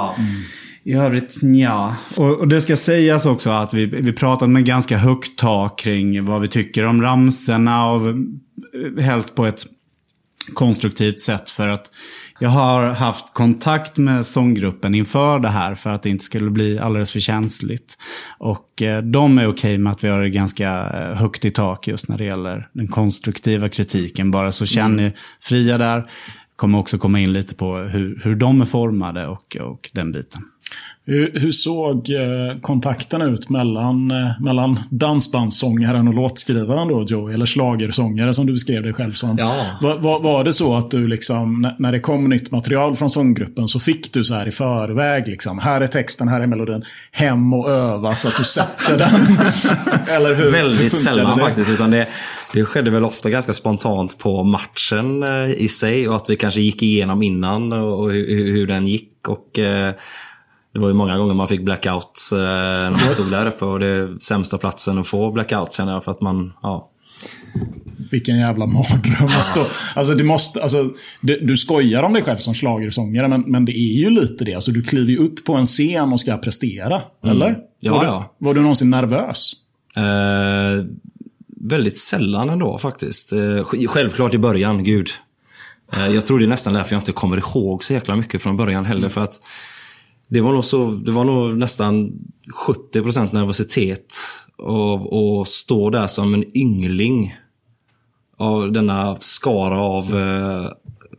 i 0.86 0.94
övrigt, 0.94 1.42
ja. 1.42 1.96
Och, 2.16 2.38
och 2.38 2.48
det 2.48 2.60
ska 2.60 2.76
sägas 2.76 3.26
också 3.26 3.50
att 3.50 3.74
vi, 3.74 3.86
vi 3.86 4.12
pratade 4.12 4.52
med 4.52 4.64
ganska 4.64 4.96
högt 4.96 5.38
tak 5.38 5.78
kring 5.78 6.24
vad 6.24 6.40
vi 6.40 6.48
tycker 6.48 6.84
om 6.84 7.02
ramserna 7.02 7.90
och 7.90 8.14
helst 9.00 9.34
på 9.34 9.46
ett 9.46 9.66
konstruktivt 10.54 11.20
sätt 11.20 11.50
för 11.50 11.68
att 11.68 11.90
jag 12.38 12.48
har 12.48 12.90
haft 12.90 13.34
kontakt 13.34 13.96
med 13.96 14.26
sånggruppen 14.26 14.94
inför 14.94 15.38
det 15.38 15.48
här 15.48 15.74
för 15.74 15.90
att 15.90 16.02
det 16.02 16.10
inte 16.10 16.24
skulle 16.24 16.50
bli 16.50 16.78
alldeles 16.78 17.10
för 17.10 17.20
känsligt. 17.20 17.98
Och 18.38 18.82
eh, 18.82 19.02
de 19.02 19.38
är 19.38 19.48
okej 19.48 19.78
med 19.78 19.92
att 19.92 20.04
vi 20.04 20.08
har 20.08 20.20
det 20.20 20.30
ganska 20.30 20.90
eh, 20.90 21.16
högt 21.16 21.44
i 21.44 21.50
tak 21.50 21.88
just 21.88 22.08
när 22.08 22.18
det 22.18 22.24
gäller 22.24 22.68
den 22.72 22.88
konstruktiva 22.88 23.68
kritiken. 23.68 24.30
Bara 24.30 24.52
så 24.52 24.66
känner 24.66 25.02
er 25.02 25.18
fria 25.40 25.78
där. 25.78 26.10
Kommer 26.56 26.78
också 26.78 26.98
komma 26.98 27.20
in 27.20 27.32
lite 27.32 27.54
på 27.54 27.76
hur, 27.76 28.20
hur 28.24 28.34
de 28.34 28.60
är 28.60 28.64
formade 28.64 29.26
och, 29.26 29.56
och 29.56 29.90
den 29.92 30.12
biten. 30.12 30.42
Hur, 31.08 31.40
hur 31.40 31.50
såg 31.50 32.10
eh, 32.10 32.60
kontakten 32.60 33.22
ut 33.22 33.50
mellan, 33.50 34.10
eh, 34.10 34.40
mellan 34.40 34.78
dansbandssångaren 34.90 36.08
och 36.08 36.14
låtskrivaren 36.14 36.88
då, 36.88 37.04
Joey? 37.08 37.34
Eller 37.34 37.46
schlagersångare 37.46 38.34
som 38.34 38.46
du 38.46 38.52
beskrev 38.52 38.82
dig 38.82 38.92
själv 38.92 39.12
som. 39.12 39.36
Ja. 39.38 39.54
Var, 39.80 39.98
var, 39.98 40.20
var 40.20 40.44
det 40.44 40.52
så 40.52 40.76
att 40.76 40.90
du 40.90 41.08
liksom, 41.08 41.72
när- 41.78 41.92
det 41.92 42.00
kom 42.00 42.28
nytt 42.28 42.50
material 42.50 42.96
från 42.96 43.10
sånggruppen 43.10 43.68
så 43.68 43.80
fick 43.80 44.12
du 44.12 44.24
så 44.24 44.34
här 44.34 44.48
i 44.48 44.50
förväg 44.50 45.28
liksom, 45.28 45.58
här 45.58 45.80
är 45.80 45.86
texten, 45.86 46.28
här 46.28 46.40
är 46.40 46.46
melodin, 46.46 46.82
hem 47.12 47.54
och 47.54 47.70
öva 47.70 48.14
så 48.14 48.28
att 48.28 48.36
du 48.38 48.44
sätter 48.44 48.98
den? 48.98 49.36
Eller 50.16 50.34
hur 50.34 50.50
Väldigt 50.50 50.96
sällan 50.96 51.38
det? 51.38 51.44
faktiskt. 51.44 51.70
Utan 51.70 51.90
det, 51.90 52.06
det 52.52 52.64
skedde 52.64 52.90
väl 52.90 53.04
ofta 53.04 53.30
ganska 53.30 53.52
spontant 53.52 54.18
på 54.18 54.42
matchen 54.44 55.22
eh, 55.22 55.50
i 55.56 55.68
sig. 55.68 56.08
Och 56.08 56.16
att 56.16 56.30
vi 56.30 56.36
kanske 56.36 56.60
gick 56.60 56.82
igenom 56.82 57.22
innan 57.22 57.72
och, 57.72 58.10
hur, 58.12 58.52
hur 58.52 58.66
den 58.66 58.86
gick. 58.86 59.28
Och 59.28 59.58
Det 60.76 60.80
var 60.80 60.88
ju 60.88 60.94
många 60.94 61.16
gånger 61.18 61.34
man 61.34 61.48
fick 61.48 61.60
blackout 61.60 62.20
eh, 62.32 62.38
när 62.38 62.90
man 62.90 62.98
stod 62.98 63.30
där 63.30 63.46
uppe. 63.46 63.64
Och 63.64 63.78
det 63.78 63.86
är 63.86 64.18
sämsta 64.18 64.58
platsen 64.58 64.98
att 64.98 65.06
få 65.06 65.30
blackout 65.30 65.72
känner 65.72 65.92
jag. 65.92 66.04
För 66.04 66.10
att 66.10 66.20
man, 66.20 66.52
ja. 66.62 66.90
Vilken 68.10 68.36
jävla 68.38 68.66
mardröm 68.66 69.26
att 69.26 69.44
stå. 69.44 69.66
Alltså, 69.94 70.14
du, 70.14 70.24
måste, 70.24 70.62
alltså, 70.62 70.90
du, 71.20 71.40
du 71.40 71.56
skojar 71.56 72.02
om 72.02 72.12
dig 72.12 72.22
själv 72.22 72.36
som 72.36 72.54
schlagersångare, 72.54 73.28
men, 73.28 73.40
men 73.40 73.64
det 73.64 73.72
är 73.72 73.98
ju 73.98 74.10
lite 74.10 74.44
det. 74.44 74.54
Alltså, 74.54 74.72
du 74.72 74.82
kliver 74.82 75.10
ju 75.12 75.18
upp 75.18 75.44
på 75.44 75.54
en 75.54 75.66
scen 75.66 76.12
och 76.12 76.20
ska 76.20 76.36
prestera. 76.36 77.02
Eller? 77.24 77.48
Mm. 77.48 77.60
Ja, 77.80 77.94
var, 77.94 78.04
ja. 78.04 78.36
Du, 78.38 78.44
var 78.46 78.54
du 78.54 78.60
någonsin 78.60 78.90
nervös? 78.90 79.52
Eh, 79.96 80.84
väldigt 81.60 81.98
sällan 81.98 82.50
ändå 82.50 82.78
faktiskt. 82.78 83.32
Eh, 83.32 83.38
sj- 83.38 83.86
självklart 83.86 84.34
i 84.34 84.38
början, 84.38 84.84
gud. 84.84 85.08
Eh, 85.96 86.06
jag 86.06 86.26
tror 86.26 86.38
det 86.38 86.44
är 86.44 86.48
nästan 86.48 86.74
därför 86.74 86.94
jag 86.94 87.00
inte 87.00 87.12
kommer 87.12 87.36
ihåg 87.36 87.84
så 87.84 87.92
jäkla 87.92 88.16
mycket 88.16 88.42
från 88.42 88.56
början 88.56 88.84
heller. 88.84 89.08
För 89.08 89.20
att 89.20 89.40
det 90.28 90.40
var 90.40 90.52
nog, 90.52 90.64
så, 90.64 90.90
det 90.90 91.12
var 91.12 91.24
nog 91.24 91.58
nästan 91.58 92.12
70% 92.68 93.34
nervositet. 93.34 94.14
Och, 94.58 95.38
och 95.38 95.48
stå 95.48 95.90
där 95.90 96.06
som 96.06 96.34
en 96.34 96.56
yngling. 96.56 97.36
Av 98.38 98.72
denna 98.72 99.16
skara 99.20 99.80
av... 99.80 100.16
Eh, 100.16 100.70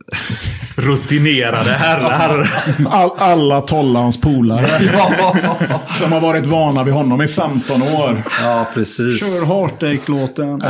Rutinerade 0.76 1.70
herrar. 1.70 2.48
All, 2.86 3.10
alla 3.18 3.60
Tollans 3.60 4.20
polare. 4.20 4.66
som 5.94 6.12
har 6.12 6.20
varit 6.20 6.46
vana 6.46 6.84
vid 6.84 6.94
honom 6.94 7.22
i 7.22 7.28
15 7.28 7.82
år. 7.82 8.24
ja, 8.42 8.66
precis. 8.74 9.20
Kör 9.20 9.46
Heartache-låten. 9.46 10.62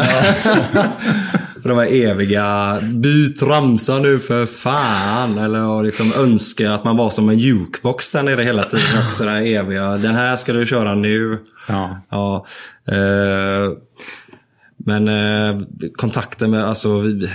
De 1.68 1.78
här 1.78 1.86
eviga, 1.92 2.78
byt 2.82 3.42
ramsa 3.42 3.98
nu 3.98 4.18
för 4.18 4.46
fan. 4.46 5.38
Eller 5.38 5.82
liksom 5.82 6.12
önska 6.18 6.72
att 6.74 6.84
man 6.84 6.96
var 6.96 7.10
som 7.10 7.28
en 7.28 7.38
jukebox 7.38 8.12
där 8.12 8.22
nere 8.22 8.42
hela 8.42 8.62
tiden 8.64 9.06
också. 9.06 9.24
Det 9.24 9.30
här 9.30 9.42
eviga, 9.42 9.96
den 9.96 10.14
här 10.14 10.36
ska 10.36 10.52
du 10.52 10.66
köra 10.66 10.94
nu. 10.94 11.38
Ja. 11.68 12.00
Ja. 12.10 12.46
Eh, 12.88 13.72
men 14.76 15.08
eh, 15.08 15.62
kontakten 15.96 16.50
med, 16.50 16.64
alltså. 16.64 16.98
vi- 16.98 17.30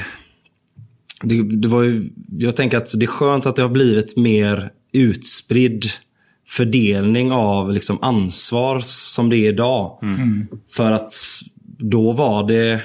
Det, 1.25 1.43
det 1.43 1.67
var 1.67 1.83
ju, 1.83 2.09
jag 2.37 2.55
tänker 2.55 2.77
att 2.77 2.91
det 2.99 3.05
är 3.05 3.07
skönt 3.07 3.45
att 3.45 3.55
det 3.55 3.61
har 3.61 3.69
blivit 3.69 4.17
mer 4.17 4.69
utspridd 4.93 5.85
fördelning 6.47 7.31
av 7.31 7.71
liksom 7.71 8.03
ansvar 8.03 8.79
som 8.83 9.29
det 9.29 9.37
är 9.37 9.49
idag. 9.49 9.97
För 10.71 10.91
att 10.91 11.13
då 11.79 12.11
var 12.11 12.47
det 12.47 12.79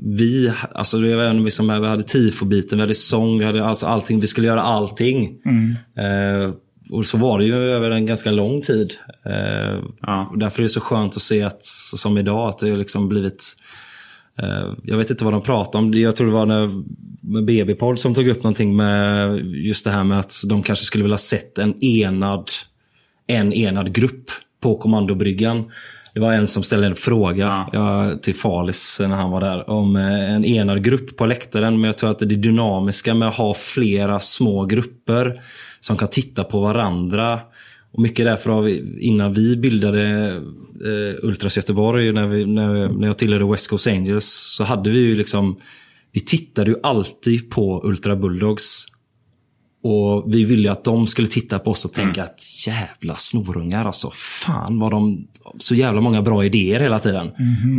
vi, 0.00 0.52
alltså 0.74 0.98
det 1.00 1.16
var 1.16 1.34
liksom, 1.44 1.80
vi 1.82 1.86
hade 1.88 2.02
tifobiten, 2.02 2.78
vi 2.78 2.82
hade 2.82 2.94
sång, 2.94 3.38
vi 3.38 3.44
hade 3.44 3.64
alltså 3.64 3.86
allting. 3.86 4.20
Vi 4.20 4.26
skulle 4.26 4.46
göra 4.46 4.62
allting. 4.62 5.38
Eh, 5.96 6.50
och 6.90 7.06
så 7.06 7.18
var 7.18 7.38
det 7.38 7.44
ju 7.44 7.54
över 7.54 7.90
en 7.90 8.06
ganska 8.06 8.30
lång 8.30 8.60
tid. 8.62 8.94
Eh, 9.26 9.84
Ja. 10.02 10.34
därför 10.36 10.58
är 10.58 10.62
det 10.62 10.68
så 10.68 10.80
skönt 10.80 11.16
att 11.16 11.22
se 11.22 11.42
att, 11.42 11.64
som 11.64 12.18
idag, 12.18 12.48
att 12.48 12.58
det 12.58 12.70
har 12.70 12.76
liksom 12.76 13.08
blivit 13.08 13.56
Eh, 14.42 14.72
Jag 14.84 14.96
vet 14.96 15.10
inte 15.10 15.24
vad 15.24 15.32
de 15.32 15.42
pratar 15.42 15.78
om. 15.78 15.94
Jag 15.94 16.16
tror 16.16 16.26
det 16.26 16.32
var 16.32 16.46
när 16.46 16.70
BB-podd 17.42 17.98
som 18.00 18.14
tog 18.14 18.28
upp 18.28 18.42
någonting 18.42 18.76
med 18.76 19.36
just 19.46 19.84
det 19.84 19.90
här 19.90 20.04
med 20.04 20.18
att 20.20 20.34
de 20.46 20.62
kanske 20.62 20.84
skulle 20.84 21.04
vilja 21.04 21.18
sett 21.18 21.58
en 21.58 21.84
enad, 21.84 22.50
en 23.26 23.52
enad 23.52 23.92
grupp 23.94 24.30
på 24.62 24.76
kommandobryggan. 24.78 25.64
Det 26.16 26.20
var 26.20 26.32
en 26.32 26.46
som 26.46 26.62
ställde 26.62 26.86
en 26.86 26.94
fråga 26.94 27.68
ja, 27.72 28.10
till 28.22 28.34
Falis 28.34 29.00
när 29.00 29.16
han 29.16 29.30
var 29.30 29.40
där 29.40 29.70
om 29.70 29.96
eh, 29.96 30.34
en 30.34 30.44
enad 30.44 30.84
grupp 30.84 31.16
på 31.16 31.26
läktaren. 31.26 31.80
Men 31.80 31.84
jag 31.84 31.98
tror 31.98 32.10
att 32.10 32.18
det 32.18 32.24
är 32.24 32.36
dynamiska 32.36 33.14
med 33.14 33.28
att 33.28 33.34
ha 33.34 33.54
flera 33.54 34.20
små 34.20 34.64
grupper 34.64 35.40
som 35.80 35.96
kan 35.96 36.08
titta 36.08 36.44
på 36.44 36.60
varandra. 36.60 37.40
Och 37.92 38.02
mycket 38.02 38.24
därför 38.24 38.50
har 38.50 38.62
vi, 38.62 38.98
innan 39.00 39.32
vi 39.32 39.56
bildade 39.56 40.02
eh, 40.84 41.24
Ultras 41.24 41.56
Göteborg, 41.56 42.12
när, 42.12 42.26
vi, 42.26 42.46
när, 42.46 42.88
när 42.88 43.06
jag 43.06 43.18
tillhörde 43.18 43.50
West 43.50 43.70
Coast 43.70 43.86
Angels, 43.86 44.54
så 44.56 44.64
hade 44.64 44.90
vi 44.90 44.98
ju 44.98 45.14
liksom, 45.14 45.56
vi 46.12 46.20
tittade 46.20 46.70
ju 46.70 46.76
alltid 46.82 47.50
på 47.50 47.80
Ultra 47.84 48.16
Bulldogs. 48.16 48.86
Och 49.86 50.34
vi 50.34 50.44
ville 50.44 50.62
ju 50.62 50.68
att 50.68 50.84
de 50.84 51.06
skulle 51.06 51.28
titta 51.28 51.58
på 51.58 51.70
oss 51.70 51.84
och 51.84 51.92
tänka 51.92 52.22
att 52.24 52.66
jävla 52.66 53.16
snorungar 53.16 53.84
alltså. 53.84 54.10
Fan 54.14 54.78
vad 54.78 54.90
de... 54.90 55.26
Så 55.58 55.74
jävla 55.74 56.00
många 56.00 56.22
bra 56.22 56.44
idéer 56.44 56.80
hela 56.80 56.98
tiden. 56.98 57.30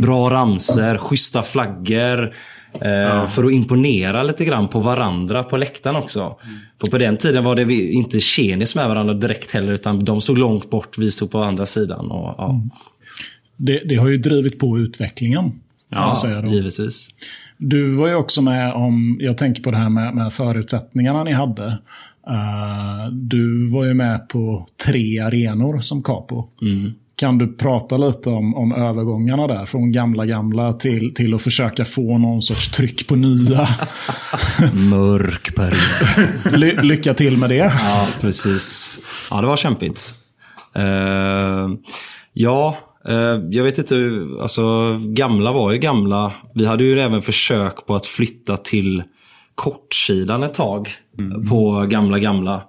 Bra 0.02 0.30
ramser, 0.30 0.98
schyssta 0.98 1.42
flaggor. 1.42 2.34
Eh, 2.74 3.26
För 3.26 3.44
att 3.44 3.52
imponera 3.52 4.22
lite 4.22 4.44
grann 4.44 4.68
på 4.68 4.80
varandra 4.80 5.42
på 5.42 5.56
läktaren 5.56 5.96
också. 5.96 6.36
För 6.80 6.86
på 6.90 6.98
den 6.98 7.16
tiden 7.16 7.44
var 7.44 7.56
det 7.56 7.74
inte 7.74 8.20
tjenis 8.20 8.74
med 8.74 8.88
varandra 8.88 9.14
direkt 9.14 9.50
heller. 9.50 9.72
Utan 9.72 10.04
de 10.04 10.20
stod 10.20 10.38
långt 10.38 10.70
bort, 10.70 10.98
vi 10.98 11.10
stod 11.10 11.30
på 11.30 11.42
andra 11.42 11.66
sidan. 11.66 12.10
Och, 12.10 12.34
ja, 12.38 12.62
Det, 13.56 13.78
det 13.88 13.94
har 13.94 14.08
ju 14.08 14.18
drivit 14.18 14.58
på 14.58 14.78
utvecklingen. 14.78 15.52
då. 15.94 15.98
givetvis. 16.48 17.08
Du 17.58 17.94
var 17.94 18.08
ju 18.08 18.14
också 18.14 18.42
med 18.42 18.72
om, 18.72 19.18
jag 19.20 19.38
tänker 19.38 19.62
på 19.62 19.70
det 19.70 19.76
här 19.76 19.88
med, 19.88 20.14
med 20.14 20.32
förutsättningarna 20.32 21.24
ni 21.24 21.32
hade. 21.32 21.78
Eh, 22.28 23.12
du 23.12 23.70
var 23.70 23.84
ju 23.84 23.94
med 23.94 24.28
på 24.28 24.66
tre 24.86 25.18
arenor 25.18 25.80
som 25.80 26.02
capo. 26.02 26.48
Kan 27.16 27.38
du 27.38 27.56
prata 27.56 27.96
lite 27.96 28.30
om, 28.30 28.54
om 28.54 28.72
övergångarna 28.72 29.46
där? 29.46 29.64
Från 29.64 29.92
gamla 29.92 30.26
gamla 30.26 30.72
till, 30.72 31.14
till 31.14 31.34
att 31.34 31.42
försöka 31.42 31.84
få 31.84 32.18
någon 32.18 32.42
sorts 32.42 32.68
tryck 32.68 33.06
på 33.06 33.16
nya. 33.16 33.68
Mörk 34.72 35.54
period. 35.56 36.58
Ly, 36.58 36.76
lycka 36.82 37.14
till 37.14 37.36
med 37.36 37.50
det. 37.50 37.56
Ja, 37.56 38.08
precis. 38.20 38.98
Ja, 39.30 39.40
det 39.40 39.46
var 39.46 39.56
kämpigt. 39.56 40.14
Eh, 40.74 41.68
ja, 42.32 42.76
jag 43.50 43.64
vet 43.64 43.78
inte. 43.78 44.26
Alltså, 44.40 44.98
gamla 45.02 45.52
var 45.52 45.72
ju 45.72 45.78
gamla. 45.78 46.32
Vi 46.54 46.66
hade 46.66 46.84
ju 46.84 47.00
även 47.00 47.22
försök 47.22 47.86
på 47.86 47.94
att 47.94 48.06
flytta 48.06 48.56
till 48.56 49.02
kortsidan 49.54 50.42
ett 50.42 50.54
tag. 50.54 50.88
På 51.50 51.86
gamla, 51.88 52.18
gamla. 52.18 52.62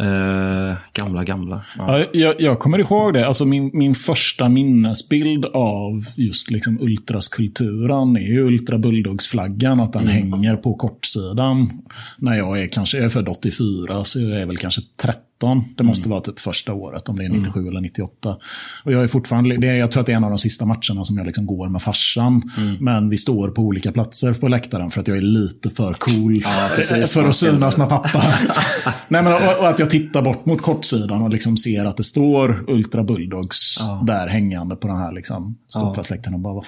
Eh, 0.00 0.76
gamla, 0.92 1.24
gamla. 1.24 1.64
Ja. 1.78 1.98
Ja, 1.98 2.04
jag, 2.12 2.34
jag 2.38 2.58
kommer 2.58 2.78
ihåg 2.78 3.14
det. 3.14 3.26
Alltså 3.26 3.44
min, 3.44 3.70
min 3.74 3.94
första 3.94 4.48
minnesbild 4.48 5.44
av 5.44 6.04
just 6.16 6.50
liksom 6.50 6.80
ultraskulturen 6.80 8.16
är 8.16 8.20
ju 8.20 8.42
Ultra 8.42 8.78
Bulldogs-flaggan. 8.78 9.80
Att 9.80 9.92
den 9.92 10.08
hänger 10.08 10.56
på 10.56 10.74
kortsidan. 10.74 11.82
När 12.18 12.34
jag 12.34 12.62
är 12.62 12.66
kanske, 12.66 12.96
jag 12.96 13.06
är 13.06 13.10
född 13.10 13.28
84, 13.28 14.04
så 14.04 14.20
jag 14.20 14.40
är 14.40 14.46
väl 14.46 14.56
kanske 14.56 14.80
13. 14.96 15.64
Det 15.76 15.82
måste 15.82 16.08
vara 16.08 16.20
typ 16.20 16.40
första 16.40 16.72
året, 16.72 17.08
om 17.08 17.18
det 17.18 17.24
är 17.24 17.28
97 17.28 17.68
eller 17.68 17.80
98. 17.80 18.36
Och 18.84 18.92
jag 18.92 19.02
är 19.02 19.08
fortfarande, 19.08 19.56
det 19.56 19.76
jag 19.76 19.92
tror 19.92 20.00
att 20.00 20.06
det 20.06 20.12
är 20.12 20.16
en 20.16 20.24
av 20.24 20.30
de 20.30 20.38
sista 20.38 20.64
matcherna 20.64 21.04
som 21.04 21.16
jag 21.16 21.26
liksom 21.26 21.46
går 21.46 21.68
med 21.68 21.82
farsan. 21.82 22.52
Men 22.80 23.10
vi 23.10 23.16
står 23.16 23.48
på 23.48 23.62
olika 23.62 23.92
platser 23.92 24.32
på 24.32 24.48
läktaren 24.48 24.90
för 24.90 25.00
att 25.00 25.08
jag 25.08 25.16
är 25.16 25.22
lite 25.22 25.70
för 25.70 25.92
cool. 25.94 26.42
precis. 26.76 27.12
för 27.14 27.28
att 27.28 27.36
synas 27.36 27.76
med 27.76 27.88
pappa. 27.88 28.22
Nej, 29.08 29.22
men, 29.22 29.32
och, 29.32 29.58
och 29.60 29.68
att 29.68 29.78
jag 29.78 29.85
tittar 29.86 30.22
bort 30.22 30.46
mot 30.46 30.62
kortsidan 30.62 31.22
och 31.22 31.30
liksom 31.30 31.56
ser 31.56 31.84
att 31.84 31.96
det 31.96 32.04
står 32.04 32.64
Ultra 32.70 33.02
Bulldogs 33.04 33.78
där 34.06 34.26
hängande 34.28 34.76
på 34.76 34.88
den 34.88 34.96
här 34.96 35.12
liksom, 35.12 35.58
ståplatsläktaren. 35.68 36.34
Och 36.34 36.40
bara, 36.40 36.54
vad 36.54 36.64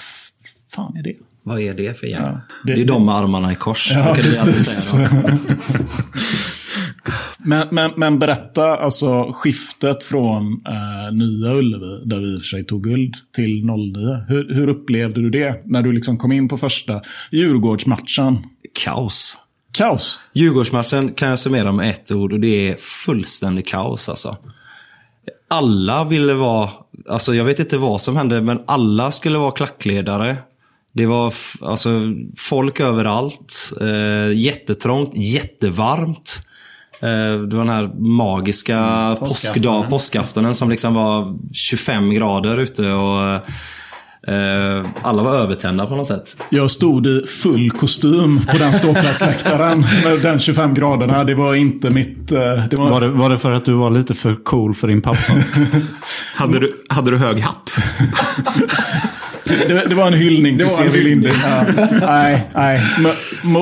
fan 0.74 0.96
är 0.96 1.02
det? 1.02 1.14
Vad 1.42 1.60
är 1.60 1.74
det 1.74 1.98
för 1.98 2.06
gäng? 2.06 2.22
Ja, 2.22 2.40
det, 2.64 2.74
det- 2.74 2.80
är 2.80 2.84
de 2.86 3.06
med 3.06 3.14
armarna 3.14 3.52
i 3.52 3.54
kors. 3.54 3.92
Ja. 3.94 4.16
Men, 7.44 7.68
men, 7.70 7.90
men 7.96 8.18
berätta, 8.18 8.76
alltså 8.76 9.32
skiftet 9.32 10.04
från 10.04 10.52
eh, 10.66 11.12
Nya 11.12 11.52
Ullevi, 11.54 12.02
där 12.04 12.18
vi 12.18 12.32
i 12.32 12.36
och 12.36 12.40
för 12.40 12.46
sig 12.46 12.64
tog 12.64 12.84
guld, 12.84 13.14
till 13.36 13.64
09. 13.64 14.24
Hur, 14.28 14.54
hur 14.54 14.68
upplevde 14.68 15.20
du 15.20 15.30
det? 15.30 15.62
När 15.64 15.82
du 15.82 15.92
liksom 15.92 16.16
kom 16.18 16.32
in 16.32 16.48
på 16.48 16.56
första 16.56 17.00
Djurgårdsmatchen. 17.32 18.38
Kaos. 18.84 19.38
Kaos. 19.72 20.18
Djurgårdsmatchen 20.32 21.12
kan 21.12 21.28
jag 21.28 21.38
summera 21.38 21.72
med 21.72 21.90
ett 21.90 22.12
ord 22.12 22.32
och 22.32 22.40
det 22.40 22.68
är 22.68 22.76
fullständig 22.76 23.66
kaos 23.66 24.08
alltså. 24.08 24.36
Alla 25.50 26.04
ville 26.04 26.34
vara, 26.34 26.70
alltså 27.08 27.34
jag 27.34 27.44
vet 27.44 27.58
inte 27.58 27.78
vad 27.78 28.00
som 28.00 28.16
hände, 28.16 28.40
men 28.40 28.62
alla 28.66 29.10
skulle 29.10 29.38
vara 29.38 29.50
klackledare. 29.50 30.36
Det 30.92 31.06
var 31.06 31.34
alltså, 31.62 31.90
folk 32.36 32.80
överallt. 32.80 33.72
Eh, 33.80 34.32
jättetrångt, 34.32 35.10
jättevarmt. 35.14 36.42
Eh, 37.00 37.40
det 37.48 37.56
var 37.56 37.64
den 37.64 37.74
här 37.74 37.90
magiska 37.98 39.16
påskdag, 39.20 39.90
påskaftonen 39.90 40.54
som 40.54 40.70
liksom 40.70 40.94
var 40.94 41.38
25 41.52 42.10
grader 42.10 42.56
ute. 42.56 42.92
och 42.92 43.24
eh, 43.24 43.40
Alla 45.02 45.22
var 45.22 45.34
övertända 45.34 45.86
på 45.86 45.96
något 45.96 46.06
sätt. 46.06 46.36
Jag 46.50 46.70
stod 46.70 47.06
i 47.06 47.22
full 47.42 47.70
kostym 47.70 48.40
på 48.46 48.58
den 48.58 48.74
ståplatsläktaren 48.74 49.80
med 50.04 50.20
den 50.22 50.38
25 50.38 50.74
graderna. 50.74 51.24
Det 51.24 51.34
var 51.34 51.54
inte 51.54 51.90
mitt... 51.90 52.32
eh, 52.32 52.38
Det 52.70 52.76
var, 52.76 52.90
Var 52.90 53.00
det, 53.00 53.08
var 53.08 53.30
det 53.30 53.38
för 53.38 53.52
att 53.52 53.64
du 53.64 53.72
var 53.72 53.90
lite 53.90 54.14
för 54.14 54.34
cool 54.44 54.74
för 54.74 54.88
din 54.88 55.00
pappa? 55.02 55.18
Hade 56.34 56.58
du, 56.60 56.72
hade 56.88 57.10
du 57.10 57.16
hög 57.18 57.40
hatt? 57.40 57.78
det, 59.68 59.88
det 59.88 59.94
var 59.94 60.06
en 60.06 60.14
hyllning 60.18 60.58
till 60.58 60.68
C.V. 60.68 61.00
Linde. 61.00 61.30
Ja. 61.44 61.64
Nej, 62.06 62.48
nej. 62.54 62.80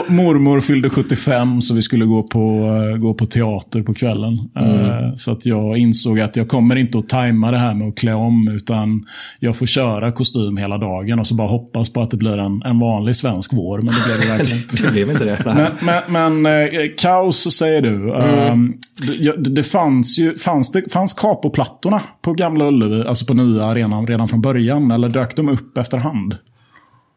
Mormor 0.08 0.60
fyllde 0.60 0.88
75 0.90 1.60
så 1.60 1.74
vi 1.74 1.82
skulle 1.82 2.04
gå 2.04 2.22
på, 2.22 2.70
eh, 2.92 2.98
gå 2.98 3.14
på 3.14 3.26
teater 3.26 3.82
på 3.82 3.94
kvällen. 3.94 4.32
Eh, 4.58 5.14
Så 5.16 5.30
att 5.32 5.46
jag 5.46 5.78
insåg 5.78 6.20
att 6.20 6.36
jag 6.36 6.48
kommer 6.48 6.76
inte 6.76 6.98
att 6.98 7.08
tajma 7.08 7.50
det 7.50 7.58
här 7.58 7.74
med 7.74 7.88
att 7.88 7.96
klä 7.96 8.12
om 8.14 8.48
utan 8.56 9.04
jag 9.40 9.56
får 9.56 9.66
köra 9.66 10.12
kostym 10.12 10.45
hela 10.56 10.78
dagen 10.78 11.18
och 11.18 11.26
så 11.26 11.34
bara 11.34 11.48
hoppas 11.48 11.90
på 11.92 12.00
att 12.00 12.10
det 12.10 12.16
blir 12.16 12.38
en, 12.38 12.62
en 12.62 12.78
vanlig 12.78 13.16
svensk 13.16 13.52
vår. 13.54 13.78
Men 13.78 13.86
det 13.86 14.02
blev 14.06 14.20
det 14.20 14.26
verkligen 14.38 14.62
inte. 14.62 14.82
Det 14.82 14.90
blev 14.92 15.10
inte 15.10 15.24
det. 15.24 15.42
Men, 15.44 15.72
men, 16.12 16.42
men 16.42 16.62
eh, 16.62 16.80
kaos 16.98 17.56
säger 17.56 17.82
du. 17.82 18.06
Det, 18.06 19.14
ja, 19.18 19.32
det, 19.36 19.50
det 19.50 19.62
fanns 19.62 20.18
ju, 20.18 20.36
fanns 20.38 20.72
det 20.72 20.92
fanns 20.92 21.12
kapoplattorna 21.14 22.00
på 22.22 22.32
Gamla 22.32 22.68
Ullevi, 22.68 23.04
alltså 23.08 23.26
på 23.26 23.34
nya 23.34 23.64
arenan 23.64 24.06
redan 24.06 24.28
från 24.28 24.40
början? 24.40 24.90
Eller 24.90 25.08
dök 25.08 25.36
de 25.36 25.48
upp 25.48 25.78
efterhand? 25.78 26.36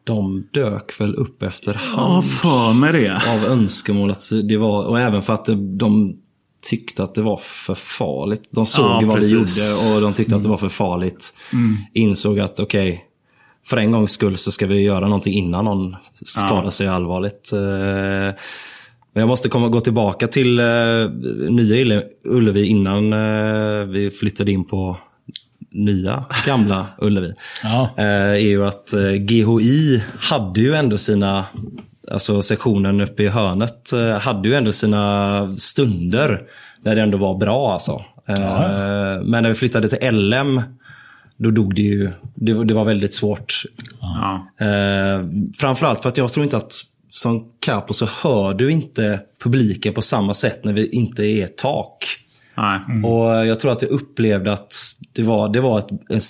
De 0.04 0.48
dök 0.54 1.02
väl 1.02 1.16
upp 1.16 1.44
efter 1.44 1.82
Ja, 1.98 2.22
för 2.22 2.74
mig 2.74 2.92
det. 2.94 3.22
av 3.34 3.46
önskemål. 3.52 4.12
Att 4.12 4.30
det 4.44 4.58
var, 4.58 4.84
och 4.88 5.00
även 5.00 5.22
för 5.22 5.34
att 5.34 5.50
de 5.80 6.16
tyckte 6.70 7.04
att 7.04 7.16
det 7.16 7.22
var 7.22 7.38
för 7.38 7.76
farligt. 7.76 8.50
De 8.56 8.66
såg 8.66 8.86
Ja, 8.86 9.02
vad 9.06 9.16
precis. 9.16 9.32
vi 9.32 9.36
gjorde 9.36 9.96
och 9.96 10.02
de 10.02 10.14
tyckte 10.14 10.36
att 10.36 10.44
det 10.44 10.50
var 10.50 10.58
för 10.58 10.70
farligt. 10.70 11.34
Insåg 11.94 12.40
att 12.40 12.60
okej, 12.60 13.04
för 13.70 13.78
en 13.78 13.91
gångs 13.91 14.11
skull 14.11 14.38
så 14.38 14.51
ska 14.51 14.65
vi 14.67 14.82
göra 14.82 15.05
någonting 15.05 15.34
innan 15.34 15.65
någon 15.65 15.95
skadar 16.26 16.70
sig 16.72 16.88
allvarligt. 16.88 17.51
Eh, 17.53 18.39
Men 19.13 19.22
jag 19.22 19.28
måste 19.28 19.49
komma, 19.49 19.67
gå 19.67 19.80
tillbaka 19.80 20.28
till 20.28 20.59
eh, 20.59 20.65
nya 21.49 22.01
Ullevi 22.26 22.65
innan 22.65 23.13
eh, 23.13 23.84
vi 23.86 24.11
flyttade 24.20 24.51
in 24.51 24.65
på 24.65 24.97
nya 25.72 26.26
gamla 26.45 26.86
Ullevi. 26.97 27.34
Ja. 27.63 27.89
Är 27.97 28.36
ju 28.36 28.65
att 28.65 28.93
GHI 29.20 30.03
hade 30.20 30.61
ju 30.61 30.74
ändå 30.76 30.97
sina, 30.97 31.45
alltså 32.11 32.41
sektionen 32.41 33.01
uppe 33.01 33.24
i 33.24 33.28
hörnet, 33.28 33.91
hade 34.22 34.49
ju 34.49 34.55
ändå 34.55 34.72
sina 34.72 35.57
stunder 35.57 36.41
där 36.84 36.95
det 36.95 37.01
ändå 37.01 37.17
var 37.17 37.38
bra 37.38 37.74
alltså. 37.74 38.01
Eh, 38.28 39.22
Men 39.24 39.43
när 39.43 39.49
vi 39.49 39.55
flyttade 39.55 39.89
till 39.89 40.11
LM, 40.11 40.61
då 41.40 41.52
dog 41.52 41.76
det 41.76 41.82
ju, 41.82 42.12
det, 42.36 42.54
var- 42.54 42.66
det 42.66 42.74
var 42.74 42.86
väldigt 42.86 43.14
svårt. 43.14 43.64
Ja. 44.02 44.48
Eh, 44.66 45.26
framförallt 45.58 46.02
för 46.02 46.10
att 46.10 46.18
jag 46.18 46.32
tror 46.32 46.44
inte 46.44 46.58
att 46.58 46.74
som 47.10 47.44
capo 47.60 47.94
så 47.94 48.06
hör 48.24 48.54
du 48.54 48.72
inte 48.72 49.20
publiken 49.44 49.94
på 49.94 50.02
samma 50.02 50.34
sätt 50.34 50.64
när 50.66 50.74
vi 50.74 50.90
inte 50.90 51.26
är 51.26 51.44
ett 51.46 51.58
tak. 51.58 52.06
Nej. 52.58 52.80
Och 53.04 53.46
jag 53.48 53.60
tror 53.60 53.72
att 53.72 53.82
jag 53.82 53.92
upplevde 53.92 54.54
att 54.54 54.74
det 55.14 55.24
var, 55.24 55.50
det 55.54 55.60
var 55.62 55.80
ett, 55.80 55.88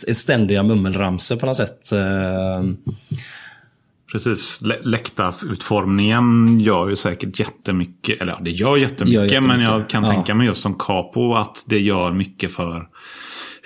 en 0.07 0.16
ständiga 0.16 0.64
mummelramsor 0.64 1.36
på 1.36 1.45
något 1.45 1.57
sätt. 1.57 1.91
Eh, 1.91 2.64
Precis. 4.12 4.62
Lä- 4.62 4.80
Läktarutformningen 4.84 6.60
gör 6.60 6.89
ju 6.89 6.95
säkert 6.95 7.39
jättemycket. 7.39 8.22
Eller 8.22 8.32
ja, 8.32 8.39
det 8.43 8.51
gör 8.51 8.78
jättemycket. 8.78 9.14
Gör 9.14 9.24
jättemycket. 9.24 9.47
Men 9.47 9.62
jag 9.62 9.89
kan 9.89 10.03
Ja. 10.03 10.10
tänka 10.10 10.34
mig 10.36 10.47
just 10.47 10.62
som 10.62 10.74
capo 10.74 11.34
att 11.34 11.66
det 11.68 11.80
gör 11.80 12.12
mycket 12.12 12.53
för 12.53 12.88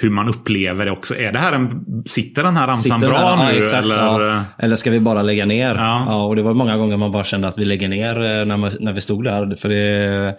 hur 0.03 0.09
man 0.09 0.29
upplever 0.29 0.85
det 0.85 0.91
också. 0.91 1.15
Är 1.15 1.31
det 1.31 1.39
här 1.39 1.53
en, 1.53 1.85
sitter 2.05 2.43
den 2.43 2.57
här 2.57 2.67
ramsan 2.67 2.99
Sitter 2.99 3.13
bra 3.13 3.35
här, 3.35 3.37
nu? 3.47 3.53
ja, 3.53 3.59
exakt, 3.59 3.83
eller? 3.83 4.19
ja. 4.27 4.43
eller 4.57 4.75
ska 4.75 4.91
vi 4.91 4.99
bara 4.99 5.21
lägga 5.21 5.45
ner? 5.45 5.75
Ja. 5.75 6.25
och 6.25 6.35
det 6.35 6.41
var 6.41 6.53
många 6.53 6.77
gånger 6.77 6.97
man 6.97 7.11
bara 7.11 7.23
kände 7.23 7.47
att 7.47 7.57
vi 7.57 7.65
lägger 7.65 7.89
ner 7.89 8.15
eh, 8.15 8.45
när, 8.45 8.57
man, 8.57 8.71
när 8.79 8.93
vi 8.93 9.01
stod 9.01 9.23
där. 9.23 9.55
För 9.55 9.69
det, 9.69 10.35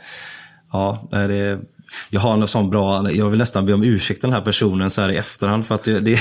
ja, 0.73 1.09
det, 1.11 1.59
jag 2.11 2.21
har 2.21 2.33
en 2.35 2.47
sån 2.47 2.71
bra, 2.71 3.11
jag 3.12 3.31
vill 3.31 3.39
nästan 3.39 3.67
be 3.67 3.73
om 3.73 3.85
ursäkt 3.85 4.23
den 4.23 4.33
här 4.33 4.41
personen 4.41 4.91
så 4.91 5.01
här 5.01 5.12
i 5.12 5.17
efterhand. 5.17 5.67
För 5.67 5.75
att 5.75 5.85
det, 5.85 6.01
det, 6.01 6.19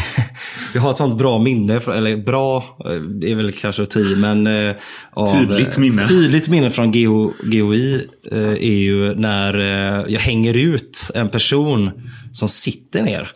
jag 0.73 0.81
har 0.81 0.91
ett 0.91 0.97
sånt 0.97 1.17
bra 1.17 1.39
minne, 1.39 1.73
eller 1.73 2.17
bra, 2.17 2.77
eh, 2.85 2.91
det 2.91 3.31
är 3.31 3.35
väl 3.35 3.51
kanske 3.51 3.83
att 3.83 3.97
men... 4.17 4.47
eh, 4.47 4.75
av- 5.13 5.27
Tydligt 5.27 5.77
minne. 5.77 6.07
Tydligt 6.07 6.47
minne 6.47 6.69
från 6.69 6.91
GO, 6.91 7.31
GOI 7.43 8.07
eh, 8.31 8.51
är 8.51 8.77
ju 8.77 9.15
när 9.15 9.59
eh, 9.59 10.03
jag 10.13 10.19
hänger 10.19 10.57
ut 10.57 11.11
en 11.13 11.29
person 11.29 11.91
som 12.33 12.49
sitter 12.49 13.01
ner. 13.03 13.29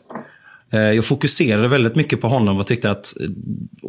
Eh, 0.74 0.80
Jag 0.80 1.06
fokuserade 1.06 1.68
väldigt 1.68 1.96
mycket 1.96 2.22
på 2.22 2.28
honom 2.28 2.58
och 2.58 2.68
tyckte 2.68 2.92
att, 2.92 3.14
eh, 3.22 3.30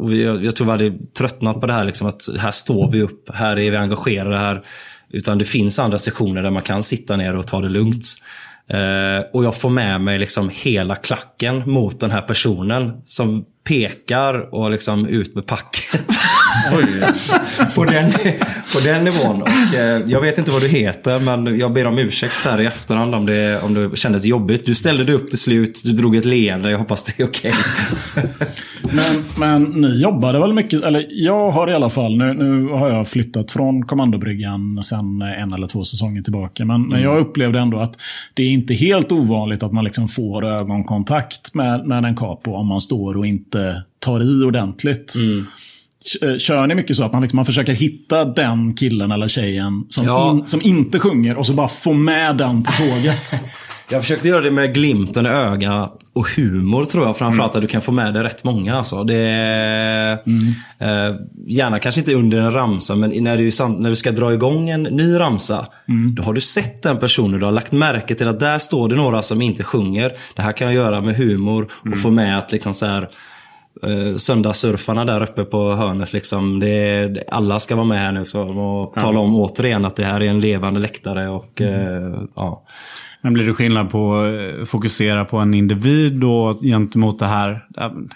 och 0.01 0.13
jag, 0.15 0.45
jag 0.45 0.55
tror 0.55 0.65
vi 0.65 0.71
hade 0.71 0.93
tröttnat 1.17 1.61
på 1.61 1.67
det 1.67 1.73
här, 1.73 1.85
liksom, 1.85 2.07
att 2.07 2.29
här 2.39 2.51
står 2.51 2.91
vi 2.91 3.01
upp, 3.01 3.29
här 3.35 3.59
är 3.59 3.71
vi 3.71 3.77
engagerade, 3.77 4.37
här 4.37 4.61
Utan 5.11 5.37
det 5.37 5.45
finns 5.45 5.79
andra 5.79 5.97
sessioner 5.97 6.43
där 6.43 6.51
man 6.51 6.63
kan 6.63 6.83
sitta 6.83 7.15
ner 7.15 7.35
och 7.35 7.47
ta 7.47 7.59
det 7.61 7.69
lugnt. 7.69 8.05
Eh, 8.67 9.25
och 9.33 9.43
jag 9.45 9.55
får 9.55 9.69
med 9.69 10.01
mig 10.01 10.19
liksom 10.19 10.49
hela 10.53 10.95
klacken 10.95 11.71
mot 11.71 11.99
den 11.99 12.11
här 12.11 12.21
personen 12.21 13.01
som 13.05 13.45
pekar 13.63 14.53
och 14.55 14.71
liksom 14.71 15.07
ut 15.07 15.35
med 15.35 15.47
packet. 15.47 16.05
på, 17.75 17.85
den, 17.85 18.11
på 18.73 18.79
den 18.83 19.03
nivån. 19.03 19.41
Och, 19.41 19.75
eh, 19.75 20.01
jag 20.07 20.21
vet 20.21 20.37
inte 20.37 20.51
vad 20.51 20.61
du 20.61 20.67
heter 20.67 21.19
men 21.19 21.59
jag 21.59 21.73
ber 21.73 21.87
om 21.87 21.97
ursäkt 21.99 22.33
så 22.41 22.49
här 22.49 22.61
i 22.61 22.65
efterhand 22.65 23.15
om 23.15 23.25
det, 23.25 23.61
om 23.63 23.73
det 23.73 23.97
kändes 23.97 24.25
jobbigt. 24.25 24.65
Du 24.65 24.75
ställde 24.75 25.03
dig 25.03 25.15
upp 25.15 25.29
till 25.29 25.39
slut, 25.39 25.81
du 25.85 25.91
drog 25.91 26.15
ett 26.15 26.25
leende. 26.25 26.71
Jag 26.71 26.77
hoppas 26.77 27.03
det 27.03 27.19
är 27.23 27.27
okej. 27.27 27.53
Men, 28.81 29.23
men 29.37 29.63
ni 29.63 30.01
jobbade 30.01 30.39
väl 30.39 30.53
mycket, 30.53 30.85
eller 30.85 31.05
jag 31.09 31.51
har 31.51 31.69
i 31.71 31.73
alla 31.73 31.89
fall, 31.89 32.17
nu, 32.17 32.33
nu 32.33 32.67
har 32.67 32.89
jag 32.89 33.07
flyttat 33.07 33.51
från 33.51 33.85
kommandobryggan 33.85 34.83
sen 34.83 35.21
en 35.21 35.53
eller 35.53 35.67
två 35.67 35.83
säsonger 35.83 36.21
tillbaka. 36.21 36.65
Men, 36.65 36.87
men 36.87 37.01
jag 37.01 37.19
upplevde 37.19 37.59
ändå 37.59 37.79
att 37.79 37.95
det 38.33 38.43
är 38.43 38.49
inte 38.49 38.73
helt 38.73 39.11
ovanligt 39.11 39.63
att 39.63 39.71
man 39.71 39.83
liksom 39.83 40.07
får 40.07 40.45
ögonkontakt 40.45 41.53
med, 41.53 41.87
med 41.87 42.05
en 42.05 42.15
capo 42.15 42.53
om 42.55 42.67
man 42.67 42.81
står 42.81 43.17
och 43.17 43.25
inte 43.25 43.83
tar 43.99 44.21
i 44.21 44.43
ordentligt. 44.45 45.13
K- 45.13 45.19
Kör 46.37 46.67
ni 46.67 46.75
mycket 46.75 46.95
så 46.95 47.03
att 47.03 47.13
man, 47.13 47.21
liksom, 47.21 47.35
man 47.35 47.45
försöker 47.45 47.73
hitta 47.73 48.25
den 48.25 48.73
killen 48.75 49.11
eller 49.11 49.27
tjejen 49.27 49.83
som, 49.89 50.05
Ja. 50.05 50.31
in, 50.31 50.47
som 50.47 50.61
inte 50.61 50.99
sjunger 50.99 51.37
och 51.37 51.45
så 51.45 51.53
bara 51.53 51.67
få 51.67 51.93
med 51.93 52.37
den 52.37 52.63
på 52.63 52.71
tåget? 52.71 53.43
Jag 53.91 54.01
försökte 54.01 54.27
göra 54.27 54.41
det 54.41 54.51
med 54.51 54.73
glimten 54.73 55.25
i 55.25 55.29
ögat 55.29 55.99
och 56.13 56.27
humor 56.29 56.85
tror 56.85 57.05
jag. 57.05 57.17
Framförallt 57.17 57.55
att 57.55 57.61
du 57.61 57.67
kan 57.67 57.81
få 57.81 57.91
med 57.91 58.13
dig 58.13 58.23
rätt 58.23 58.43
många. 58.43 58.75
Alltså. 58.75 59.03
Det 59.03 59.15
är, 59.15 60.11
eh, 60.79 61.15
gärna 61.47 61.79
kanske 61.79 62.01
inte 62.01 62.13
under 62.13 62.39
en 62.41 62.51
ramsa, 62.53 62.95
men 62.95 63.23
när 63.23 63.37
du, 63.37 63.51
när 63.79 63.89
du 63.89 63.95
ska 63.95 64.11
dra 64.11 64.33
igång 64.33 64.69
en 64.69 64.83
ny 64.83 65.19
ramsa. 65.19 65.67
Då 66.15 66.23
har 66.23 66.33
du 66.33 66.41
sett 66.41 66.83
den 66.83 66.97
personen, 66.97 67.39
du 67.39 67.45
har 67.45 67.51
lagt 67.51 67.71
märke 67.71 68.15
till 68.15 68.27
att 68.27 68.39
där 68.39 68.59
står 68.59 68.89
det 68.89 68.95
några 68.95 69.21
som 69.21 69.41
inte 69.41 69.63
sjunger. 69.63 70.11
Det 70.35 70.41
här 70.41 70.51
kan 70.51 70.67
jag 70.67 70.75
göra 70.75 71.01
med 71.01 71.15
humor 71.15 71.67
och 71.91 71.97
få 72.01 72.09
med 72.09 72.37
att 72.37 72.51
liksom 72.51 72.73
så 72.73 72.85
här, 72.85 73.07
eh, 73.83 74.15
söndagssurfarna 74.17 75.05
där 75.05 75.23
uppe 75.23 75.43
på 75.43 75.73
hörnet. 75.75 76.13
Liksom, 76.13 76.59
det, 76.59 77.07
det- 77.07 77.23
alla 77.31 77.59
ska 77.59 77.75
vara 77.75 77.85
med 77.85 77.99
här 77.99 78.11
nu 78.11 78.25
så, 78.25 78.41
och 78.41 78.93
tala 78.93 79.19
om 79.19 79.35
återigen 79.35 79.85
att 79.85 79.95
det 79.95 80.05
här 80.05 80.21
är 80.21 80.25
en 80.29 80.39
levande 80.39 80.79
läktare. 80.79 81.29
Och, 81.29 81.61
eh, 81.61 82.13
ja. 82.35 82.63
Men 83.21 83.33
blir 83.33 83.45
det 83.45 83.53
skillnad 83.53 83.89
på 83.89 84.21
att 84.61 84.69
fokusera 84.69 85.25
på 85.25 85.37
en 85.37 85.53
individ 85.53 86.13
då 86.13 86.53
gentemot 86.61 87.19
det 87.19 87.25
här 87.25 87.63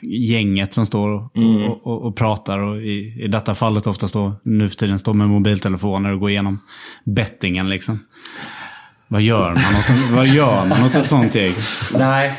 gänget 0.02 0.74
som 0.74 0.86
står 0.86 1.10
och, 1.10 1.24
och, 1.70 1.88
och, 1.88 2.06
och 2.08 2.16
pratar 2.16 2.60
och 2.60 2.82
i, 2.82 3.22
i 3.24 3.28
detta 3.28 3.56
fallet 3.56 3.88
oftast 3.88 4.14
då 4.14 4.34
nu 4.44 4.70
för 4.70 4.76
tiden 4.76 5.00
står 5.00 5.14
med 5.14 5.30
mobiltelefoner 5.30 6.12
och 6.14 6.20
går 6.20 6.30
igenom 6.30 6.60
bettingen 7.06 7.70
liksom. 7.70 8.00
Vad 9.08 9.22
gör 9.22 9.50
man 9.50 9.56
åt, 9.56 10.12
vad 10.18 10.28
gör 10.28 10.66
man 10.70 10.84
åt 10.88 10.96
ett 10.96 11.08
sånt 11.08 11.36
gäng? 11.36 11.54
Nej. 11.98 12.34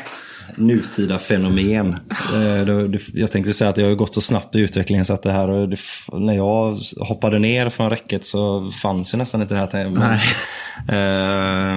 Nutida 0.55 1.19
fenomen. 1.19 1.95
Eh, 2.35 2.89
Jag 3.13 3.31
tänkte 3.31 3.53
säga 3.53 3.69
att 3.69 3.75
det 3.75 3.83
har 3.83 3.95
gått 3.95 4.13
så 4.15 4.21
snabbt 4.21 4.55
i 4.55 4.59
utvecklingen 4.59 5.05
så 5.05 5.13
att 5.13 5.23
det 5.23 5.31
här, 5.31 5.77
när 6.19 6.33
jag 6.33 6.77
hoppade 6.97 7.39
ner 7.39 7.69
från 7.69 7.89
räcket 7.89 8.25
så 8.25 8.71
fanns 8.71 9.13
ju 9.13 9.17
nästan 9.17 9.41
inte 9.41 9.53
det 9.53 9.59
här. 9.59 9.89
Men, 9.89 10.11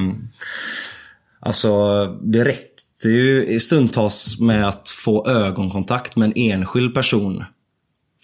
eh, 0.06 0.14
alltså, 1.40 2.04
det 2.22 2.44
räckte 2.44 3.08
ju 3.08 3.60
stundtals 3.60 4.40
med 4.40 4.68
att 4.68 4.88
få 4.88 5.28
ögonkontakt 5.28 6.16
med 6.16 6.26
en 6.26 6.52
enskild 6.52 6.94
person. 6.94 7.44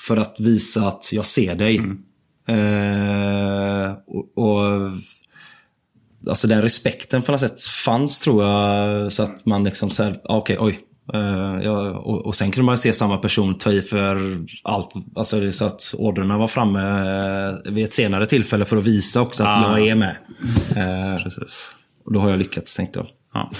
För 0.00 0.16
att 0.16 0.40
visa 0.40 0.88
att 0.88 1.12
jag 1.12 1.26
ser 1.26 1.54
dig. 1.54 1.80
Eh, 2.48 3.92
och, 4.06 4.38
och 4.38 4.90
alltså 6.28 6.46
den 6.46 6.62
respekten 6.62 7.22
på 7.22 7.32
något 7.32 7.40
sätt 7.40 7.62
fanns 7.62 8.20
tror 8.20 8.44
jag. 8.44 9.12
Så 9.12 9.22
att 9.22 9.46
man 9.46 9.64
liksom 9.64 9.90
såhär, 9.90 10.16
ah, 10.24 10.36
okej, 10.36 10.56
oj. 10.60 10.78
Eh, 11.14 11.60
ja, 11.62 11.90
och, 11.90 12.26
och 12.26 12.34
sen 12.34 12.50
kunde 12.50 12.66
man 12.66 12.78
se 12.78 12.92
samma 12.92 13.16
person 13.18 13.54
ta 13.54 13.70
i 13.70 13.82
för 13.82 14.18
allt. 14.64 14.90
Alltså 15.16 15.52
så 15.52 15.64
att 15.64 15.94
orderna 15.98 16.38
var 16.38 16.48
framme 16.48 16.80
eh, 16.80 17.72
vid 17.72 17.84
ett 17.84 17.94
senare 17.94 18.26
tillfälle 18.26 18.64
för 18.64 18.76
att 18.76 18.84
visa 18.84 19.20
också 19.20 19.42
att 19.44 19.48
Ah. 19.66 19.78
jag 19.78 19.88
är 19.88 19.94
med. 19.94 20.16
Eh, 20.76 21.22
Precis. 21.22 21.72
och 22.06 22.12
då 22.12 22.20
har 22.20 22.30
jag 22.30 22.38
lyckats 22.38 22.76
tänkte 22.76 22.98
jag. 22.98 23.06
Ja. 23.34 23.50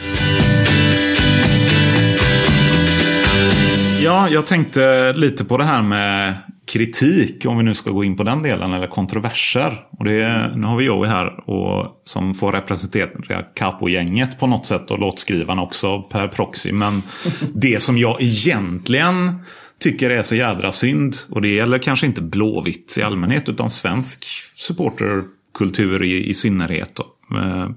ja, 4.00 4.28
jag 4.28 4.46
tänkte 4.46 5.12
lite 5.12 5.44
på 5.44 5.56
det 5.58 5.64
här 5.64 5.82
med 5.82 6.34
kritik, 6.66 7.46
om 7.46 7.58
vi 7.58 7.64
nu 7.64 7.74
ska 7.74 7.90
gå 7.90 8.04
in 8.04 8.16
på 8.16 8.22
den 8.22 8.42
delen, 8.42 8.72
eller 8.72 8.86
kontroverser. 8.86 9.86
Och 9.98 10.04
det, 10.04 10.52
nu 10.56 10.66
har 10.66 10.76
vi 10.76 10.84
Joey 10.84 11.10
här 11.10 11.50
och, 11.50 12.02
som 12.04 12.34
får 12.34 12.52
representera 12.52 13.42
Capo-gänget 13.42 14.38
på 14.38 14.46
något 14.46 14.66
sätt 14.66 14.90
och 14.90 14.98
låtskrivarna 14.98 15.62
också 15.62 16.02
per 16.02 16.28
proxy. 16.28 16.72
Men 16.72 17.02
det 17.54 17.82
som 17.82 17.98
jag 17.98 18.22
egentligen 18.22 19.44
tycker 19.78 20.10
är 20.10 20.22
så 20.22 20.34
jädra 20.34 20.72
synd, 20.72 21.16
och 21.30 21.42
det 21.42 21.48
gäller 21.48 21.78
kanske 21.78 22.06
inte 22.06 22.22
Blåvitt 22.22 22.96
i 22.98 23.02
allmänhet, 23.02 23.48
utan 23.48 23.70
svensk 23.70 24.24
supporterkultur 24.56 26.04
i, 26.04 26.28
i 26.28 26.34
synnerhet. 26.34 26.94
Då. 26.94 27.36
Eh, 27.38 27.68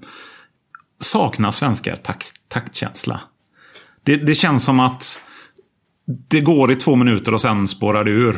saknar 0.99 1.51
svenskar 1.51 1.95
takt, 1.95 2.31
taktkänsla. 2.47 3.19
Det, 4.03 4.15
det 4.15 4.35
känns 4.35 4.65
som 4.65 4.79
att 4.79 5.21
det 6.29 6.41
går 6.41 6.71
i 6.71 6.75
två 6.75 6.95
minuter 6.95 7.33
och 7.33 7.41
sen 7.41 7.67
spårar 7.67 8.03
det 8.03 8.11
ur. 8.11 8.35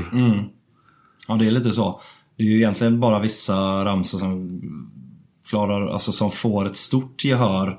Ja, 1.28 1.36
det 1.36 1.48
är 1.48 1.52
lite 1.52 1.72
så. 1.72 2.02
Det 2.38 2.44
är 2.44 2.48
ju 2.48 2.56
egentligen 2.58 3.00
bara 3.00 3.20
vissa 3.20 3.86
ramsor 3.86 4.18
som 4.18 4.62
klarar, 5.50 5.88
alltså 5.88 6.12
som 6.12 6.32
får 6.32 6.66
ett 6.66 6.76
stort 6.76 7.24
gehör. 7.26 7.78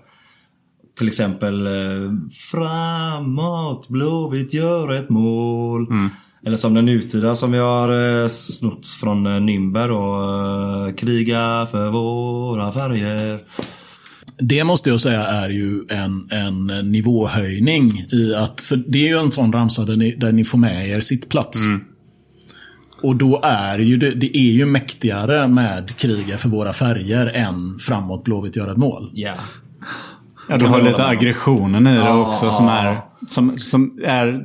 Till 0.99 1.09
exempel 1.09 1.67
eh, 1.67 2.13
Framåt, 2.51 3.89
Blåvitt 3.89 4.55
gör 4.55 4.93
ett 4.93 5.11
mål. 5.11 5.87
Eller 6.47 6.57
som 6.57 6.75
den 6.75 6.85
nutida 6.87 7.35
som 7.35 7.53
vi 7.53 7.59
har 7.59 8.23
eh, 8.23 8.29
snott 8.29 8.87
från 8.87 9.27
eh, 9.27 9.31
Nürnberg 9.31 9.89
då. 9.89 10.89
Eh, 10.89 10.95
Kriga 10.95 11.67
för 11.71 11.91
våra 11.91 12.73
färger. 12.73 13.41
Det 14.41 14.65
måste 14.65 14.91
jag 14.91 15.01
säga 15.01 15.27
är 15.27 15.51
ju 15.51 15.85
en, 15.89 16.29
en 16.31 16.67
nivåhöjning 16.93 17.91
i 18.13 18.35
att, 18.35 18.61
för 18.61 18.77
det 18.77 18.99
är 18.99 19.09
ju 19.09 19.19
en 19.19 19.31
sån 19.31 19.53
ramsa 19.53 19.85
där 19.85 19.97
ni, 19.97 20.17
där 20.17 20.33
ni 20.33 20.45
får 20.45 20.59
med 20.59 20.89
er 20.89 21.01
sittplats. 21.01 21.59
Och 23.03 23.17
då 23.17 23.41
är 23.43 23.79
ju 23.79 23.97
det, 23.97 24.11
det 24.11 24.37
är 24.37 24.51
ju 24.51 24.67
mäktigare 24.67 25.49
med 25.49 25.97
kriga 25.97 26.39
för 26.39 26.49
våra 26.49 26.73
färger 26.73 27.27
än 27.27 27.79
framåt 27.79 28.25
Blåvitt 28.25 28.57
gör 28.57 28.69
ett 28.69 28.77
mål. 28.77 29.11
Ja. 29.15 29.35
Ja, 30.49 30.57
du 30.57 30.67
har 30.67 30.83
lite 30.83 31.07
aggressionen 31.07 31.87
i 31.87 31.95
det 31.95 32.11
också 32.11 32.51
som 32.51 32.69
är, 32.69 33.01
som, 33.31 33.59
som 33.59 34.01
är 34.05 34.41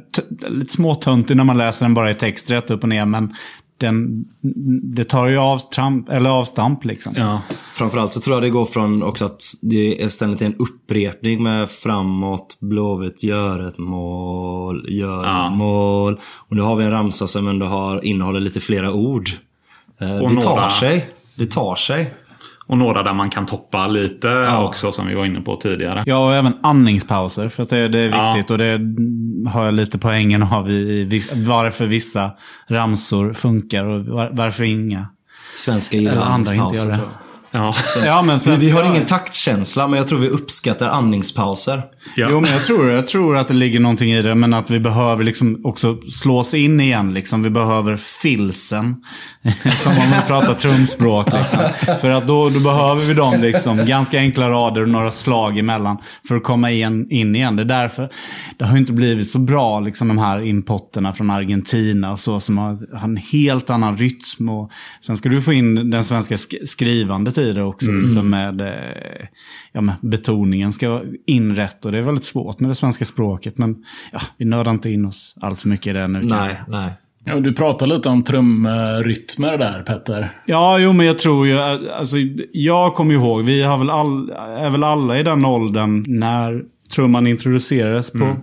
lite 0.49 0.73
småtöntig 0.73 1.37
när 1.37 1.43
man 1.43 1.57
läser 1.57 1.85
den 1.85 1.93
bara 1.93 2.11
i 2.11 2.13
text 2.13 2.51
rätt 2.51 2.71
upp 2.71 2.83
och 2.83 2.89
ner. 2.89 3.05
Men 3.05 3.33
den, 3.87 4.25
det 4.95 5.03
tar 5.03 5.27
ju 5.27 5.37
avstramp, 5.37 6.09
eller 6.09 6.29
avstamp 6.29 6.85
liksom. 6.85 7.13
Ja. 7.17 7.41
Framförallt 7.73 8.11
så 8.13 8.19
tror 8.19 8.35
jag 8.35 8.43
det 8.43 8.49
går 8.49 8.65
från 8.65 9.03
också 9.03 9.25
att 9.25 9.41
det 9.61 10.01
är 10.03 10.09
ständigt 10.09 10.41
en 10.41 10.55
upprepning 10.55 11.43
med 11.43 11.69
framåt, 11.69 12.57
Blåvitt 12.59 13.23
gör 13.23 13.67
ett 13.67 13.77
mål, 13.77 14.85
gör 14.89 15.23
Ja. 15.23 15.49
mål. 15.49 16.19
Och 16.23 16.55
nu 16.55 16.61
har 16.61 16.75
vi 16.75 16.83
en 16.83 16.91
ramsa 16.91 17.27
som 17.27 17.47
ändå 17.47 17.65
har, 17.65 18.05
innehåller 18.05 18.39
lite 18.39 18.59
flera 18.59 18.93
ord. 18.93 19.29
Eh, 20.01 20.07
det 20.07 20.19
tar 20.19 20.29
några- 20.55 20.69
sig. 20.69 21.05
Det 21.35 21.45
tar 21.51 21.75
sig. 21.75 22.13
Och 22.67 22.77
några 22.77 23.03
där 23.03 23.13
man 23.13 23.29
kan 23.29 23.45
toppa 23.45 23.87
lite 23.87 24.47
också, 24.57 24.91
som 24.91 25.07
vi 25.07 25.15
var 25.15 25.25
inne 25.25 25.41
på 25.41 25.55
tidigare. 25.55 26.03
Ja, 26.05 26.17
och 26.27 26.33
även 26.35 26.53
andningspauser. 26.63 27.49
För 27.49 27.63
att 27.63 27.69
det, 27.69 27.87
det 27.87 27.99
är 27.99 28.09
Ja. 28.09 28.33
viktigt. 28.33 28.51
Och 28.51 28.57
det 28.57 28.79
har 29.51 29.65
jag 29.65 29.73
lite 29.73 29.97
poängen 29.97 30.43
av 30.43 30.69
i, 30.69 31.23
varför 31.33 31.85
vissa 31.85 32.31
ramsor 32.69 33.33
funkar 33.33 33.85
och 33.85 34.05
var, 34.05 34.29
varför 34.31 34.63
inga. 34.63 35.07
Svenska 35.57 35.97
gillar 35.97 36.11
Eller 36.11 36.21
andra 36.21 36.53
inte 36.53 36.63
andningspauser. 36.63 36.87
gör 36.89 36.91
det. 36.91 36.97
tror 36.97 37.09
jag. 37.19 37.24
Ja. 37.55 37.75
Ja, 38.05 38.21
men 38.21 38.39
Vi, 38.45 38.55
vi 38.55 38.69
har 38.69 38.83
ingen 38.83 39.05
taktkänsla, 39.05 39.87
men 39.87 39.97
jag 39.97 40.07
tror 40.07 40.19
vi 40.19 40.29
uppskattar 40.29 40.87
andningspauser. 40.87 41.81
Ja. 42.15 42.27
Jo, 42.31 42.41
men 42.41 42.51
jag 42.51 42.63
tror, 42.63 42.89
jag 42.91 43.07
tror 43.07 43.37
att 43.37 43.47
det 43.47 43.53
ligger 43.53 43.79
någonting 43.79 44.11
i 44.11 44.21
det. 44.21 44.35
Men 44.35 44.53
att 44.53 44.71
vi 44.71 44.79
behöver 44.79 45.23
liksom 45.23 45.61
också 45.63 45.97
slås 46.11 46.53
in 46.53 46.79
igen. 46.79 47.13
Liksom. 47.13 47.43
Vi 47.43 47.49
behöver 47.49 47.97
filsen. 47.97 48.95
Som 49.83 49.91
om 49.91 50.09
man 50.09 50.21
pratar 50.27 50.53
trumspråk. 50.53 51.33
Liksom. 51.33 51.59
För 52.01 52.09
att 52.09 52.27
då, 52.27 52.49
då 52.49 52.59
behöver 52.59 53.07
vi 53.07 53.13
dem 53.13 53.41
liksom. 53.41 53.85
Ganska 53.85 54.17
enkla 54.19 54.49
rader 54.49 54.81
och 54.81 54.89
några 54.89 55.11
slag 55.11 55.57
emellan. 55.59 55.97
För 56.27 56.35
att 56.35 56.43
komma 56.43 56.71
in, 56.71 57.11
in 57.11 57.35
igen. 57.35 57.55
Det 57.55 57.63
är 57.63 57.65
därför 57.65 58.09
det 58.57 58.65
har 58.65 58.71
ju 58.73 58.79
inte 58.79 58.93
blivit 58.93 59.31
så 59.31 59.39
bra, 59.39 59.79
liksom, 59.79 60.07
de 60.07 60.17
här 60.17 60.41
impotterna 60.45 61.13
från 61.13 61.29
Argentina 61.29 62.11
och 62.11 62.19
så. 62.19 62.39
Som 62.39 62.57
har, 62.57 62.97
har 62.97 63.07
en 63.07 63.17
helt 63.17 63.69
annan 63.69 63.97
rytm. 63.97 64.49
Och 64.49 64.71
sen 65.05 65.17
ska 65.17 65.29
du 65.29 65.41
få 65.41 65.53
in 65.53 65.89
den 65.91 66.03
svenska 66.03 66.35
sk- 66.35 66.65
skrivandet 66.65 67.37
i 67.37 67.44
det 67.53 67.63
också. 67.63 67.91
Liksom 67.91 68.29
med, 68.29 68.61
eh, 68.61 69.27
ja, 69.71 69.81
med 69.81 69.95
betoningen 70.01 70.73
ska 70.73 70.89
vara 70.89 71.03
in 71.25 71.55
rätt. 71.55 71.85
Och 71.85 71.91
det 71.91 71.97
är 71.97 72.01
väldigt 72.01 72.25
svårt 72.25 72.59
med 72.59 72.69
det 72.69 72.75
svenska 72.75 73.05
språket. 73.05 73.57
Men 73.57 73.75
ja, 74.11 74.19
vi 74.37 74.45
nördar 74.45 74.71
inte 74.71 74.89
in 74.89 75.05
oss 75.05 75.37
allt 75.41 75.61
för 75.61 75.69
mycket 75.69 75.87
i 75.87 75.93
det 75.93 76.07
nu. 76.07 76.19
Nej, 76.21 76.61
nej. 76.67 76.91
Ja, 77.27 77.39
du 77.39 77.53
pratar 77.53 77.87
lite 77.87 78.09
om 78.09 78.23
trumrytmer 78.23 79.57
där, 79.57 79.83
Petter. 79.83 80.29
Ja, 80.45 80.79
jo, 80.79 80.93
men 80.93 81.05
jag 81.05 81.19
tror 81.19 81.47
ju... 81.47 81.59
Alltså, 81.59 82.17
jag 82.51 82.95
kommer 82.95 83.13
ihåg, 83.13 83.43
vi 83.43 83.63
har 83.63 83.77
väl 83.77 83.89
all, 83.89 84.29
är 84.29 84.69
väl 84.69 84.83
alla 84.83 85.19
i 85.19 85.23
den 85.23 85.45
åldern 85.45 86.05
när 86.07 86.63
trumman 86.95 87.27
introducerades 87.27 88.11
på 88.11 88.35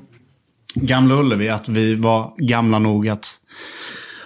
Gamla 0.75 1.15
Ullevi. 1.15 1.49
Att 1.49 1.69
vi 1.69 1.95
var 1.95 2.33
gamla 2.39 2.79
nog 2.79 3.09
att 3.09 3.27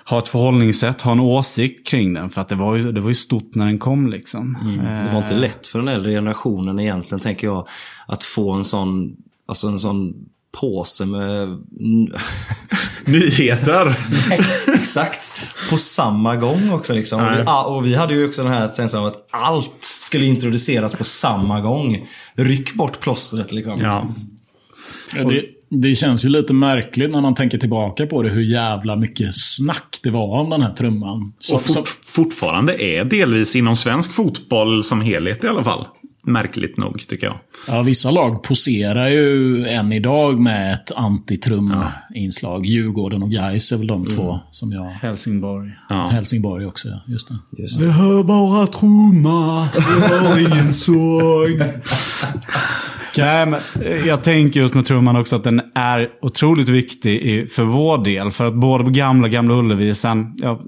ha 0.08 0.18
ett 0.18 0.28
förhållningssätt, 0.28 1.02
ha 1.02 1.12
en 1.12 1.20
åsikt 1.20 1.86
kring 1.86 2.14
den. 2.14 2.30
För 2.30 2.40
att 2.40 2.48
det 2.48 2.54
var 2.54 2.76
ju, 2.76 2.92
det 2.92 3.00
var 3.00 3.08
ju 3.08 3.14
stort 3.14 3.54
när 3.54 3.66
den 3.66 3.78
kom 3.78 4.10
liksom. 4.10 4.58
Det 5.04 5.12
var 5.12 5.18
inte 5.18 5.34
lätt 5.34 5.66
för 5.66 5.78
den 5.78 5.88
äldre 5.88 6.12
generationen 6.12 6.78
egentligen, 6.78 7.20
tänker 7.20 7.46
jag, 7.46 7.68
att 8.06 8.24
få 8.24 8.52
en 8.52 8.64
sån, 8.64 9.16
alltså 9.48 9.68
en 9.68 9.78
sån 9.78 10.14
påse 10.60 11.06
med... 11.06 11.48
Nyheter! 13.04 13.96
Exakt. 14.74 15.32
På 15.70 15.78
samma 15.78 16.36
gång 16.36 16.72
också 16.72 16.94
liksom. 16.94 17.20
Och 17.20 17.32
vi, 17.32 17.42
ah, 17.46 17.64
och 17.64 17.86
vi 17.86 17.94
hade 17.94 18.14
ju 18.14 18.28
också 18.28 18.42
den 18.42 18.52
här 18.52 18.70
känslan 18.76 19.02
av 19.02 19.08
att 19.08 19.26
allt 19.30 19.78
skulle 19.80 20.26
introduceras 20.26 20.94
på 20.94 21.04
samma 21.04 21.60
gång. 21.60 22.06
Ryck 22.34 22.74
bort 22.74 23.00
plåstret 23.00 23.52
liksom. 23.52 23.80
Ja. 23.80 24.08
Det, 25.12 25.44
det 25.70 25.94
känns 25.94 26.24
ju 26.24 26.28
lite 26.28 26.54
märkligt 26.54 27.10
när 27.10 27.20
man 27.20 27.34
tänker 27.34 27.58
tillbaka 27.58 28.06
på 28.06 28.22
det, 28.22 28.28
hur 28.28 28.42
jävla 28.42 28.96
mycket 28.96 29.34
snack 29.34 29.98
det 30.02 30.10
var 30.10 30.40
om 30.40 30.50
den 30.50 30.62
här 30.62 30.72
trumman. 30.72 31.32
Som, 31.38 31.56
Och 31.56 31.62
fort, 31.62 31.74
som, 31.74 31.84
fortfarande 32.04 32.82
är 32.84 33.04
delvis 33.04 33.56
inom 33.56 33.76
svensk 33.76 34.12
fotboll 34.12 34.84
som 34.84 35.00
helhet 35.00 35.44
i 35.44 35.48
alla 35.48 35.64
fall. 35.64 35.86
Märkligt 36.28 36.76
nog, 36.76 37.08
tycker 37.08 37.26
jag. 37.26 37.38
ja, 37.68 37.82
vissa 37.82 38.10
lag 38.10 38.42
poserar 38.42 39.08
ju 39.08 39.64
än 39.66 39.92
idag 39.92 40.40
med 40.40 40.74
ett 40.74 40.92
antitrum-inslag. 40.96 42.66
Djurgården 42.66 43.22
och 43.22 43.30
Gais 43.30 43.72
är 43.72 43.76
väl 43.76 43.86
de 43.86 44.06
två 44.06 44.40
som 44.50 44.72
jag... 44.72 44.84
Helsingborg. 44.84 45.70
Helsingborg 46.10 46.66
också, 46.66 46.88
ja. 46.88 47.00
Just 47.06 47.28
det. 47.28 47.62
Just 47.62 47.80
Vi 47.82 47.90
hör 47.90 48.22
bara 48.22 48.66
trumma, 48.66 49.68
vi 49.74 50.06
hör 50.06 50.38
ingen 50.38 50.72
sång. 50.84 51.60
Nej, 53.24 53.46
men 53.46 53.60
eh, 53.80 54.06
jag 54.06 54.24
tänker 54.24 54.60
just 54.60 54.74
med 54.74 54.86
trumman 54.86 55.16
också 55.16 55.36
att 55.36 55.44
den 55.44 55.62
är 55.74 56.08
otroligt 56.22 56.68
viktig 56.68 57.22
i, 57.22 57.46
för 57.46 57.62
vår 57.62 58.04
del. 58.04 58.30
För 58.30 58.46
att 58.46 58.54
både 58.54 58.84
på 58.84 58.90
gamla, 58.90 59.28
gamla 59.28 59.54
Ullevi, 59.54 59.94
sen 59.94 60.34
ja, 60.36 60.60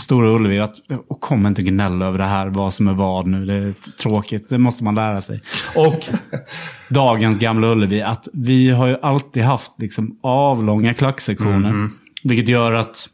Stora 0.00 0.30
Ullevi, 0.30 0.60
att, 0.60 0.74
och 1.08 1.20
kom 1.20 1.46
inte 1.46 1.62
gnälla 1.62 2.06
över 2.06 2.18
det 2.18 2.24
här, 2.24 2.46
vad 2.46 2.74
som 2.74 2.88
är 2.88 2.92
vad 2.92 3.26
nu. 3.26 3.46
Det 3.46 3.54
är 3.54 3.74
tråkigt, 4.02 4.48
det 4.48 4.58
måste 4.58 4.84
man 4.84 4.94
lära 4.94 5.20
sig. 5.20 5.42
Och 5.74 6.04
dagens 6.88 7.38
gamla 7.38 7.66
Ullevi, 7.72 8.02
att 8.02 8.28
vi 8.32 8.70
har 8.70 8.86
ju 8.86 8.96
alltid 9.02 9.42
haft 9.42 9.72
liksom 9.78 10.18
avlånga 10.22 10.94
klacksektioner. 10.94 11.88
Vilket 12.24 12.48
gör 12.48 12.72
att 12.72 13.08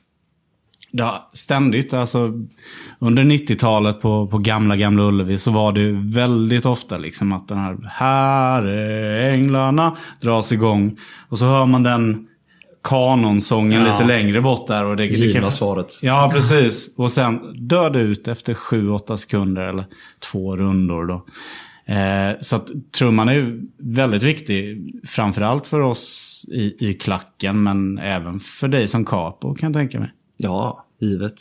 Ja, 0.97 1.29
ständigt. 1.35 1.93
Alltså, 1.95 2.33
under 2.99 3.23
90-talet 3.25 4.01
på, 4.01 4.27
på 4.27 4.39
gamla, 4.39 4.77
gamla 4.77 5.03
Ullevi 5.03 5.39
så 5.39 5.51
var 5.51 5.73
det 5.73 5.93
väldigt 5.93 6.67
ofta 6.67 6.99
liksom 6.99 7.33
att 7.33 7.49
den 7.49 7.59
här 7.59 7.77
Här 7.91 8.65
är 8.65 9.31
änglarna 9.33 9.97
dras 10.21 10.53
igång. 10.53 10.97
Och 11.29 11.39
så 11.39 11.45
hör 11.45 11.67
man 11.67 11.83
den 11.83 12.27
kanonsången 12.85 13.83
Ja. 13.87 13.93
lite 13.93 14.05
längre 14.09 14.41
bort 14.41 14.67
där. 14.67 14.85
Och 14.85 14.97
det, 14.97 15.03
det 15.07 15.15
Givna 15.15 15.41
kan- 15.41 15.51
svaret. 15.51 15.87
Ja, 16.03 16.31
precis. 16.35 16.91
Och 16.97 17.13
sen 17.13 17.41
dör 17.69 17.91
det 17.91 18.01
ut 18.01 18.29
efter 18.29 18.55
7-8 18.55 19.17
sekunder 19.17 19.63
eller 19.63 19.85
två 20.33 20.57
rundor. 20.57 21.07
Då. 21.07 21.15
Eh, 21.95 22.41
så 22.41 22.57
att 22.57 22.67
trumman 22.99 23.29
är 23.29 23.59
väldigt 23.79 24.23
viktig. 24.23 24.87
Framförallt 25.07 25.67
för 25.67 25.81
oss 25.81 26.31
i, 26.49 26.89
i 26.91 26.95
klacken, 26.95 27.63
men 27.63 27.99
även 27.99 28.41
för 28.41 28.69
dig 28.69 28.89
som 28.89 29.05
capo 29.05 29.55
kan 29.55 29.67
jag 29.67 29.75
tänka 29.75 30.01
mig. 30.01 30.11
Ja, 30.37 30.84
givet. 31.05 31.41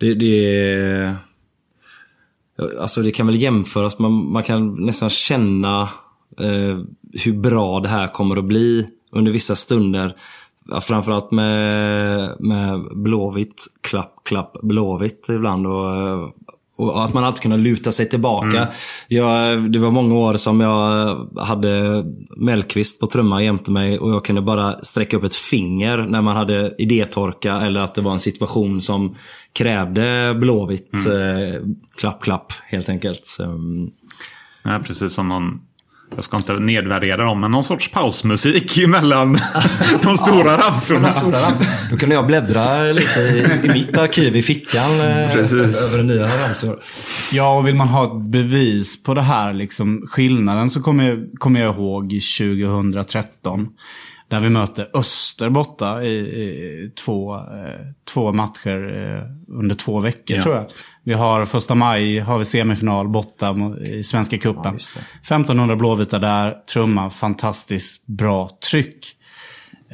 Det, 0.00 0.14
det, 0.14 1.16
alltså 2.80 3.02
det 3.02 3.10
kan 3.10 3.26
väl 3.26 3.42
jämföras, 3.42 3.98
man, 3.98 4.12
man 4.12 4.42
kan 4.42 4.74
nästan 4.74 5.10
känna 5.10 5.82
eh, 6.40 6.78
hur 7.12 7.32
bra 7.32 7.80
det 7.80 7.88
här 7.88 8.08
kommer 8.08 8.36
att 8.36 8.44
bli 8.44 8.88
under 9.12 9.32
vissa 9.32 9.56
stunder. 9.56 10.16
Ja, 10.68 10.80
framförallt 10.80 11.30
med, 11.30 12.36
med 12.40 12.80
Blåvitt, 12.94 13.66
klapp, 13.80 14.14
klapp, 14.24 14.56
Blåvitt 14.62 15.26
ibland. 15.28 15.66
Och, 15.66 15.96
eh, 15.96 16.28
och 16.76 17.04
att 17.04 17.14
man 17.14 17.24
alltid 17.24 17.42
kunde 17.42 17.56
luta 17.56 17.92
sig 17.92 18.08
tillbaka. 18.08 18.68
Jag, 19.08 19.72
det 19.72 19.78
var 19.78 19.90
många 19.90 20.14
år 20.14 20.36
som 20.36 20.60
jag 20.60 21.16
hade 21.36 22.04
Mellqvist 22.36 23.00
på 23.00 23.06
trumma 23.06 23.42
jämte 23.42 23.70
mig 23.70 23.98
och 23.98 24.10
jag 24.10 24.24
kunde 24.24 24.42
bara 24.42 24.78
sträcka 24.78 25.16
upp 25.16 25.24
ett 25.24 25.34
finger 25.34 25.98
när 25.98 26.22
man 26.22 26.36
hade 26.36 26.74
idétorka 26.78 27.60
eller 27.60 27.80
att 27.80 27.94
det 27.94 28.02
var 28.02 28.12
en 28.12 28.20
situation 28.20 28.82
som 28.82 29.14
krävde 29.52 30.34
Blåvitt. 30.34 30.92
Eh, 30.94 31.62
klapp, 31.98 32.22
klapp 32.22 32.52
helt 32.66 32.88
enkelt. 32.88 33.36
Um, 33.40 33.90
Nej, 34.62 34.80
precis 34.82 35.12
som 35.12 35.28
någon... 35.28 35.60
Jag 36.14 36.24
ska 36.24 36.36
inte 36.36 36.52
nedvärdera 36.52 37.24
dem, 37.24 37.40
men 37.40 37.50
någon 37.50 37.64
sorts 37.64 37.90
pausmusik 37.90 38.78
emellan 38.84 39.32
de 40.02 40.16
stora 40.16 40.58
ramsorna. 40.58 41.10
Då 41.90 41.96
kunde 41.96 42.14
jag 42.14 42.26
bläddra 42.26 42.82
lite 42.82 43.20
i, 43.20 43.60
i 43.64 43.68
mitt 43.72 43.98
arkiv 43.98 44.36
i 44.36 44.42
fickan 44.42 45.00
eh, 45.00 45.32
Precis. 45.32 45.94
över 45.94 46.04
nya 46.04 46.26
ramsor. 46.26 46.78
Ja, 47.32 47.58
och 47.58 47.66
vill 47.66 47.74
man 47.74 47.88
ha 47.88 48.04
ett 48.04 48.30
bevis 48.30 49.02
på 49.02 49.14
det 49.14 49.22
här, 49.22 49.52
liksom, 49.52 50.06
skillnaden, 50.10 50.70
så 50.70 50.82
kommer 50.82 51.08
jag, 51.08 51.26
kommer 51.38 51.60
jag 51.60 51.74
ihåg 51.74 52.20
2013. 52.38 53.68
Där 54.28 54.40
vi 54.40 54.48
möter 54.48 54.88
Öster 54.94 55.50
borta 55.50 56.02
i, 56.02 56.16
i 56.18 56.90
två, 57.04 57.34
eh, 57.36 57.40
två 58.12 58.32
matcher 58.32 58.96
eh, 59.16 59.22
under 59.58 59.74
två 59.74 60.00
veckor 60.00 60.36
Ja. 60.36 60.42
tror 60.42 60.54
jag. 60.54 60.64
Vi 61.04 61.12
har 61.12 61.44
första 61.44 61.74
maj 61.74 62.18
har 62.18 62.38
vi 62.38 62.44
semifinal 62.44 63.08
borta 63.08 63.56
i 63.84 64.04
Svenska 64.04 64.38
cupen. 64.38 64.74
1500 65.22 65.76
blåvita 65.76 66.18
där, 66.18 66.54
trumma, 66.72 67.10
fantastiskt 67.10 68.06
bra 68.06 68.50
tryck. 68.70 69.06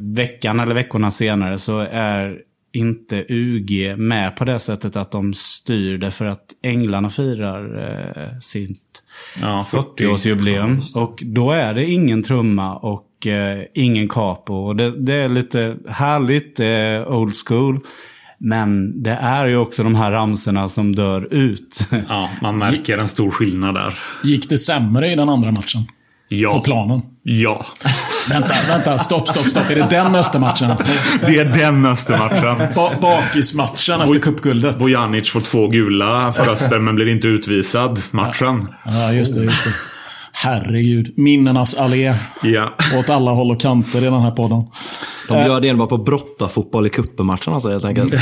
Veckan 0.00 0.60
eller 0.60 0.74
veckorna 0.74 1.10
senare 1.10 1.58
så 1.58 1.78
är 1.90 2.38
inte 2.74 3.24
UG 3.28 3.94
med 3.98 4.36
på 4.36 4.44
det 4.44 4.58
sättet 4.58 4.96
att 4.96 5.10
de 5.10 5.34
styr 5.34 5.98
det 5.98 6.10
för 6.10 6.24
att 6.24 6.44
Änglarna 6.62 7.10
firar 7.10 7.88
eh, 8.32 8.38
sitt 8.38 9.02
Ja, 9.40 9.66
40-årsjubileum. 9.70 10.98
Och 10.98 11.22
då 11.26 11.50
är 11.50 11.74
det 11.74 11.84
ingen 11.86 12.22
trumma 12.22 12.76
och 12.76 13.02
eh, 13.26 13.58
ingen 13.74 14.08
capo. 14.08 14.54
Och 14.54 14.76
det, 14.76 15.04
det 15.04 15.14
är 15.14 15.28
lite 15.28 15.76
härligt, 15.88 16.56
det 16.56 16.66
är 16.66 17.08
old 17.08 17.34
school. 17.46 17.80
Men 18.38 19.02
det 19.02 19.18
är 19.22 19.46
ju 19.46 19.56
också 19.56 19.82
de 19.82 19.94
här 19.94 20.12
ramserna 20.12 20.68
som 20.68 20.94
dör 20.94 21.34
ut. 21.34 21.86
Ja, 22.08 22.30
man 22.42 22.58
märker 22.58 22.98
en 22.98 23.08
stor 23.08 23.30
skillnad 23.30 23.74
där. 23.74 23.94
Gick 24.22 24.48
det 24.48 24.58
sämre 24.58 25.12
i 25.12 25.14
den 25.14 25.28
andra 25.28 25.50
matchen? 25.50 25.86
Ja. 26.28 26.52
På 26.52 26.60
planen? 26.60 27.00
Ja. 27.22 27.66
Vänta, 28.30 28.54
vänta. 28.68 28.98
Stopp, 28.98 29.28
stopp, 29.28 29.46
stopp. 29.46 29.70
Är 29.70 29.74
det 29.74 29.86
den 29.90 30.14
Östermatchen? 30.14 30.70
Det 31.26 31.38
är 31.38 31.44
den 31.44 31.86
Östermatchen. 31.86 32.74
Ba 32.74 32.90
bakismatchen 33.00 34.00
efter 34.00 34.18
cupguldet? 34.18 34.78
Bojanic 34.78 35.30
får 35.30 35.40
två 35.40 35.68
gula 35.68 36.32
för 36.32 36.48
Öster, 36.48 36.78
men 36.78 36.94
blir 36.94 37.08
inte 37.08 37.28
utvisad. 37.28 38.02
Matchen. 38.10 38.68
Ja, 38.84 39.12
just 39.12 39.34
det. 39.34 39.42
Just 39.42 39.64
det. 39.64 39.70
Herregud. 40.32 41.18
Minnenas 41.18 41.74
allé. 41.74 42.14
Ja. 42.42 42.74
Åt 42.98 43.10
alla 43.10 43.30
håll 43.30 43.50
och 43.50 43.60
kanter 43.60 43.98
i 43.98 44.04
den 44.04 44.22
här 44.22 44.30
podden. 44.30 44.62
De 45.28 45.34
gör 45.34 45.60
det 45.60 45.68
enbart 45.68 45.88
på 45.88 45.98
brottarfotboll 45.98 46.86
i 46.86 46.90
cupen-matchen 46.90 47.54
alltså 47.54 47.68
helt 47.68 47.84
enkelt. 47.84 48.14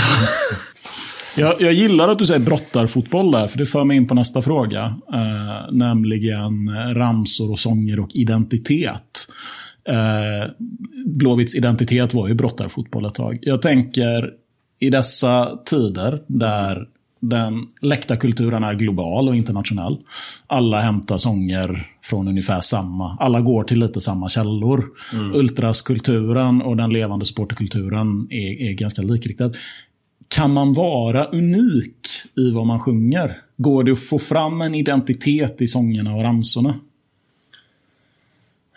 Jag, 1.36 1.61
jag 1.61 1.72
gillar 1.72 2.08
att 2.08 2.18
du 2.18 2.26
säger 2.26 2.40
brottarfotboll 2.40 3.30
där, 3.30 3.46
för 3.46 3.58
det 3.58 3.66
för 3.66 3.84
mig 3.84 3.96
in 3.96 4.06
på 4.06 4.14
nästa 4.14 4.42
fråga. 4.42 4.96
Eh, 5.12 5.72
nämligen 5.72 6.68
eh, 6.68 6.94
ramsor 6.94 7.50
och 7.50 7.58
sånger 7.58 8.00
och 8.00 8.11
identitet. 8.14 9.26
Eh, 9.88 10.50
Blåvitts 11.06 11.54
identitet 11.54 12.14
var 12.14 12.28
ju 12.28 12.34
brottarfotboll 12.34 13.04
ett 13.04 13.14
tag. 13.14 13.38
Jag 13.42 13.62
tänker 13.62 14.30
i 14.80 14.90
dessa 14.90 15.58
tider 15.64 16.22
där 16.26 16.86
den 17.21 17.66
läktarkulturen 17.81 18.64
är 18.64 18.75
global 18.75 19.29
och 19.29 19.37
internationell. 19.37 19.99
Alla 20.47 20.81
hämtar 20.81 21.16
sånger 21.16 21.87
från 22.03 22.29
ungefär 22.29 22.61
samma. 22.61 23.16
Alla 23.21 23.41
går 23.41 23.64
till 23.64 23.79
lite 23.79 24.01
samma 24.01 24.29
källor. 24.29 24.87
Ultraskulturen 25.35 26.62
och 26.62 26.77
den 26.77 26.93
levande 26.93 27.25
supporterkulturen 27.25 28.27
är, 28.31 28.71
är 28.71 28.73
ganska 28.73 29.03
likriktad. 29.03 29.53
Kan 30.29 30.53
man 30.53 30.73
vara 30.73 31.25
unik 31.25 32.09
i 32.37 32.51
vad 32.51 32.66
man 32.66 32.81
sjunger? 32.81 33.39
Går 33.57 33.85
det 33.85 33.93
att 33.93 33.99
få 33.99 34.18
fram 34.18 34.61
en 34.61 34.75
identitet 34.75 35.61
i 35.62 35.66
sångerna 35.66 36.14
och 36.14 36.23
ramsorna? 36.23 36.81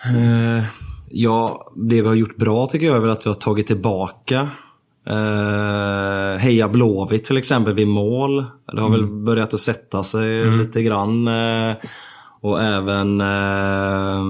Eh, 0.05 0.63
ja, 1.11 1.71
det 1.75 2.01
vi 2.01 2.07
har 2.07 2.15
gjort 2.15 2.37
bra 2.37 2.65
tycker 2.65 2.85
jag 2.85 2.95
är 2.95 2.99
väl 2.99 3.09
att 3.09 3.25
vi 3.25 3.29
har 3.29 3.35
tagit 3.35 3.67
tillbaka 3.67 4.49
eh, 5.09 6.39
Heja 6.39 6.67
Blåvitt 6.67 7.23
till 7.23 7.37
exempel 7.37 7.73
vid 7.73 7.87
mål. 7.87 8.45
Det 8.73 8.81
har 8.81 8.89
väl 8.89 9.05
börjat 9.07 9.53
att 9.53 9.59
sätta 9.59 10.03
sig 10.03 10.45
lite 10.45 10.83
grann. 10.83 11.27
Eh, 11.27 11.75
och 12.41 12.61
även... 12.61 13.21
Eh, 13.21 14.23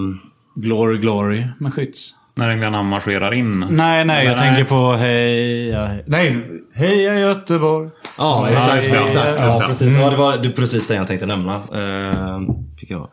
glory, 0.56 0.98
glory 0.98 1.48
med 1.60 1.74
skytts. 1.74 2.14
När 2.36 2.50
England 2.50 2.86
marscherar 2.86 3.34
in. 3.34 3.60
Nej, 3.70 4.06
nej, 4.06 4.26
jag 4.26 4.34
Eller 4.34 4.44
tänker 4.44 4.64
på 4.64 4.92
Heja... 4.94 6.00
Nej, 6.06 6.46
Heja 6.74 7.20
Göteborg. 7.20 7.90
Ja, 8.18 8.50
Ja, 8.52 8.78
exakt. 8.78 8.92
det, 8.92 8.98
exakt. 8.98 9.40
Ja, 9.40 9.64
precis. 9.68 9.98
Ja, 9.98 10.10
det 10.10 10.16
var 10.16 10.38
det 10.38 10.48
är 10.48 10.52
precis 10.52 10.88
det 10.88 10.96
jag 10.96 11.08
tänkte 11.08 11.26
nämna. 11.26 11.56
Eh, 11.56 12.40
fick 12.80 12.92
jag. 12.92 13.10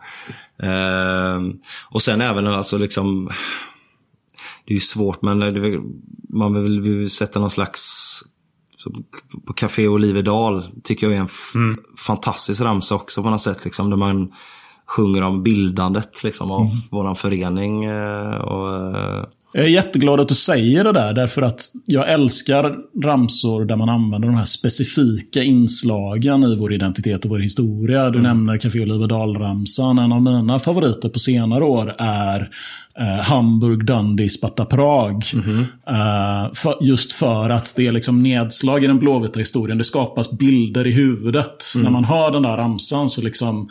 Eh, 0.62 1.40
och 1.90 2.02
sen 2.02 2.20
även 2.20 2.46
alltså 2.46 2.78
liksom... 2.78 3.30
Det 4.70 4.74
är 4.74 4.76
ju 4.76 4.80
svårt, 4.80 5.22
men 5.22 5.38
det 5.38 5.80
man 6.28 6.62
vill, 6.62 6.80
vill 6.80 7.10
sätta 7.10 7.40
någon 7.40 7.50
slags... 7.50 7.80
På 9.46 9.52
Café 9.52 9.88
Oliverdal 9.88 10.62
tycker 10.84 11.06
jag 11.06 11.16
är 11.16 11.20
en 11.20 11.24
f- 11.26 11.78
fantastisk 12.06 12.60
ramsa 12.62 12.94
också 12.94 13.22
på 13.22 13.30
något 13.30 13.40
sätt. 13.40 13.64
Liksom, 13.64 13.90
där 13.90 13.96
man 13.96 14.32
sjunger 14.86 15.22
om 15.22 15.42
bildandet 15.42 16.24
liksom, 16.24 16.50
av 16.50 16.66
våran 16.90 17.16
förening. 17.16 17.84
eh, 17.84 18.30
och, 18.34 18.96
eh, 18.96 19.24
Jag 19.52 19.64
är 19.64 19.68
jätteglad 19.68 20.20
att 20.20 20.28
du 20.28 20.34
säger 20.34 20.84
det 20.84 20.92
där, 20.92 21.12
därför 21.12 21.42
att 21.42 21.60
jag 21.86 22.10
älskar 22.10 22.76
ramsor 23.04 23.64
där 23.64 23.76
man 23.76 23.88
använder 23.88 24.28
de 24.28 24.34
här 24.36 24.44
specifika 24.44 25.42
inslagen 25.42 26.42
i 26.42 26.56
vår 26.56 26.72
identitet 26.72 27.24
och 27.24 27.30
vår 27.30 27.38
historia. 27.38 28.10
Du 28.10 28.20
nämner 28.22 28.58
Café 28.58 28.80
Oliverdal-ramsan. 28.80 29.98
En 29.98 30.12
av 30.12 30.22
mina 30.22 30.58
favoriter 30.58 31.08
på 31.08 31.18
senare 31.18 31.64
år 31.64 31.94
är 31.98 32.50
eh, 33.00 33.20
Hamburg, 33.20 33.84
Dundee, 33.84 34.28
Sparta, 34.28 34.64
Prag. 34.64 35.24
Eh, 35.88 36.52
för, 36.54 36.74
just 36.80 37.12
för 37.12 37.50
att 37.50 37.72
det 37.76 37.86
är 37.86 37.92
liksom 37.92 38.22
nedslag 38.22 38.84
i 38.84 38.86
den 38.86 38.98
blåvita 38.98 39.38
historien. 39.38 39.78
Det 39.78 39.84
skapas 39.84 40.30
bilder 40.32 40.86
i 40.86 40.90
huvudet. 40.92 41.64
När 41.76 41.90
man 41.90 42.04
hör 42.04 42.30
den 42.30 42.42
där 42.42 42.56
ramsan 42.56 43.08
så 43.08 43.22
liksom 43.22 43.68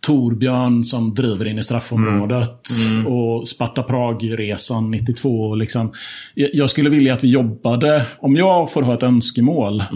Torbjörn 0.00 0.84
som 0.84 1.14
driver 1.14 1.44
in 1.44 1.58
i 1.58 1.62
straffområdet 1.62 2.68
och 3.06 3.48
Sparta 3.48 3.82
Prag-resan 3.82 4.90
92. 4.90 5.54
Liksom. 5.54 5.92
Jag 6.34 6.68
jag 6.68 6.70
skulle 6.70 6.90
vilja 6.90 7.14
att 7.14 7.24
vi 7.24 7.28
jobbade, 7.28 8.06
om 8.18 8.36
jag 8.36 8.72
får 8.72 8.82
ha 8.82 8.94
ett 8.94 9.02
önskemål, 9.02 9.80
eh, 9.80 9.86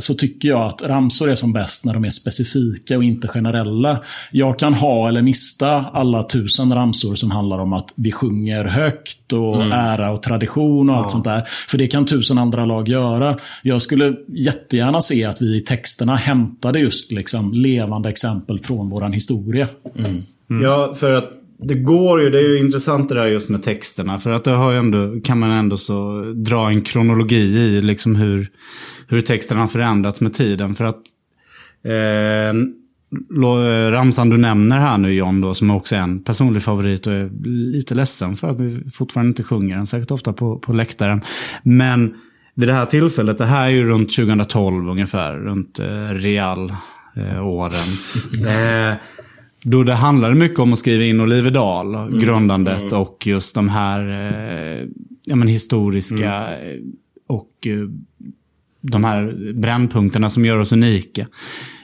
så 0.00 0.14
tycker 0.14 0.48
jag 0.48 0.62
att 0.62 0.82
ramsor 0.82 1.30
är 1.30 1.34
som 1.34 1.52
bäst 1.52 1.84
när 1.84 1.94
de 1.94 2.04
är 2.04 2.10
specifika 2.10 2.96
och 2.96 3.04
inte 3.04 3.28
generella. 3.28 4.00
Jag 4.30 4.58
kan 4.58 4.74
ha 4.74 5.08
eller 5.08 5.22
mista 5.22 5.84
alla 5.92 6.22
tusen 6.22 6.74
ramsor 6.74 7.14
som 7.14 7.30
handlar 7.30 7.58
om 7.58 7.72
att 7.72 7.92
vi 7.94 8.12
sjunger 8.12 8.64
högt 8.64 9.32
och 9.32 9.62
ära 9.72 10.10
och 10.10 10.22
tradition 10.22 10.90
och 10.90 10.96
allt 10.96 11.10
sånt 11.10 11.24
där. 11.24 11.42
För 11.68 11.78
det 11.78 11.86
kan 11.86 12.06
tusen 12.06 12.38
andra 12.38 12.64
lag 12.64 12.88
göra. 12.88 13.38
Jag 13.62 13.82
skulle 13.82 14.14
jättegärna 14.28 15.00
se 15.00 15.24
att 15.24 15.42
vi 15.42 15.56
i 15.56 15.60
texterna 15.60 16.16
hämtade 16.16 16.80
just 16.80 17.12
liksom 17.12 17.52
levande 17.52 18.08
exempel 18.08 18.58
från 18.58 18.90
våran 18.90 19.12
historia. 19.12 19.68
Ja, 20.62 20.94
för 20.94 21.12
att 21.12 21.30
det 21.62 21.74
går 21.74 22.22
ju, 22.22 22.30
det 22.30 22.38
är 22.38 22.48
ju 22.48 22.58
intressant 22.58 23.08
det 23.08 23.14
där 23.14 23.26
just 23.26 23.48
med 23.48 23.62
texterna. 23.62 24.18
För 24.18 24.30
att 24.30 24.44
det 24.44 24.50
har 24.50 24.72
ju 24.72 24.78
ändå, 24.78 25.20
kan 25.24 25.38
man 25.38 25.50
ändå 25.50 25.76
så 25.76 26.22
dra 26.36 26.68
en 26.68 26.80
kronologi 26.82 27.36
i 27.58 27.80
liksom 27.82 28.16
hur, 28.16 28.48
hur 29.08 29.20
texterna 29.20 29.60
har 29.60 29.68
förändrats 29.68 30.20
med 30.20 30.34
tiden. 30.34 30.74
För 30.74 30.84
att 30.84 31.02
eh, 31.84 32.54
lo- 33.30 33.90
ramsan 33.90 34.30
du 34.30 34.36
nämner 34.36 34.78
här 34.78 34.98
nu 34.98 35.12
John, 35.14 35.40
då, 35.40 35.54
som 35.54 35.70
också 35.70 35.94
är 35.96 36.00
en 36.00 36.22
personlig 36.24 36.62
favorit 36.62 37.06
och 37.06 37.12
är 37.12 37.30
lite 37.72 37.94
ledsen 37.94 38.36
för 38.36 38.48
att 38.48 38.60
vi 38.60 38.90
fortfarande 38.90 39.28
inte 39.28 39.42
sjunger 39.42 39.76
den, 39.76 39.86
säkert 39.86 40.10
ofta 40.10 40.32
på, 40.32 40.58
på 40.58 40.72
läktaren. 40.72 41.20
Men 41.62 42.14
vid 42.54 42.68
det 42.68 42.74
här 42.74 42.86
tillfället, 42.86 43.38
det 43.38 43.46
här 43.46 43.64
är 43.66 43.70
ju 43.70 43.84
runt 43.84 44.16
2012 44.16 44.88
ungefär, 44.88 45.36
runt 45.36 45.78
eh, 45.78 46.08
Real-åren. 46.14 47.74
eh, 48.46 48.94
då 49.62 49.82
det 49.82 49.94
handlade 49.94 50.34
mycket 50.34 50.58
om 50.58 50.72
att 50.72 50.78
skriva 50.78 51.04
in 51.04 51.20
Oliverdal, 51.20 52.20
grundandet 52.20 52.92
och 52.92 53.26
just 53.26 53.54
de 53.54 53.68
här 53.68 54.08
eh, 54.08 54.88
ja, 55.24 55.36
men 55.36 55.48
historiska 55.48 56.58
eh, 56.60 56.80
och 57.26 57.66
eh, 57.66 57.88
de 58.80 59.04
här 59.04 59.52
brännpunkterna 59.54 60.30
som 60.30 60.44
gör 60.44 60.58
oss 60.58 60.72
unika. 60.72 61.26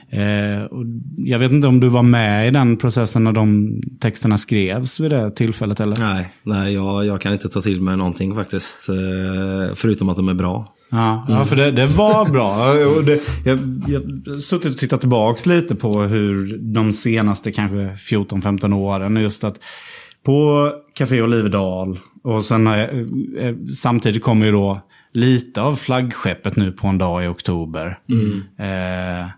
Eh, 0.09 0.63
och 0.63 0.83
jag 1.17 1.39
vet 1.39 1.51
inte 1.51 1.67
om 1.67 1.79
du 1.79 1.89
var 1.89 2.03
med 2.03 2.47
i 2.47 2.51
den 2.51 2.77
processen 2.77 3.23
när 3.23 3.31
de 3.31 3.79
texterna 3.99 4.37
skrevs 4.37 4.99
vid 4.99 5.11
det 5.11 5.31
tillfället 5.31 5.79
eller? 5.79 5.97
Nej, 5.99 6.33
nej 6.43 6.73
jag, 6.73 7.05
jag 7.05 7.21
kan 7.21 7.33
inte 7.33 7.49
ta 7.49 7.61
till 7.61 7.81
mig 7.81 7.97
någonting 7.97 8.35
faktiskt. 8.35 8.89
eh, 8.89 9.75
Förutom 9.75 10.09
att 10.09 10.15
de 10.15 10.29
är 10.29 10.33
bra. 10.33 10.73
Ja, 10.91 11.25
ja 11.29 11.45
för 11.45 11.55
det, 11.55 11.71
det 11.71 11.87
var 11.87 12.29
bra. 12.29 12.73
Det, 13.05 13.21
jag 13.45 13.59
jag 13.87 13.99
har 14.33 14.39
suttit 14.39 14.71
och 14.71 14.77
tittat 14.77 14.99
tillbaka 14.99 15.49
lite 15.49 15.75
på 15.75 16.01
hur 16.01 16.57
de 16.57 16.93
senaste 16.93 17.51
kanske 17.51 17.75
14-15 17.77 18.73
åren, 18.73 19.15
just 19.17 19.43
att 19.43 19.59
på 20.25 20.71
Café 20.95 21.21
Oliverdal 21.21 21.99
och 22.23 22.45
sen 22.45 22.67
eh, 22.67 22.87
samtidigt 23.75 24.23
kommer 24.23 24.45
ju 24.45 24.51
då 24.51 24.81
lite 25.13 25.61
av 25.61 25.75
flaggskeppet 25.75 26.55
nu 26.55 26.71
på 26.71 26.87
en 26.87 26.97
dag 26.97 27.23
i 27.25 27.27
oktober. 27.27 27.99
Eh, 28.59 29.29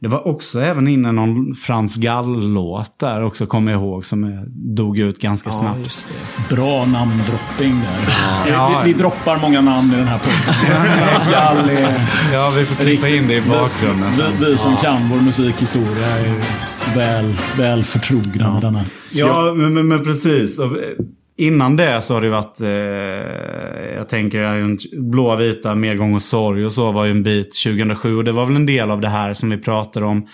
det 0.00 0.08
var 0.08 0.28
också 0.28 0.60
även 0.60 0.88
inne 0.88 1.12
någon 1.12 1.54
Frans 1.54 1.96
Gall-låt 1.96 2.98
där 2.98 3.22
också, 3.22 3.46
kommer 3.46 3.72
jag 3.72 3.80
ihåg, 3.80 4.04
som 4.04 4.24
eh, 4.24 4.40
dog 4.76 4.98
ut 4.98 5.18
ganska 5.18 5.50
snabbt. 5.50 5.78
just 5.78 6.08
det. 6.08 6.54
Bra 6.56 6.84
namndropping 6.84 7.80
där. 7.80 8.14
Ja. 8.48 8.82
Vi, 8.84 8.92
vi 8.92 8.98
droppar 8.98 9.38
många 9.38 9.60
namn 9.60 9.92
i 9.92 9.96
den 9.96 10.08
här 10.08 10.18
podden. 10.18 11.96
Ja, 12.32 12.52
vi 12.56 12.64
får 12.64 12.74
klippa 12.74 13.08
in 13.08 13.28
det 13.28 13.34
i 13.34 13.40
bakgrunden 13.40 14.12
vi, 14.12 14.46
vi 14.46 14.56
som 14.56 14.76
kan 14.76 15.08
vår 15.10 15.20
musikhistoria 15.20 16.06
är 16.06 16.26
ju 16.26 16.40
väl, 16.96 17.36
väl 17.56 17.84
förtrogna 17.84 18.52
med 18.52 18.62
denna. 18.62 18.84
Ja, 19.10 19.54
men, 19.54 19.74
men, 19.74 19.88
men 19.88 20.04
precis. 20.04 20.60
Eh, 21.42 21.46
innan 21.46 21.76
det 21.76 22.02
så 22.02 22.14
har 22.14 22.22
det 22.22 22.30
varit, 22.30 22.60
eh, 22.60 22.68
jag 23.96 24.08
tänker, 24.08 25.10
blåa, 25.10 25.36
vita, 25.36 25.74
medgång 25.74 26.14
och 26.14 26.22
sorg 26.22 26.66
och 26.66 26.72
så 26.72 26.92
var 26.92 27.04
ju 27.04 27.10
en 27.10 27.22
bit 27.22 27.54
2007. 27.64 28.16
Och 28.16 28.24
det 28.24 28.32
var 28.32 28.46
väl 28.46 28.56
en 28.56 28.66
del 28.66 28.90
av 28.90 29.00
det 29.00 29.08
här 29.08 29.34
som 29.34 29.50
vi 29.50 29.58
pratar 29.58 30.02
om. 30.02 30.26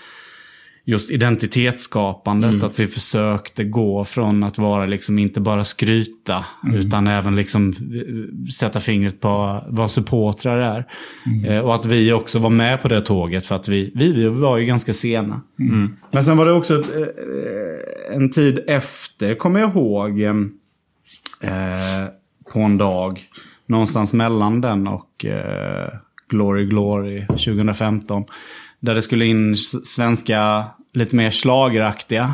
Just 0.85 1.11
identitetsskapandet. 1.11 2.63
Att 2.63 2.79
vi 2.79 2.87
försökte 2.87 3.63
gå 3.63 4.05
från 4.05 4.43
att 4.43 4.57
vara 4.57 4.85
liksom 4.85 5.19
inte 5.19 5.41
bara 5.41 5.63
skryta. 5.63 6.45
Utan 6.73 7.07
även 7.07 7.35
liksom 7.35 7.69
eh, 7.69 8.47
sätta 8.51 8.79
fingret 8.79 9.19
på 9.19 9.59
vad 9.67 9.91
supportrar 9.91 10.57
är. 10.57 10.85
Eh, 11.47 11.59
och 11.59 11.75
att 11.75 11.85
vi 11.85 12.13
också 12.13 12.39
var 12.39 12.49
med 12.49 12.81
på 12.81 12.87
det 12.87 13.01
tåget. 13.01 13.45
För 13.45 13.55
att 13.55 13.67
vi, 13.67 13.91
vi, 13.95 14.11
vi 14.13 14.27
var 14.27 14.57
ju 14.57 14.65
ganska 14.65 14.93
sena. 14.93 15.41
Men 16.11 16.23
sen 16.23 16.37
var 16.37 16.45
det 16.45 16.51
också 16.51 16.81
ett, 16.81 16.95
eh, 16.95 18.15
en 18.15 18.31
tid 18.31 18.63
efter, 18.67 19.35
kommer 19.35 19.59
jag 19.59 19.69
ihåg 19.69 20.21
eh, 21.43 22.05
på 22.53 22.59
en 22.59 22.77
dag. 22.77 23.21
Någonstans 23.65 24.13
mellan 24.13 24.61
den 24.61 24.87
och 24.87 25.25
eh, 25.25 25.89
Glory 26.29 26.65
Glory 26.65 27.25
2015. 27.25 28.25
Där 28.79 28.95
det 28.95 29.01
skulle 29.01 29.25
in 29.25 29.55
svenska, 29.85 30.65
lite 30.93 31.15
mer 31.15 31.29
slageraktiga. 31.29 32.33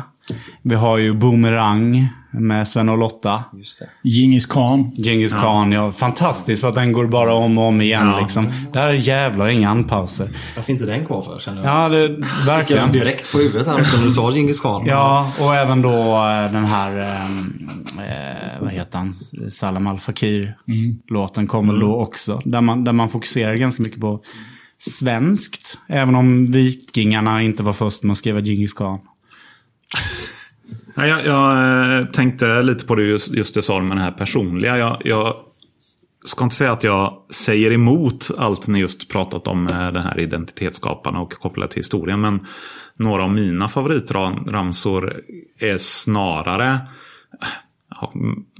Vi 0.62 0.74
har 0.74 0.98
ju 0.98 1.12
Boomerang 1.12 2.08
med 2.36 2.68
Sven 2.68 2.88
och 2.88 2.98
Lotta. 2.98 3.44
Just 3.56 3.78
det. 3.78 3.88
Djingis 4.08 4.46
khan. 4.46 4.90
Genghis 4.96 5.32
Khan, 5.32 5.72
ja. 5.72 5.92
Fantastiskt 5.92 6.60
för 6.60 6.68
att 6.68 6.74
den 6.74 6.92
går 6.92 7.06
bara 7.06 7.34
om 7.34 7.58
och 7.58 7.64
om 7.64 7.80
igen 7.80 8.06
Ja. 8.06 8.20
liksom. 8.20 8.46
Där 8.72 8.86
är 8.86 8.92
jävlar 8.92 9.46
inga 9.48 9.70
anpauser. 9.70 10.28
Varför 10.56 10.72
inte 10.72 10.86
den 10.86 11.06
kvar 11.06 11.22
för 11.22 11.38
känner 11.38 11.64
jag? 11.64 11.84
Ja, 11.84 11.88
det, 11.88 12.00
jag 12.02 12.46
verkligen. 12.46 12.82
den 12.82 12.92
direkt 12.92 13.32
på 13.32 13.38
huvudet 13.38 13.66
här 13.66 13.74
när 13.98 14.04
du 14.04 14.10
sa 14.10 14.30
Djingis 14.32 14.60
khan. 14.60 14.86
Ja, 14.86 15.26
och 15.40 15.54
även 15.54 15.82
då 15.82 15.90
eh, 15.90 16.52
den 16.52 16.64
här, 16.64 16.98
eh, 17.00 17.30
eh, 18.06 18.60
vad 18.60 18.70
heter 18.70 18.98
han, 18.98 19.14
Salam 19.50 19.86
Al 19.86 19.98
Fakir-låten 19.98 21.46
kommer 21.46 21.80
då 21.80 21.96
också. 21.96 22.40
Där 22.44 22.60
man, 22.60 22.84
där 22.84 22.92
man 22.92 23.08
fokuserar 23.08 23.54
ganska 23.56 23.82
mycket 23.82 24.00
på 24.00 24.20
svenskt. 24.78 25.78
Även 25.88 26.14
om 26.14 26.50
vikingarna 26.50 27.42
inte 27.42 27.62
var 27.62 27.72
först 27.72 28.02
med 28.02 28.12
att 28.12 28.18
skriva 28.18 28.40
Djingis 28.40 28.72
Khan. 28.72 28.98
Ja, 30.96 31.06
jag, 31.06 31.26
jag 31.26 31.98
eh, 31.98 32.06
tänkte 32.06 32.62
lite 32.62 32.86
på 32.86 32.94
det 32.94 33.02
just, 33.02 33.32
just 33.32 33.54
det 33.54 33.62
sa 33.62 33.80
med 33.80 33.96
det 33.96 34.02
här 34.02 34.12
personliga. 34.12 34.78
Jag, 34.78 35.02
jag 35.04 35.36
ska 36.24 36.44
inte 36.44 36.56
säga 36.56 36.72
att 36.72 36.84
jag 36.84 37.22
säger 37.30 37.72
emot 37.72 38.30
allt 38.38 38.66
ni 38.66 38.78
just 38.78 39.08
pratat 39.08 39.48
om 39.48 39.64
med 39.64 39.94
den 39.94 40.02
här 40.02 40.20
identitetsskaparna 40.20 41.20
och 41.20 41.32
kopplat 41.32 41.70
till 41.70 41.80
historien. 41.80 42.20
Men 42.20 42.46
några 42.94 43.24
av 43.24 43.30
mina 43.30 43.68
favoritramsor 43.68 45.20
är 45.58 45.76
snarare 45.78 46.68
eh, 47.92 48.10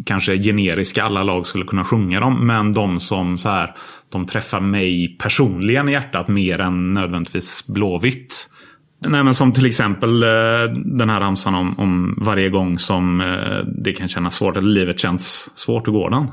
kanske 0.07 0.39
generiska, 0.39 1.05
alla 1.05 1.23
lag 1.23 1.47
skulle 1.47 1.65
kunna 1.65 1.85
sjunga 1.85 2.21
dem. 2.21 2.47
Men 2.47 2.73
de 2.73 3.01
som 3.01 3.39
så 3.39 3.49
här, 3.49 3.75
de 4.09 4.27
träffar 4.27 4.61
mig 4.61 5.17
personligen 5.19 5.89
i 5.89 5.93
hjärtat 5.93 6.29
mer 6.29 6.61
än 6.61 6.95
nödvändigtvis 6.95 7.67
Blåvitt. 7.67 8.49
Nej, 8.99 9.25
men 9.25 9.35
som 9.35 9.53
till 9.53 9.67
exempel 9.67 10.23
eh, 10.23 10.29
den 10.75 11.11
här 11.11 11.21
ramsan 11.21 11.55
om, 11.55 11.79
om 11.79 12.19
varje 12.21 12.49
gång 12.51 12.79
som 12.79 13.21
eh, 13.21 13.27
det 13.85 13.93
kan 13.93 14.09
kännas 14.09 14.35
svårt, 14.35 14.57
eller 14.57 14.69
livet 14.71 14.99
känns 14.99 15.53
svårt, 15.59 15.87
hur 15.89 15.93
går 15.93 16.11
den? 16.11 16.27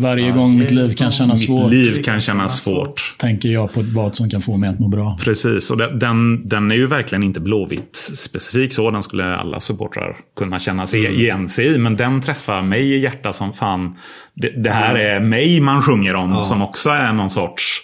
Varje 0.00 0.30
gång 0.32 0.58
mitt 0.58 0.70
liv 0.70 0.94
kan 0.94 1.12
kännas 1.12 1.40
svårt, 1.46 1.70
Mitt 1.70 1.70
liv 1.70 2.02
kan 2.02 2.20
kännas 2.20 2.62
svårt. 2.62 3.14
tänker 3.18 3.48
jag 3.48 3.72
på 3.72 3.80
vad 3.94 4.16
som 4.16 4.30
kan 4.30 4.40
få 4.40 4.56
mig 4.56 4.70
att 4.70 4.78
må 4.78 4.88
bra. 4.88 5.18
Precis, 5.24 5.70
och 5.70 5.76
den- 5.98 6.48
den, 6.48 6.70
är 6.70 6.74
ju 6.74 6.86
verkligen 6.86 7.22
inte 7.22 7.40
Blåvitt 7.40 7.96
specifik 8.16 8.72
så. 8.72 8.90
Den 8.90 9.02
skulle 9.02 9.36
alla 9.36 9.60
supportrar 9.60 10.16
kunna 10.38 10.58
känna 10.58 10.86
sig 10.86 11.06
Mm. 11.06 11.20
igen 11.20 11.48
sig 11.48 11.66
i. 11.66 11.78
Men 11.78 11.96
den 11.96 12.20
träffar 12.20 12.62
mig 12.62 12.92
i 12.94 12.98
hjärtat 12.98 13.34
som 13.34 13.52
fan. 13.52 13.94
Det, 14.34 14.62
det 14.62 14.70
här 14.70 14.94
är 14.94 15.20
mig 15.20 15.60
man 15.60 15.82
sjunger 15.82 16.14
om 16.14 16.44
som 16.44 16.62
också 16.62 16.90
är 16.90 17.12
någon 17.12 17.30
sorts 17.30 17.80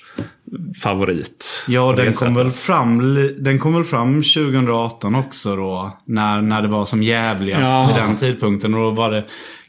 favorit. 0.82 1.64
Ja, 1.68 1.92
den 1.96 2.12
kom, 2.12 2.34
väl 2.34 2.50
fram, 2.50 3.14
den 3.38 3.58
kom 3.58 3.74
väl 3.74 3.84
fram 3.84 4.14
2018 4.22 5.14
också 5.14 5.56
då. 5.56 5.98
När, 6.04 6.42
när 6.42 6.62
det 6.62 6.68
var 6.68 6.86
som 6.86 7.02
jävligast 7.02 7.62
Ja. 7.62 7.86
vid 7.86 7.96
den 8.04 8.16
tidpunkten. 8.16 8.74
Och 8.74 8.80
då 8.80 8.90
var 8.90 9.10
det 9.10 9.24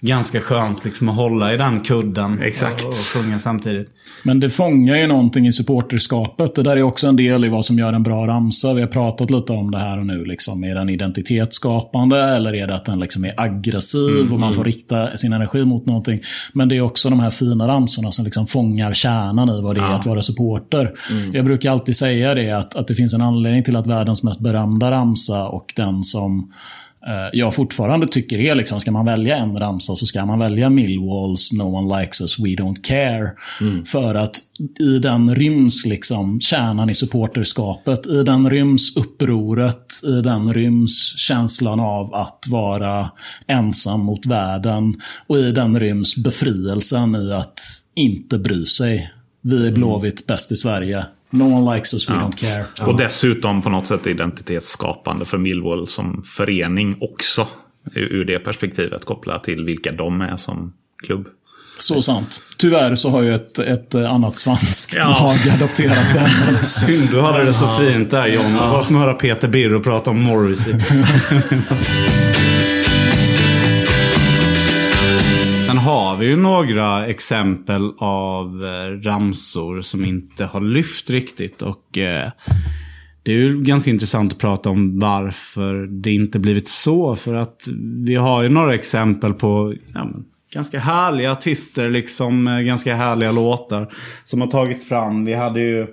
ganska 0.05 0.41
skönt 0.41 0.85
liksom 0.85 1.09
att 1.09 1.15
hålla 1.15 1.53
i 1.53 1.57
den 1.57 1.81
kudden. 1.81 2.41
Exakt. 2.41 2.83
Och, 2.83 2.89
och 2.89 2.95
sjunga 2.95 3.39
samtidigt. 3.39 3.87
Men 4.23 4.39
det 4.39 4.49
fångar 4.49 4.97
ju 4.97 5.07
någonting 5.07 5.47
i 5.47 5.51
supporterskapet. 5.51 6.55
Det 6.55 6.63
där 6.63 6.77
är 6.77 6.81
också 6.81 7.07
en 7.07 7.15
del 7.15 7.45
i 7.45 7.49
vad 7.49 7.65
som 7.65 7.79
gör 7.79 7.93
en 7.93 8.03
bra 8.03 8.27
ramsa. 8.27 8.73
Vi 8.73 8.81
har 8.81 8.87
pratat 8.87 9.31
lite 9.31 9.53
om 9.53 9.71
det 9.71 9.79
här 9.79 9.99
och 9.99 10.05
nu. 10.05 10.25
Liksom. 10.25 10.63
Är 10.63 10.75
den 10.75 10.89
identitetsskapande 10.89 12.19
eller 12.19 12.55
är 12.55 12.67
det 12.67 12.75
att 12.75 12.85
den 12.85 12.99
liksom 12.99 13.25
är 13.25 13.33
aggressiv 13.37 14.33
och 14.33 14.39
man 14.39 14.53
får 14.53 14.63
rikta 14.63 15.17
sin 15.17 15.33
energi 15.33 15.65
mot 15.65 15.85
någonting. 15.85 16.19
Men 16.53 16.69
det 16.69 16.77
är 16.77 16.81
också 16.81 17.09
de 17.09 17.19
här 17.19 17.29
fina 17.29 17.67
ramsorna 17.67 18.11
som 18.11 18.25
liksom 18.25 18.47
fångar 18.47 18.93
kärnan 18.93 19.49
i 19.49 19.61
vad 19.61 19.75
det 19.75 19.81
är 19.81 19.95
att 19.95 20.05
vara 20.05 20.21
supporter. 20.21 20.91
Jag 21.33 21.45
brukar 21.45 21.71
alltid 21.71 21.95
säga 21.95 22.35
det 22.35 22.51
att, 22.51 22.75
att 22.75 22.87
det 22.87 22.95
finns 22.95 23.13
en 23.13 23.21
anledning 23.21 23.63
till 23.63 23.75
att 23.75 23.87
världens 23.87 24.23
mest 24.23 24.39
berömda 24.39 24.91
ramsa 24.91 25.47
och 25.47 25.73
den 25.75 26.03
som 26.03 26.51
jag 27.33 27.55
fortfarande 27.55 28.07
tycker 28.07 28.39
är 28.39 28.55
liksom, 28.55 28.79
ska 28.79 28.91
man 28.91 29.05
välja 29.05 29.37
en 29.37 29.59
ramsa 29.59 29.95
så 29.95 30.05
ska 30.05 30.25
man 30.25 30.39
välja 30.39 30.69
Millwalls 30.69 31.53
No 31.53 31.63
one 31.63 32.01
likes 32.01 32.21
us, 32.21 32.39
we 32.39 32.49
don't 32.49 32.81
care. 32.81 33.31
För 33.85 34.15
att 34.15 34.41
i 34.79 34.99
den 34.99 35.35
ryms 35.35 35.85
liksom 35.85 36.39
kärnan 36.41 36.89
i 36.89 36.95
supporterskapet. 36.95 38.05
I 38.05 38.23
den 38.23 38.49
ryms 38.49 38.95
upproret. 38.97 39.85
I 40.03 40.21
den 40.21 40.53
ryms 40.53 41.17
känslan 41.17 41.79
av 41.79 42.13
att 42.13 42.45
vara 42.49 43.11
ensam 43.47 43.99
mot 43.99 44.25
världen. 44.25 44.95
Och 45.27 45.37
i 45.37 45.51
den 45.51 45.79
ryms 45.79 46.15
befrielsen 46.15 47.15
i 47.15 47.33
att 47.33 47.59
inte 47.95 48.39
bry 48.39 48.65
sig. 48.65 49.11
Vi 49.47 49.67
är 49.67 49.71
Blåvitt, 49.71 50.27
bäst 50.27 50.51
i 50.51 50.55
Sverige. 50.55 51.05
No 51.29 51.43
one 51.43 51.75
likes 51.75 51.93
us, 51.93 52.09
we 52.09 52.13
don't 52.13 52.35
care. 52.35 52.65
Och 52.91 52.97
dessutom 52.97 53.61
på 53.61 53.69
något 53.69 53.87
sätt 53.87 54.07
identitetsskapande 54.07 55.25
för 55.25 55.37
Millwall 55.37 55.87
som 55.87 56.23
förening 56.23 56.97
också. 57.01 57.47
Ur 57.93 58.25
det 58.25 58.39
perspektivet 58.39 59.05
kopplat 59.05 59.43
till 59.43 59.63
vilka 59.65 59.91
de 59.91 60.21
är 60.21 60.37
som 60.37 60.73
klubb. 61.03 61.27
Så 61.77 62.01
sant. 62.01 62.41
Tyvärr 62.57 62.95
så 62.95 63.09
har 63.09 63.21
ju 63.21 63.33
ett, 63.33 63.59
ett 63.59 63.95
annat 63.95 64.37
svanskt 64.37 64.95
Ja. 64.95 65.07
lag 65.09 65.53
adopterat 65.53 66.13
den. 66.13 66.57
Synd, 66.65 67.09
du 67.11 67.21
hade 67.21 67.43
det 67.43 67.53
så 67.53 67.77
fint 67.79 68.11
där 68.11 68.27
John. 68.27 68.53
Det 68.53 68.59
var 68.59 68.83
som 68.83 68.95
att 68.95 69.01
höra 69.01 69.13
Peter 69.13 69.47
Birro 69.47 69.83
prata 69.83 70.09
om 70.09 70.21
Morrissey. 70.21 70.73
har 75.85 76.17
vi 76.17 76.27
ju 76.27 76.35
några 76.35 77.07
exempel 77.07 77.91
av 77.97 78.65
eh, 78.65 79.09
ramsor 79.09 79.81
som 79.81 80.05
inte 80.05 80.45
har 80.45 80.61
lyft 80.61 81.09
riktigt. 81.09 81.61
Och 81.61 81.97
eh, 81.97 82.31
det 83.23 83.31
är 83.31 83.35
ju 83.35 83.61
ganska 83.61 83.91
intressant 83.91 84.31
att 84.31 84.39
prata 84.39 84.69
om 84.69 84.99
varför 84.99 85.87
det 85.87 86.11
inte 86.11 86.39
blivit 86.39 86.69
så. 86.69 87.15
För 87.15 87.35
att 87.35 87.67
vi 88.05 88.15
har 88.15 88.43
ju 88.43 88.49
några 88.49 88.73
exempel 88.73 89.33
på 89.33 89.73
ja, 89.93 90.09
ganska 90.53 90.79
härliga 90.79 91.31
artister, 91.31 91.89
liksom 91.89 92.47
eh, 92.47 92.59
ganska 92.59 92.95
härliga 92.95 93.31
låtar. 93.31 93.93
Som 94.23 94.41
har 94.41 94.47
tagits 94.47 94.87
fram. 94.89 95.25
Vi 95.25 95.33
hade 95.33 95.61
ju 95.61 95.87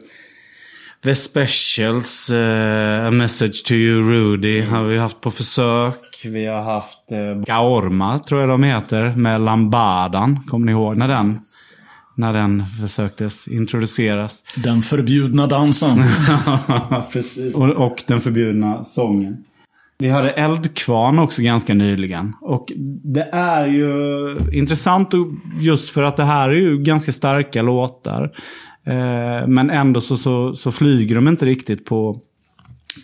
The 1.04 1.14
Specials, 1.14 2.30
eh, 2.30 3.06
A 3.06 3.10
Message 3.10 3.64
to 3.64 3.74
You 3.74 4.10
Rudy 4.10 4.60
har 4.60 4.84
vi 4.84 4.98
haft 4.98 5.20
på 5.20 5.30
försök. 5.30 5.98
Vi 6.24 6.46
har 6.46 6.62
haft 6.62 7.12
eh, 7.12 7.44
Gaorma, 7.46 8.18
tror 8.18 8.40
jag 8.40 8.48
de 8.48 8.62
heter, 8.62 9.16
med 9.16 9.40
Lambadan. 9.40 10.40
Kommer 10.48 10.66
ni 10.66 10.72
ihåg 10.72 10.96
när 10.96 11.08
den, 11.08 11.40
när 12.16 12.32
den 12.32 12.64
försöktes 12.80 13.48
introduceras? 13.48 14.44
Den 14.56 14.82
förbjudna 14.82 15.46
dansen. 15.46 16.04
Precis. 17.12 17.54
Och, 17.54 17.68
och 17.68 18.02
den 18.06 18.20
förbjudna 18.20 18.84
sången. 18.84 19.44
Vi 19.98 20.08
hade 20.08 20.30
Eldkvarn 20.30 21.18
också 21.18 21.42
ganska 21.42 21.74
nyligen. 21.74 22.32
Och 22.40 22.72
det 23.04 23.28
är 23.32 23.66
ju 23.66 24.36
intressant 24.52 25.10
just 25.60 25.90
för 25.90 26.02
att 26.02 26.16
det 26.16 26.24
här 26.24 26.48
är 26.48 26.54
ju 26.54 26.78
ganska 26.78 27.12
starka 27.12 27.62
låtar. 27.62 28.30
Eh, 28.86 29.48
men 29.48 29.70
ändå 29.70 30.00
så, 30.00 30.16
så, 30.16 30.54
så 30.54 30.72
flyger 30.72 31.14
de 31.14 31.28
inte 31.28 31.46
riktigt 31.46 31.84
på, 31.84 32.20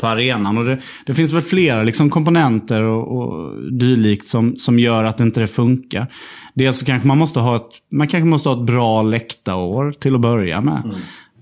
på 0.01 0.07
arenan. 0.07 0.59
Och 0.59 0.65
det, 0.65 0.79
det 1.07 1.15
finns 1.15 1.33
väl 1.33 1.43
flera 1.43 1.83
liksom 1.83 2.11
komponenter 2.11 2.83
och, 2.83 3.19
och 3.19 3.73
dylikt 3.73 4.27
som, 4.27 4.57
som 4.57 4.79
gör 4.79 5.05
att 5.05 5.21
inte 5.21 5.41
det 5.41 5.47
funkar. 5.47 6.07
Dels 6.55 6.79
så 6.79 6.85
kanske 6.85 7.09
man 7.09 7.19
måste 7.19 7.41
ha 7.41 7.57
ett, 7.57 7.71
man 7.93 8.09
kanske 8.09 8.29
måste 8.29 8.49
ha 8.49 8.61
ett 8.61 8.67
bra 8.67 9.03
läktarår 9.03 9.93
till 9.93 10.15
att 10.15 10.21
börja 10.21 10.61
med. 10.61 10.83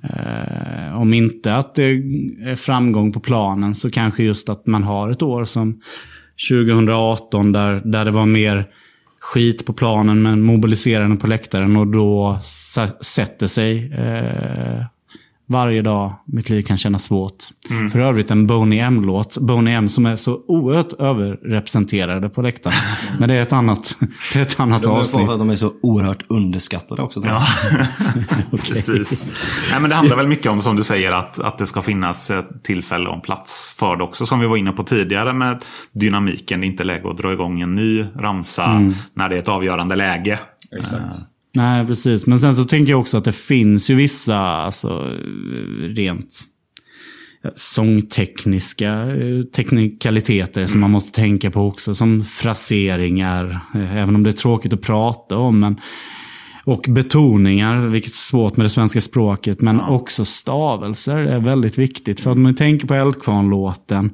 Eh, 0.03 1.01
om 1.01 1.15
inte 1.15 1.55
att 1.55 1.75
det 1.75 1.83
är 1.83 2.55
framgång 2.55 3.13
på 3.13 3.21
planen 3.21 3.75
så 3.75 3.91
kanske 3.91 4.23
just 4.23 4.49
att 4.49 4.67
man 4.67 4.83
har 4.83 5.11
ett 5.11 5.23
år 5.23 5.45
som 5.45 5.81
2018 6.51 7.53
där, 7.53 7.83
där 7.85 8.05
det 8.05 8.11
var 8.11 8.27
mer 8.27 8.67
skit 9.27 9.67
på 9.67 9.73
planen 9.73 10.23
men 10.23 10.43
mobiliserande 10.43 11.17
på 11.17 11.27
läktaren 11.27 11.77
och 11.77 11.87
då 11.87 12.39
sätter 13.01 13.47
sig 13.47 13.93
eh, 13.93 14.85
varje 15.49 15.83
dag 15.83 16.15
mitt 16.27 16.49
liv 16.49 16.63
kan 16.63 16.77
kännas 16.77 17.05
svårt. 17.05 17.45
För 17.93 17.99
övrigt 17.99 18.31
en 18.31 18.47
Boney 18.47 18.79
M-låt. 18.79 19.39
Boney 19.39 19.75
M 19.75 19.89
som 19.89 20.07
är 20.07 20.17
så 20.17 20.41
oerhört 20.49 20.93
överrepresenterade 20.93 22.29
på 22.29 22.43
läktaren. 22.43 22.77
Men 23.19 23.29
det 23.29 23.35
är 23.35 23.43
ett 23.43 23.53
annat, 23.53 23.97
det 24.33 24.39
är 24.39 24.43
ett 24.43 24.61
annat 24.61 24.83
De 24.83 24.93
är 24.93 24.97
avsnitt. 24.99 25.27
för 25.27 25.33
att 25.33 25.39
de 25.39 25.51
är 25.51 25.57
så 25.57 25.73
oerhört 25.83 26.25
underskattade 26.29 27.03
också. 27.03 27.21
tror 27.21 27.35
jag. 27.35 27.43
Precis. 28.61 29.27
Nej, 29.71 29.81
men 29.81 29.91
det 29.91 29.97
handlar 29.97 30.17
väl 30.17 30.29
mycket 30.29 30.51
om, 30.51 30.63
som 30.63 30.77
du 30.77 30.85
säger, 30.85 31.13
att, 31.13 31.39
att 31.39 31.59
det 31.59 31.67
ska 31.67 31.83
finnas 31.83 32.31
ett 32.31 32.63
tillfälle 32.65 33.09
och 33.09 33.15
en 33.15 33.21
plats 33.21 33.77
för 33.79 33.97
det 33.97 34.05
också. 34.05 34.27
Som 34.27 34.41
vi 34.41 34.47
var 34.47 34.57
inne 34.57 34.73
på 34.73 34.83
tidigare 34.83 35.33
med 35.33 35.65
dynamiken. 35.93 36.61
Det 36.61 36.67
är 36.67 36.69
inte 36.69 36.85
läge 36.85 37.11
att 37.11 37.17
dra 37.17 37.33
igång 37.33 37.61
en 37.61 37.75
ny 37.75 38.05
ramsa 38.17 38.93
när 39.15 39.29
det 39.29 39.35
är 39.35 39.39
ett 39.39 39.49
avgörande 39.49 39.97
läge. 39.97 40.39
Exakt. 40.79 41.15
Nej, 41.57 41.87
precis. 41.87 42.27
Men 42.27 42.39
sen 42.39 42.57
så 42.57 42.65
tänker 42.65 42.93
jag 42.93 43.01
också 43.01 43.19
att 43.19 43.25
det 43.25 43.33
finns 43.33 43.91
ju 43.91 43.95
vissa, 43.95 44.39
alltså 44.39 44.99
rent 45.97 46.41
sångtekniska 47.55 48.93
eh, 48.93 49.43
teknikaliteter 49.43 50.67
som 50.67 50.81
man 50.81 50.91
måste 50.91 51.21
tänka 51.21 51.51
på 51.51 51.61
också. 51.61 51.95
Som 51.95 52.25
fraseringar, 52.25 53.61
eh, 53.75 53.97
även 53.97 54.15
om 54.15 54.23
det 54.23 54.31
är 54.31 54.33
tråkigt 54.33 54.73
att 54.73 54.83
prata 54.83 55.37
om. 55.37 55.61
Men, 55.61 55.81
och 56.65 56.87
betoningar, 56.89 57.77
vilket 57.77 58.13
är 58.13 58.17
svårt 58.17 58.57
med 58.57 58.67
det 58.67 58.71
svenska 58.71 59.01
språket. 59.01 59.61
Men 59.61 59.81
också 59.81 60.25
stavelser 60.25 61.17
är 61.17 61.39
väldigt 61.39 61.79
viktigt. 61.79 62.21
För 62.21 62.31
att 62.31 62.37
om 62.37 62.43
man 62.43 62.55
tänker 62.55 62.87
på 62.87 62.95
Eldkvarn-låten. 62.95 64.11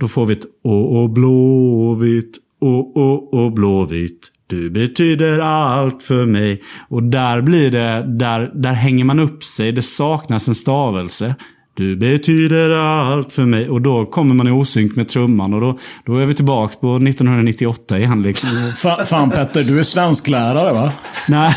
Då 0.00 0.08
får 0.08 0.26
vi 0.26 0.32
ett 0.32 0.44
å, 0.62 1.04
å 1.04 1.08
blåvitt, 1.08 2.38
å, 2.60 2.92
å, 2.94 3.28
å 3.32 3.50
blåvitt. 3.50 4.32
Du 4.48 4.70
betyder 4.70 5.38
allt 5.38 6.02
för 6.02 6.24
mig. 6.26 6.62
Och 6.88 7.02
där 7.02 7.40
blir 7.42 7.70
det, 7.70 8.04
där, 8.18 8.50
där 8.54 8.72
hänger 8.72 9.04
man 9.04 9.20
upp 9.20 9.44
sig. 9.44 9.72
Det 9.72 9.82
saknas 9.82 10.48
en 10.48 10.54
stavelse. 10.54 11.34
Du 11.76 11.96
betyder 11.96 12.70
allt 12.70 13.32
för 13.32 13.46
mig. 13.46 13.68
Och 13.68 13.82
då 13.82 14.06
kommer 14.06 14.34
man 14.34 14.48
i 14.48 14.50
osynk 14.50 14.96
med 14.96 15.08
trumman. 15.08 15.54
Och 15.54 15.60
då, 15.60 15.78
då 16.06 16.16
är 16.16 16.26
vi 16.26 16.34
tillbaka 16.34 16.74
på 16.80 16.96
1998 16.96 17.98
igen. 17.98 18.22
Liksom. 18.22 18.48
Fa- 18.48 19.04
Fan 19.04 19.30
Petter, 19.30 19.64
du 19.64 19.78
är 19.78 19.82
svensklärare 19.82 20.72
va? 20.72 20.92
Nej. 21.28 21.54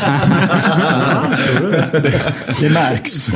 Det 2.60 2.70
märks. 2.72 3.28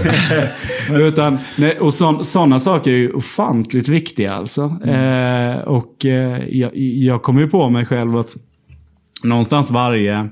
Utan, 0.90 1.38
nej, 1.58 1.78
och 1.80 1.94
sådana 1.94 2.60
saker 2.60 2.92
är 2.92 2.96
ju 2.96 3.12
ofantligt 3.12 3.88
viktiga 3.88 4.32
alltså. 4.34 4.62
Eh, 4.86 5.56
och 5.58 6.04
eh, 6.06 6.38
jag, 6.48 6.76
jag 6.76 7.22
kommer 7.22 7.40
ju 7.40 7.48
på 7.48 7.70
mig 7.70 7.86
själv 7.86 8.16
att 8.16 8.34
någonstans 9.24 9.70
varje, 9.70 10.28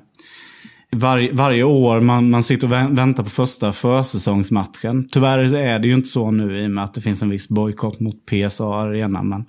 varje, 0.93 1.33
varje 1.33 1.63
år 1.63 2.01
man, 2.01 2.31
man 2.31 2.43
sitter 2.43 2.67
och 2.67 2.73
vä- 2.73 2.97
väntar 2.97 3.23
på 3.23 3.31
första 3.31 3.73
försäsongsmatchen. 3.73 5.09
Tyvärr 5.13 5.55
är 5.55 5.79
det 5.79 5.89
ju 5.89 5.95
inte 5.95 6.09
så 6.09 6.31
nu 6.31 6.63
i 6.63 6.67
och 6.67 6.71
med 6.71 6.85
att 6.85 6.95
det 6.95 7.01
finns 7.01 7.23
en 7.23 7.31
viss 7.31 7.49
bojkott 7.49 8.01
mot 8.01 8.27
PSA 8.27 8.75
Arena. 8.75 9.23
Men, 9.23 9.45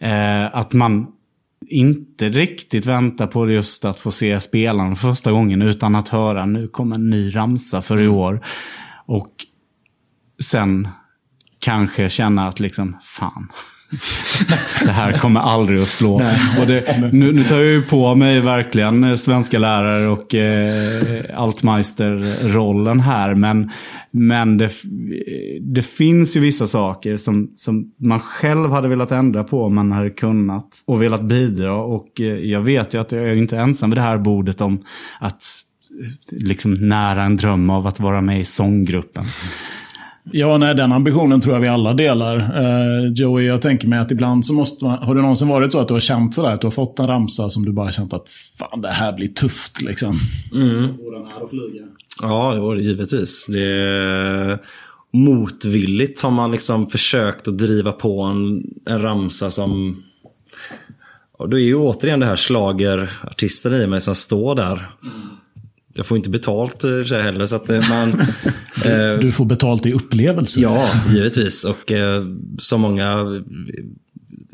eh, 0.00 0.56
att 0.56 0.72
man 0.72 1.06
inte 1.68 2.28
riktigt 2.28 2.86
väntar 2.86 3.26
på 3.26 3.50
just 3.50 3.84
att 3.84 3.98
få 3.98 4.10
se 4.10 4.40
spelarna 4.40 4.94
för 4.94 5.08
första 5.08 5.32
gången 5.32 5.62
utan 5.62 5.94
att 5.94 6.08
höra 6.08 6.46
nu 6.46 6.68
kommer 6.68 6.96
en 6.96 7.10
ny 7.10 7.36
ramsa 7.36 7.82
för 7.82 8.00
i 8.00 8.08
år. 8.08 8.44
Och 9.06 9.30
sen 10.42 10.88
kanske 11.60 12.08
känna 12.08 12.48
att 12.48 12.60
liksom, 12.60 12.96
fan, 13.02 13.48
det 14.84 14.92
här 14.92 15.12
kommer 15.12 15.40
aldrig 15.40 15.80
att 15.80 15.88
slå. 15.88 16.22
Det, 16.66 17.12
nu, 17.12 17.32
nu 17.32 17.44
tar 17.44 17.56
jag 17.56 17.66
ju 17.66 17.82
på 17.82 18.14
mig 18.14 18.40
verkligen 18.40 19.04
eh, 19.04 19.16
svenska 19.16 19.58
lärare 19.58 20.08
och 20.08 20.34
eh, 20.34 21.24
altmeister-rollen 21.34 23.00
här. 23.00 23.34
Men, 23.34 23.70
men 24.10 24.58
det, 24.58 24.70
det 25.60 25.82
finns 25.82 26.36
ju 26.36 26.40
vissa 26.40 26.66
saker 26.66 27.16
som, 27.16 27.52
som 27.56 27.92
man 28.00 28.20
själv 28.20 28.70
hade 28.70 28.88
velat 28.88 29.12
ändra 29.12 29.44
på 29.44 29.64
om 29.64 29.74
man 29.74 29.92
hade 29.92 30.10
kunnat. 30.10 30.68
Och 30.84 31.02
velat 31.02 31.22
bidra. 31.22 31.74
Och 31.74 32.20
eh, 32.20 32.26
jag 32.26 32.60
vet 32.60 32.94
ju 32.94 33.00
att 33.00 33.12
jag 33.12 33.28
är 33.28 33.34
inte 33.34 33.58
ensam 33.58 33.90
vid 33.90 33.96
det 33.96 34.02
här 34.02 34.18
bordet 34.18 34.60
om 34.60 34.82
att 35.20 35.42
liksom 36.30 36.74
nära 36.74 37.22
en 37.22 37.36
dröm 37.36 37.70
av 37.70 37.86
att 37.86 38.00
vara 38.00 38.20
med 38.20 38.40
i 38.40 38.44
sånggruppen. 38.44 39.24
Ja, 40.30 40.58
nej, 40.58 40.74
den 40.74 40.92
ambitionen 40.92 41.40
tror 41.40 41.54
jag 41.54 41.60
vi 41.60 41.68
alla 41.68 41.94
delar. 41.94 42.36
Uh, 42.36 43.12
Joey, 43.12 43.46
jag 43.46 43.62
tänker 43.62 43.88
mig 43.88 43.98
att 43.98 44.10
ibland 44.10 44.46
så 44.46 44.52
måste 44.52 44.84
man... 44.84 44.98
Har 44.98 45.14
det 45.14 45.20
någonsin 45.20 45.48
varit 45.48 45.72
så 45.72 45.78
att 45.78 45.88
du 45.88 45.94
har 45.94 46.00
känt 46.00 46.34
sådär, 46.34 46.52
att 46.52 46.60
du 46.60 46.66
har 46.66 46.72
fått 46.72 46.98
en 46.98 47.06
ramsa 47.06 47.50
som 47.50 47.64
du 47.64 47.72
bara 47.72 47.90
känt 47.90 48.12
att 48.12 48.30
fan, 48.58 48.80
det 48.80 48.88
här 48.88 49.12
blir 49.12 49.28
tufft 49.28 49.82
liksom? 49.82 50.18
Mm. 50.52 50.96
Få 50.96 51.10
den 51.10 51.26
här 51.26 51.42
att 51.42 51.50
flyga. 51.50 51.82
Ja, 52.22 52.54
jo, 52.56 52.76
givetvis. 52.76 53.46
Det 53.46 53.64
är... 53.64 54.58
Motvilligt 55.12 56.20
har 56.20 56.30
man 56.30 56.52
liksom 56.52 56.86
försökt 56.86 57.48
att 57.48 57.58
driva 57.58 57.92
på 57.92 58.22
en, 58.22 58.64
en 58.86 59.02
ramsa 59.02 59.50
som... 59.50 60.02
Och 61.38 61.48
då 61.48 61.58
är 61.58 61.62
ju 61.62 61.74
återigen 61.74 62.20
det 62.20 62.26
här 62.26 62.36
slagerartisten 62.36 63.74
i 63.74 63.86
mig 63.86 64.00
som 64.00 64.14
står 64.14 64.54
där. 64.54 64.90
Mm 65.02 65.35
jag 65.96 66.06
får 66.06 66.16
inte 66.16 66.30
betalt 66.30 66.84
eh, 66.84 67.04
så 67.04 67.14
heller. 67.14 67.46
Så 67.46 67.56
att 67.56 67.70
eh, 67.70 67.80
man, 67.90 68.08
eh, 68.84 69.18
du 69.20 69.32
får 69.32 69.44
betalt 69.44 69.86
i 69.86 69.92
upplevelser. 69.92 70.62
Ja, 70.62 70.90
givetvis. 71.12 71.64
Och 71.64 71.92
så 72.58 72.78
många, 72.78 73.26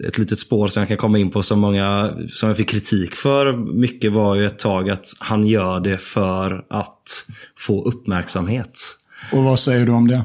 ett 0.08 0.18
litet 0.18 0.38
spår 0.38 0.68
som 0.68 0.80
jag 0.80 0.88
kan 0.88 0.96
komma 0.96 1.18
in 1.18 1.30
på, 1.30 1.42
så 1.42 1.56
många 1.56 2.10
som 2.28 2.48
jag 2.48 2.56
fick 2.56 2.68
kritik 2.68 3.14
för 3.14 3.52
mycket 3.56 4.12
var 4.12 4.34
ju 4.34 4.46
ett 4.46 4.58
tag 4.58 4.90
att 4.90 5.06
han 5.18 5.46
gör 5.46 5.80
det 5.80 5.98
för 5.98 6.64
att 6.70 7.26
få 7.58 7.84
uppmärksamhet. 7.84 8.80
Och 9.32 9.44
vad 9.44 9.58
säger 9.58 9.86
du 9.86 9.92
om 9.92 10.08
det? 10.08 10.24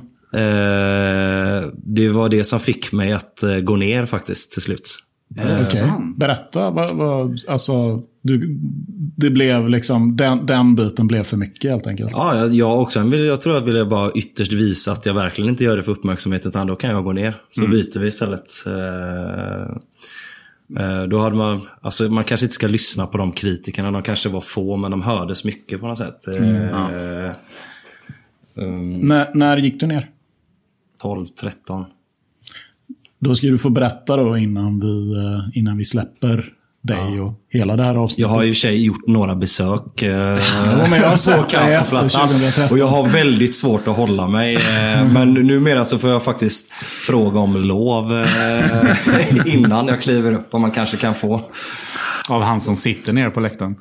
Det 1.73 2.09
var 2.09 2.29
det 2.29 2.43
som 2.43 2.59
fick 2.59 2.91
mig 2.91 3.13
att 3.13 3.43
gå 3.61 3.75
ner 3.75 4.05
faktiskt 4.05 4.51
till 4.51 4.61
slut. 4.61 4.99
Okay. 5.37 5.89
Berätta. 6.15 6.69
Vad, 6.69 6.95
vad, 6.95 7.39
alltså, 7.47 8.03
du, 8.21 8.59
det 9.15 9.29
blev 9.29 9.69
liksom, 9.69 10.15
den, 10.15 10.45
den 10.45 10.75
biten 10.75 11.07
blev 11.07 11.23
för 11.23 11.37
mycket 11.37 11.71
helt 11.71 11.87
enkelt. 11.87 12.11
Ja, 12.11 12.45
jag 12.45 12.81
också. 12.81 12.99
Jag 12.99 13.41
tror 13.41 13.53
att 13.53 13.59
jag 13.59 13.65
ville 13.65 13.85
bara 13.85 14.11
ytterst 14.11 14.53
visa 14.53 14.91
att 14.91 15.05
jag 15.05 15.13
verkligen 15.13 15.49
inte 15.49 15.63
gör 15.63 15.77
det 15.77 15.83
för 15.83 15.91
uppmärksamhet, 15.91 16.45
utan 16.45 16.67
då 16.67 16.75
kan 16.75 16.89
jag 16.89 17.03
gå 17.03 17.13
ner. 17.13 17.35
Så 17.51 17.61
mm. 17.61 17.71
byter 17.71 17.99
vi 17.99 18.07
istället. 18.07 18.51
Eh, 18.65 19.61
eh, 20.83 21.03
då 21.03 21.19
hade 21.19 21.35
man, 21.35 21.61
alltså 21.81 22.03
man 22.03 22.23
kanske 22.23 22.45
inte 22.45 22.55
ska 22.55 22.67
lyssna 22.67 23.07
på 23.07 23.17
de 23.17 23.31
kritikerna, 23.31 23.91
de 23.91 24.03
kanske 24.03 24.29
var 24.29 24.41
få, 24.41 24.75
men 24.75 24.91
de 24.91 25.01
hördes 25.01 25.43
mycket 25.45 25.79
på 25.79 25.87
något 25.87 25.97
sätt. 25.97 26.37
Mm. 26.37 26.55
Ja. 26.55 27.33
Um, 28.55 28.99
när, 28.99 29.31
när 29.33 29.57
gick 29.57 29.79
du 29.79 29.87
ner? 29.87 30.09
12, 31.01 31.25
13. 31.25 31.85
Då 33.19 33.35
ska 33.35 33.47
du 33.47 33.57
få 33.57 33.69
berätta 33.69 34.17
då 34.17 34.37
innan 34.37 34.79
vi, 34.79 35.15
eh, 35.15 35.59
innan 35.59 35.77
vi 35.77 35.85
släpper 35.85 36.53
dig 36.87 37.15
ja. 37.15 37.23
och 37.23 37.33
hela 37.49 37.75
det 37.75 37.83
här 37.83 37.95
avsnittet. 37.95 38.21
Jag 38.21 38.27
har 38.27 38.43
i 38.43 38.51
och 38.51 38.55
för 38.55 38.59
sig 38.59 38.85
gjort 38.85 39.07
några 39.07 39.35
besök. 39.35 40.01
Eh, 40.01 40.09
ja, 40.65 40.87
men 40.89 41.01
jag 41.01 41.07
har 41.07 41.13
efter 41.13 42.09
2013. 42.09 42.71
Och 42.71 42.77
jag 42.77 42.87
har 42.87 43.09
väldigt 43.09 43.55
svårt 43.55 43.87
att 43.87 43.95
hålla 43.95 44.27
mig. 44.27 44.55
Eh, 44.55 45.07
men 45.13 45.33
numera 45.33 45.85
så 45.85 45.97
får 45.97 46.09
jag 46.09 46.23
faktiskt 46.23 46.71
fråga 46.83 47.39
om 47.39 47.57
lov 47.57 48.13
eh, 48.13 49.45
innan 49.53 49.87
jag 49.87 50.01
kliver 50.01 50.33
upp. 50.33 50.53
Om 50.53 50.61
man 50.61 50.71
kanske 50.71 50.97
kan 50.97 51.13
få. 51.13 51.41
Av 52.29 52.41
han 52.41 52.61
som 52.61 52.75
sitter 52.75 53.13
nere 53.13 53.29
på 53.29 53.39
läktaren. 53.39 53.75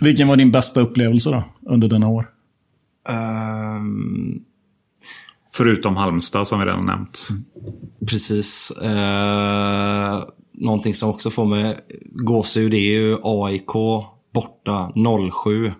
Vilken 0.00 0.28
var 0.28 0.36
din 0.36 0.50
bästa 0.50 0.80
upplevelse 0.80 1.30
då, 1.30 1.44
under 1.70 1.88
dina 1.88 2.08
år? 2.08 2.26
Um... 3.78 4.44
Förutom 5.56 5.96
Halmstad 5.96 6.48
som 6.48 6.60
vi 6.60 6.66
redan 6.66 6.86
nämnt. 6.86 7.28
Precis. 8.06 8.70
Eh, 8.70 10.24
någonting 10.52 10.94
som 10.94 11.10
också 11.10 11.30
får 11.30 11.44
mig 11.44 11.76
gåshud 12.04 12.74
är 12.74 12.78
ju 12.78 13.18
AIK 13.22 13.72
borta 14.34 14.92
07. 15.44 15.66
Eh, 15.66 15.74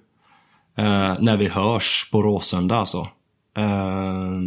när 1.18 1.36
vi 1.36 1.48
hörs 1.48 2.08
på 2.12 2.22
Råsunda 2.22 2.76
alltså. 2.76 3.08
Eh, 3.56 4.40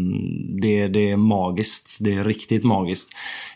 det, 0.61 0.87
det 0.87 1.11
är 1.11 1.17
magiskt. 1.17 1.97
Det 1.99 2.13
är 2.13 2.23
riktigt 2.23 2.63
magiskt. 2.63 3.09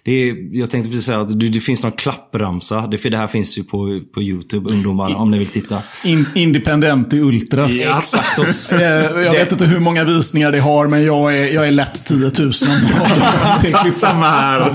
Det 0.04 0.12
är, 0.12 0.58
jag 0.58 0.70
tänkte 0.70 0.90
precis 0.90 1.06
säga 1.06 1.20
att 1.20 1.40
det, 1.40 1.50
det 1.50 1.60
finns 1.60 1.84
någon 1.84 1.92
klappramsa. 1.92 2.88
Det, 2.88 3.10
det 3.10 3.18
här 3.18 3.28
finns 3.28 3.58
ju 3.58 3.64
på, 3.64 4.02
på 4.14 4.22
YouTube, 4.22 4.74
ungdomar, 4.74 5.16
om 5.16 5.32
ni 5.32 5.40
vill 5.40 5.48
titta. 5.48 5.82
In, 6.04 6.26
independent 6.36 7.14
i 7.14 7.20
Ultras. 7.20 7.90
Ja, 7.90 7.98
exakt. 8.00 8.72
Eh, 8.72 8.80
jag 8.80 9.32
vet 9.32 9.52
inte 9.52 9.66
hur 9.66 9.80
många 9.80 10.04
visningar 10.04 10.52
det 10.52 10.60
har, 10.60 10.88
men 10.88 11.04
jag 11.04 11.38
är, 11.38 11.54
jag 11.54 11.68
är 11.68 11.72
lätt 11.72 12.06
10 12.06 12.32
000. 12.40 12.54
Samma 13.94 14.30
här. 14.30 14.74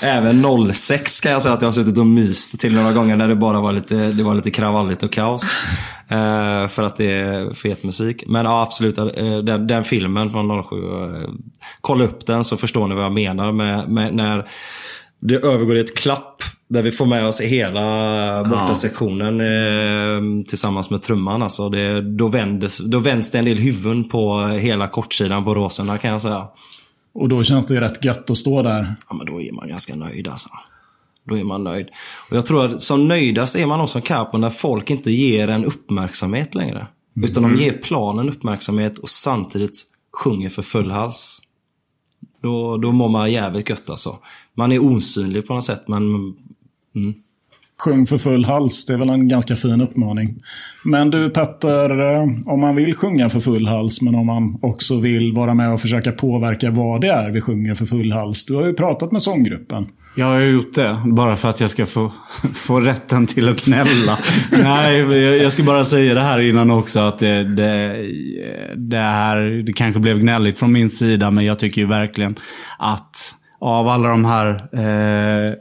Även 0.00 0.72
06 0.74 1.20
kan 1.20 1.32
jag 1.32 1.42
säga 1.42 1.54
att 1.54 1.62
jag 1.62 1.68
har 1.68 1.72
suttit 1.72 1.98
och 1.98 2.06
myst 2.06 2.60
till 2.60 2.74
några 2.74 2.92
gånger 2.92 3.16
när 3.16 3.28
det 3.28 3.36
bara 3.36 3.60
var 3.60 3.72
lite, 3.72 3.94
det 3.94 4.22
var 4.22 4.34
lite 4.34 4.50
kravalligt 4.50 5.02
och 5.02 5.12
kaos. 5.12 5.58
Uh, 6.12 6.68
för 6.68 6.82
att 6.82 6.96
det 6.96 7.12
är 7.12 7.54
fet 7.54 7.82
musik. 7.82 8.24
Men 8.26 8.44
ja, 8.44 8.62
absolut. 8.62 8.98
Uh, 8.98 9.38
den, 9.38 9.66
den, 9.66 9.84
filmen 9.84 10.30
från 10.30 10.62
07. 10.62 10.76
Uh, 10.76 11.28
kolla 11.80 12.04
upp 12.04 12.26
den 12.26 12.44
så 12.44 12.56
förstår 12.56 12.88
ni 12.88 12.94
vad 12.94 13.04
jag 13.04 13.12
menar 13.12 13.52
med, 13.52 13.88
med 13.88 14.14
när 14.14 14.48
det 15.20 15.34
övergår 15.34 15.76
i 15.76 15.80
ett 15.80 15.96
klapp. 15.96 16.42
Där 16.68 16.82
vi 16.82 16.90
får 16.90 17.06
med 17.06 17.26
oss 17.26 17.40
hela 17.40 18.44
bortasektionen 18.44 19.40
eh, 19.40 20.44
tillsammans 20.48 20.90
med 20.90 21.02
trumman. 21.02 21.42
Alltså 21.42 21.68
det, 21.68 22.00
då, 22.00 22.28
vändes, 22.28 22.78
då 22.78 22.98
vänds 22.98 23.30
det 23.30 23.38
en 23.38 23.44
del 23.44 23.58
huvuden 23.58 24.04
på 24.04 24.46
hela 24.46 24.88
kortsidan 24.88 25.44
på 25.44 25.54
Råsunda 25.54 25.98
kan 25.98 26.10
jag 26.10 26.22
säga. 26.22 26.48
Och 27.14 27.28
då 27.28 27.44
känns 27.44 27.66
det 27.66 27.74
ju 27.74 27.80
rätt 27.80 28.04
gött 28.04 28.30
att 28.30 28.38
stå 28.38 28.62
där. 28.62 28.94
Ja, 29.08 29.14
men 29.14 29.26
då 29.26 29.40
är 29.40 29.52
man 29.52 29.68
ganska 29.68 29.96
nöjd 29.96 30.28
alltså. 30.28 30.48
Då 31.28 31.38
är 31.38 31.44
man 31.44 31.64
nöjd. 31.64 31.88
Och 32.30 32.36
jag 32.36 32.46
tror 32.46 32.66
att 32.66 32.82
som 32.82 33.08
nöjdast 33.08 33.56
är 33.56 33.66
man 33.66 33.80
också 33.80 33.92
som 33.92 34.02
Capo 34.02 34.38
när 34.38 34.50
folk 34.50 34.90
inte 34.90 35.10
ger 35.10 35.48
en 35.48 35.64
uppmärksamhet 35.64 36.54
längre. 36.54 36.86
Mm. 37.16 37.30
Utan 37.30 37.42
de 37.42 37.56
ger 37.56 37.72
planen 37.72 38.28
uppmärksamhet 38.28 38.98
och 38.98 39.08
samtidigt 39.08 39.82
sjunger 40.12 40.48
för 40.48 40.62
full 40.62 40.90
hals. 40.90 41.42
Då, 42.42 42.76
då 42.76 42.92
mår 42.92 43.08
man 43.08 43.32
jävligt 43.32 43.68
gött 43.68 43.90
alltså. 43.90 44.18
Man 44.54 44.72
är 44.72 44.78
osynlig 44.78 45.46
på 45.46 45.54
något 45.54 45.64
sätt 45.64 45.88
men... 45.88 46.02
Mm. 46.96 47.14
Sjung 47.78 48.06
för 48.06 48.18
full 48.18 48.44
hals, 48.44 48.86
det 48.86 48.92
är 48.92 48.98
väl 48.98 49.08
en 49.08 49.28
ganska 49.28 49.56
fin 49.56 49.80
uppmaning. 49.80 50.42
Men 50.84 51.10
du 51.10 51.30
Petter, 51.30 52.14
eh, 52.14 52.22
om 52.46 52.60
man 52.60 52.76
vill 52.76 52.94
sjunga 52.94 53.30
för 53.30 53.40
full 53.40 53.66
hals, 53.66 54.02
men 54.02 54.14
om 54.14 54.26
man 54.26 54.58
också 54.62 55.00
vill 55.00 55.32
vara 55.32 55.54
med 55.54 55.72
och 55.72 55.80
försöka 55.80 56.12
påverka 56.12 56.70
vad 56.70 57.00
det 57.00 57.08
är 57.08 57.30
vi 57.30 57.40
sjunger 57.40 57.74
för 57.74 57.86
full 57.86 58.12
hals. 58.12 58.46
Du 58.46 58.54
har 58.54 58.66
ju 58.66 58.74
pratat 58.74 59.12
med 59.12 59.22
sånggruppen. 59.22 59.86
Jag 60.18 60.26
har 60.26 60.40
gjort 60.40 60.74
det, 60.74 61.02
bara 61.04 61.36
för 61.36 61.50
att 61.50 61.60
jag 61.60 61.70
ska 61.70 61.86
få, 61.86 62.12
få 62.54 62.80
rätten 62.80 63.26
till 63.26 63.48
att 63.48 63.64
gnälla. 63.64 64.18
Nej, 64.52 64.98
jag 65.42 65.52
ska 65.52 65.62
bara 65.62 65.84
säga 65.84 66.14
det 66.14 66.20
här 66.20 66.40
innan 66.40 66.70
också. 66.70 67.00
Att 67.00 67.18
det, 67.18 67.44
det, 67.44 68.06
det, 68.76 68.96
här, 68.96 69.62
det 69.66 69.72
kanske 69.72 70.00
blev 70.00 70.18
gnälligt 70.18 70.58
från 70.58 70.72
min 70.72 70.90
sida, 70.90 71.30
men 71.30 71.44
jag 71.44 71.58
tycker 71.58 71.80
ju 71.80 71.86
verkligen 71.86 72.38
att 72.78 73.34
av 73.60 73.88
alla 73.88 74.08
de 74.08 74.24
här 74.24 74.48
eh, 74.72 75.54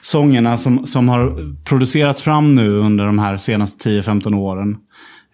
sångerna 0.00 0.56
som, 0.56 0.86
som 0.86 1.08
har 1.08 1.54
producerats 1.64 2.22
fram 2.22 2.54
nu 2.54 2.68
under 2.68 3.06
de 3.06 3.18
här 3.18 3.36
senaste 3.36 3.88
10-15 3.88 4.34
åren, 4.34 4.76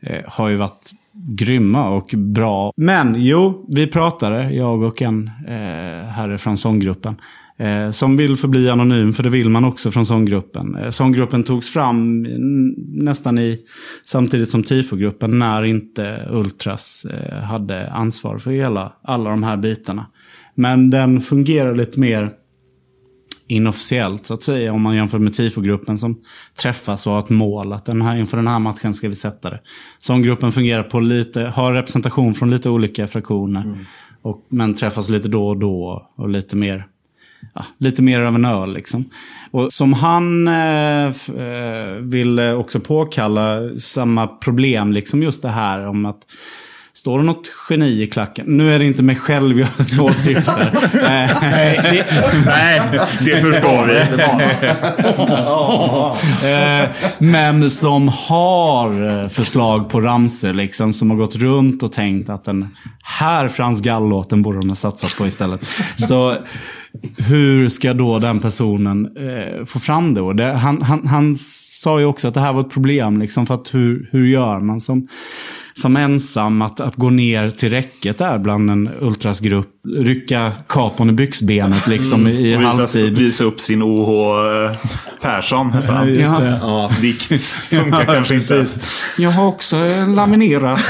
eh, 0.03 0.25
har 0.27 0.49
ju 0.49 0.57
varit 0.57 0.91
grymma 1.15 1.89
och 1.89 2.15
bra. 2.17 2.73
Men 2.77 3.15
jo, 3.19 3.67
vi 3.69 3.87
pratade, 3.87 4.51
jag 4.51 4.83
och 4.83 5.03
en 5.03 5.31
eh, 5.49 6.09
herre 6.09 6.39
från 6.39 6.57
sånggruppen. 6.57 7.17
Eh, 7.59 7.91
som 7.91 8.17
vill 8.17 8.37
förbli 8.37 8.71
anonym, 8.71 9.13
för 9.13 9.23
det 9.23 9.31
vill 9.31 9.49
man 9.49 9.65
också 9.65 9.91
från 9.91 10.07
sånggruppen. 10.07 10.77
Eh, 10.77 10.91
sånggruppen 10.91 11.45
togs 11.45 11.71
fram 11.71 12.23
nästan 12.89 13.39
i, 13.39 13.59
samtidigt 14.05 14.51
som 14.51 14.63
tifogruppen 14.63 15.39
när 15.39 15.65
inte 15.65 16.29
Ultras 16.31 17.05
eh, 17.05 17.43
hade 17.43 17.91
ansvar 17.91 18.39
för 18.39 18.51
hela, 18.51 18.93
alla 19.03 19.31
de 19.31 19.43
här 19.43 19.57
bitarna. 19.57 20.07
Men 20.55 20.91
den 20.91 21.21
fungerar 21.21 21.75
lite 21.75 22.01
mer 22.01 22.33
inofficiellt 23.49 24.27
så 24.27 24.35
att 24.35 24.43
säga. 24.43 24.73
Om 24.73 24.83
man 24.83 24.97
jämför 24.97 25.19
med 25.19 25.35
tifogruppen 25.35 25.99
som 25.99 26.19
träffas 26.63 27.07
och 27.07 27.13
har 27.13 27.21
ett 27.21 27.31
mål. 27.31 27.73
Att 27.73 27.87
den 27.87 28.03
här, 28.03 28.17
inför 28.17 28.37
den 28.37 28.49
här 28.49 28.59
matchen 28.59 28.95
ska 28.95 29.09
vi 29.09 29.15
sätta 29.15 29.51
det. 29.51 29.61
Sånggruppen 29.99 30.53
fungerar 30.53 30.83
på 30.83 31.01
lite, 31.01 31.41
har 31.41 31.73
representation 31.73 32.35
från 32.35 32.51
lite 32.51 32.71
olika 32.71 33.07
fraktioner. 33.07 33.61
Mm. 33.61 33.79
Och, 34.23 34.47
men 34.49 34.75
träffas 34.75 35.09
lite 35.09 35.29
då 35.29 35.49
och 35.49 35.59
då 35.59 36.09
och 36.17 36.29
lite 36.29 36.57
mer 36.57 36.87
ja, 37.55 37.65
lite 37.79 38.03
mer 38.03 38.21
av 38.21 38.35
en 38.35 38.45
öl. 38.45 38.73
Liksom. 38.73 39.05
Och 39.51 39.73
som 39.73 39.93
han 39.93 40.49
eh, 40.49 41.07
eh, 41.07 41.95
vill 42.01 42.41
också 42.41 42.81
påkalla 42.81 43.61
samma 43.79 44.27
problem, 44.27 44.93
liksom 44.93 45.23
just 45.23 45.43
det 45.43 45.49
här 45.49 45.87
om 45.87 46.07
att 46.07 46.27
Står 46.99 47.19
det 47.19 47.25
något 47.25 47.51
geni 47.71 48.03
i 48.03 48.07
klacken? 48.07 48.47
Nu 48.49 48.75
är 48.75 48.79
det 48.79 48.85
inte 48.85 49.03
mig 49.03 49.17
själv 49.17 49.61
jag 49.61 49.69
åsyftar. 50.07 50.71
Eh, 50.95 51.31
Nej, 52.47 52.81
det 53.21 53.41
förstår 53.41 53.87
vi. 53.87 53.99
Eh, 56.49 56.89
men 57.19 57.71
som 57.71 58.09
har 58.09 59.23
eh, 59.23 59.29
förslag 59.29 59.91
på 59.91 60.01
ramser 60.01 60.53
liksom. 60.53 60.93
Som 60.93 61.11
har 61.11 61.17
gått 61.17 61.37
runt 61.37 61.83
och 61.83 61.93
tänkt 61.93 62.31
att 62.31 62.45
den 62.45 62.69
här 63.03 63.49
Frans 63.49 63.83
Gall-låten 63.83 64.43
borde 64.43 64.59
de 64.59 64.69
ha 64.69 64.77
satsat 64.77 65.17
på 65.19 65.27
istället. 65.27 65.65
Så 66.09 66.37
hur 67.19 67.69
ska 67.69 67.95
då 67.95 68.19
den 68.19 68.41
personen 68.41 69.17
eh, 69.17 69.65
få 69.65 69.79
fram 69.79 70.15
det? 70.15 70.21
Och 70.21 70.37
det 70.37 70.53
han, 70.53 70.83
han, 70.83 71.07
han 71.07 71.35
sa 71.71 72.01
ju 72.01 72.07
också 72.07 72.29
att 72.29 72.35
det 72.35 72.41
här 72.41 72.53
var 72.53 72.61
ett 72.61 72.71
problem. 72.71 73.21
Liksom, 73.21 73.47
för 73.47 73.55
att 73.55 73.75
hur, 73.75 74.09
hur 74.13 74.27
gör 74.27 74.61
man 74.61 74.81
som 74.81 75.09
som 75.81 75.97
ensam 75.97 76.63
att, 76.63 76.81
att 76.81 76.97
gå 76.97 77.11
ner 77.11 77.51
till 77.51 77.71
räcket 77.71 78.19
där 78.19 78.39
bland 78.39 78.71
en 78.71 78.91
ultrasgrupp. 79.01 79.69
Rycka 79.97 80.53
kapon 80.69 81.11
i 81.11 81.13
byxbenet 81.13 81.87
liksom 81.87 82.27
i 82.27 82.57
Och 82.57 82.61
visa, 82.61 82.69
halvtid. 82.71 83.19
visa 83.19 83.45
upp 83.45 83.61
sin 83.61 83.83
OH 83.83 84.09
eh, 84.11 84.73
Persson. 85.23 85.71
han. 85.89 86.09
Just 86.15 86.39
det. 86.39 86.59
Ja. 86.63 86.91
Vikt 87.01 87.41
funkar 87.71 88.05
kanske 88.05 88.35
inte. 88.35 88.67
Jag 89.19 89.31
har 89.31 89.47
också 89.47 89.77
laminerat. 90.15 90.81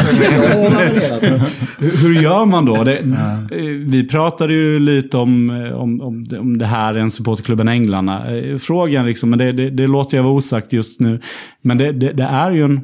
Hur 1.79 2.03
hur 2.03 2.23
gör 2.23 2.45
man 2.45 2.65
då? 2.65 2.85
Det, 2.85 2.99
eh, 2.99 3.63
Vi 3.87 4.09
pratade 4.11 4.53
ju 4.53 4.79
lite 4.79 5.17
om, 5.17 5.51
eh, 5.51 5.73
om, 5.73 6.01
om, 6.01 6.25
det- 6.29 6.39
om 6.39 6.59
det 6.59 6.67
här 6.67 6.99
i 6.99 7.01
en 7.01 7.11
supporterklubben 7.11 7.69
Änglarna. 7.69 8.37
Eh, 8.37 8.57
Frågan 8.57 9.07
liksom, 9.07 9.31
men 9.31 9.39
det, 9.39 9.53
det, 9.53 9.71
det 9.71 9.87
låter 9.87 10.17
jag 10.17 10.25
vara 10.25 10.33
osagt 10.35 10.73
just 10.73 11.01
nu. 11.01 11.21
Men 11.63 11.79
det, 11.79 11.93
det, 11.93 12.13
det 12.13 12.23
är 12.23 12.53
ju 12.53 12.65
en... 12.65 12.81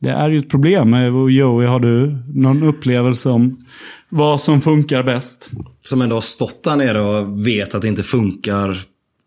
Det 0.00 0.10
är 0.10 0.30
ju 0.30 0.38
ett 0.38 0.50
problem. 0.50 0.94
Eh, 0.94 1.16
Och 1.16 1.30
Joey, 1.30 1.66
har 1.66 1.80
du 1.80 2.16
någon 2.34 2.62
upplevelse 2.62 3.28
om 3.28 3.64
vad 4.08 4.40
som 4.40 4.60
funkar 4.60 5.02
bäst? 5.02 5.50
Som 5.80 6.02
ändå 6.02 6.16
har 6.16 6.20
stått 6.20 6.64
där 6.64 6.76
nere 6.76 7.00
och 7.02 7.46
vet 7.46 7.74
att 7.74 7.82
det 7.82 7.88
inte 7.88 8.02
funkar 8.02 8.70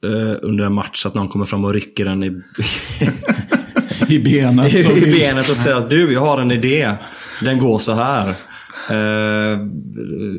eh, 0.05 0.35
under 0.41 0.65
en 0.65 0.73
match. 0.73 1.05
Att 1.05 1.13
någon 1.15 1.27
kommer 1.29 1.45
fram 1.45 1.65
och 1.65 1.73
rycker 1.73 2.05
en 2.05 2.23
i, 2.23 2.41
I 4.07 4.19
benet. 4.19 4.65
och 4.91 4.97
i 4.97 4.99
vill- 4.99 5.13
benet 5.19 5.49
och 5.49 5.57
säger 5.57 5.77
att 5.77 5.89
du, 5.89 6.13
jag 6.13 6.19
har 6.21 6.41
en 6.41 6.51
idé. 6.51 6.91
Den 7.41 7.59
går 7.59 7.77
så 7.77 7.93
här. 7.93 8.27
Eh, 8.91 9.57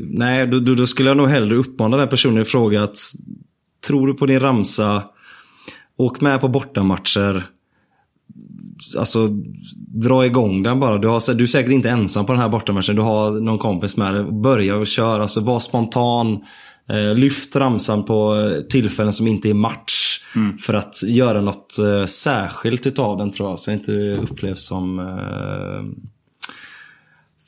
nej, 0.02 0.46
då, 0.46 0.58
då 0.60 0.86
skulle 0.86 1.10
jag 1.10 1.16
nog 1.16 1.28
hellre 1.28 1.56
uppmana 1.56 1.96
den 1.96 2.08
personen 2.08 2.42
i 2.42 2.44
fråga 2.44 2.82
att 2.82 2.96
tror 3.86 4.06
du 4.06 4.14
på 4.14 4.26
din 4.26 4.40
ramsa, 4.40 5.02
åk 5.98 6.20
med 6.20 6.40
på 6.40 6.48
bortamatcher. 6.48 7.44
Alltså, 8.98 9.28
dra 10.02 10.26
igång 10.26 10.62
den 10.62 10.80
bara. 10.80 10.98
Du, 10.98 11.08
har, 11.08 11.34
du 11.34 11.44
är 11.44 11.48
säkert 11.48 11.72
inte 11.72 11.90
ensam 11.90 12.26
på 12.26 12.32
den 12.32 12.42
här 12.42 12.48
bortamatchen. 12.48 12.96
Du 12.96 13.02
har 13.02 13.30
någon 13.30 13.58
kompis 13.58 13.96
med 13.96 14.14
dig. 14.14 14.24
Börja 14.24 14.76
och 14.76 14.86
kör. 14.86 15.20
Alltså, 15.20 15.40
var 15.40 15.60
spontan. 15.60 16.40
Eh, 16.88 17.14
lyft 17.14 17.56
ramsan 17.56 18.04
på 18.04 18.34
eh, 18.34 18.62
tillfällen 18.62 19.12
som 19.12 19.26
inte 19.26 19.50
är 19.50 19.54
match. 19.54 20.20
För 20.60 20.74
att 20.74 21.02
göra 21.02 21.40
något 21.40 21.78
eh, 21.78 22.06
särskilt 22.06 22.86
utav 22.86 23.18
den 23.18 23.30
tror 23.30 23.50
jag. 23.50 23.58
Så 23.58 23.70
det 23.70 23.74
inte 23.74 23.92
upplevs 24.22 24.66
som 24.66 24.98
eh, 24.98 26.04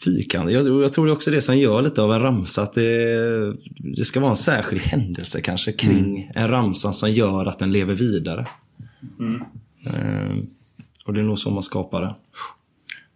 fyrkantig. 0.05 0.55
Jag, 0.55 0.82
jag 0.82 0.93
tror 0.93 1.07
det 1.07 1.12
är 1.12 1.14
också 1.14 1.30
det 1.30 1.43
som 1.43 1.59
gör 1.59 1.82
lite 1.82 2.03
av 2.03 2.12
en 2.12 2.20
ramsa. 2.20 2.62
Att 2.62 2.72
det, 2.72 3.55
det 3.97 4.05
ska 4.05 4.20
vara 4.20 4.30
en 4.30 4.37
särskild 4.37 4.82
händelse 4.82 5.41
kanske 5.41 5.72
kring 5.72 6.30
en 6.34 6.49
ramsa 6.49 6.93
som 6.93 7.12
gör 7.12 7.47
att 7.47 7.59
den 7.59 7.72
lever 7.72 7.95
vidare. 7.95 8.47
Eh, 9.87 10.37
och 11.07 11.13
det 11.13 11.21
är 11.21 11.25
nog 11.25 11.39
så 11.39 11.51
man 11.51 11.63
skapar 11.63 12.01
det. 12.01 12.15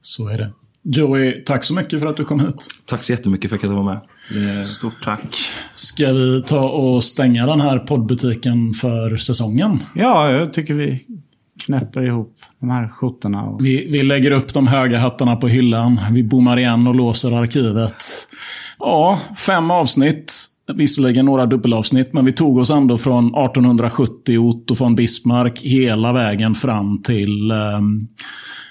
Så 0.01 0.29
är 0.29 0.39
det. 0.39 0.53
Joey, 0.83 1.45
tack 1.45 1.65
så 1.65 1.75
mycket 1.75 2.01
för 2.01 2.07
att 2.07 2.17
du 2.17 2.25
kom 2.25 2.41
hit. 2.41 2.69
Tack 2.85 3.03
så 3.03 3.13
jättemycket 3.13 3.51
för 3.51 3.57
att 3.57 3.63
jag 3.63 3.71
vara 3.71 3.85
med. 3.85 4.69
Stort 4.69 5.05
tack. 5.05 5.37
Ska 5.75 6.13
vi 6.13 6.43
ta 6.43 6.69
och 6.69 7.05
stänga 7.05 7.47
den 7.47 7.61
här 7.61 7.79
poddbutiken 7.79 8.73
för 8.73 9.17
säsongen? 9.17 9.83
Ja, 9.95 10.31
jag 10.31 10.53
tycker 10.53 10.75
vi 10.75 11.07
knäpper 11.65 12.03
ihop 12.03 12.37
de 12.61 12.71
här 12.71 12.89
skjortorna. 12.89 13.43
Och... 13.43 13.65
Vi, 13.65 13.89
vi 13.91 14.03
lägger 14.03 14.31
upp 14.31 14.55
de 14.55 14.67
höga 14.67 14.99
hattarna 14.99 15.37
på 15.37 15.49
hyllan. 15.49 16.01
Vi 16.13 16.23
bommar 16.23 16.59
igen 16.59 16.87
och 16.87 16.95
låser 16.95 17.33
arkivet. 17.43 18.05
Ja, 18.79 19.21
fem 19.47 19.71
avsnitt. 19.71 20.35
Visserligen 20.77 21.25
några 21.25 21.47
dubbelavsnitt, 21.47 22.13
men 22.13 22.25
vi 22.25 22.33
tog 22.33 22.59
oss 22.59 22.71
ändå 22.71 22.99
från 22.99 23.27
1870 23.27 24.39
Otto 24.39 24.75
von 24.75 24.95
Bismarck 24.95 25.63
hela 25.63 26.13
vägen 26.13 26.55
fram 26.55 27.03
till 27.03 27.51
ehm, 27.51 28.09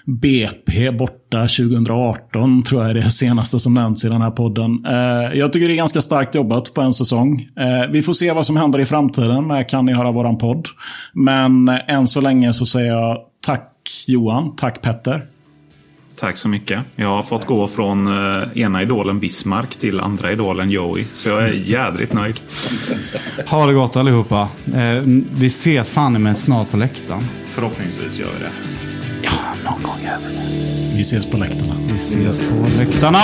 BP 0.06 0.91
borta 0.91 1.39
2018, 1.39 2.64
tror 2.64 2.82
jag 2.82 2.89
är 2.89 2.93
det 2.93 3.10
senaste 3.10 3.60
som 3.60 3.74
nämnts 3.74 4.06
i 4.06 4.10
den 4.10 4.22
här 4.22 4.32
podden. 4.32 4.86
Eh, 4.86 5.39
jag 5.39 5.54
tycker 5.54 5.68
det 5.68 5.74
är 5.74 5.78
ganska 5.78 6.02
starkt 6.02 6.36
jobbat 6.36 6.74
på 6.74 6.82
en 6.82 6.93
säsong. 6.93 7.50
Eh, 7.60 7.91
vi 7.91 8.02
får 8.02 8.14
se 8.14 8.32
vad 8.32 8.45
som 8.45 8.58
händer 8.58 8.80
i 8.80 8.86
framtiden 8.86 9.47
med 9.47 9.70
Kan 9.70 9.86
ni 9.86 9.93
höra 9.93 10.12
våran 10.12 10.38
podd? 10.38 10.68
Men 11.14 11.68
eh, 11.68 11.80
än 11.88 12.08
så 12.08 12.22
länge 12.22 12.54
så 12.54 12.66
säger 12.66 12.93
jag 12.93 13.18
tack 13.45 14.06
Johan, 14.08 14.56
tack 14.56 14.82
Petter. 14.82 15.26
Tack 16.20 16.38
så 16.38 16.50
mycket. 16.50 16.80
Jag 16.96 17.08
har 17.08 17.24
fått 17.24 17.46
gå 17.46 17.68
från 17.68 18.08
eh, 18.08 18.44
ena 18.56 18.82
idolen 18.82 19.20
Bismarck 19.20 19.76
till 19.76 20.00
andra 20.00 20.32
idolen 20.32 20.70
Joey. 20.70 21.06
Så 21.14 21.30
jag 21.30 21.44
är 21.44 21.54
jädrigt 21.54 22.14
nöjd. 22.14 22.40
Ha 23.48 23.66
det 23.66 23.74
gott 23.74 23.96
allihopa. 23.96 24.50
Eh, 24.66 25.02
vi 25.36 25.48
ses 25.48 25.92
fan 25.92 26.24
med 26.24 26.38
snart 26.38 26.72
på 26.72 26.78
läktaren. 26.78 27.22
Förhoppningsvis 27.48 28.20
gör 28.20 28.28
vi 28.38 28.44
det. 28.44 28.52
Ja, 29.22 29.32
någon 29.64 29.84
gång 29.84 29.96
gör 30.06 30.18
vi 30.28 30.36
det. 30.36 30.96
Vi 30.96 31.02
ses 31.02 31.32
på 31.32 31.38
läktarna. 31.38 31.76
Vi 31.88 31.96
ses 31.96 32.40
på 32.40 32.68
läktarna! 32.80 33.20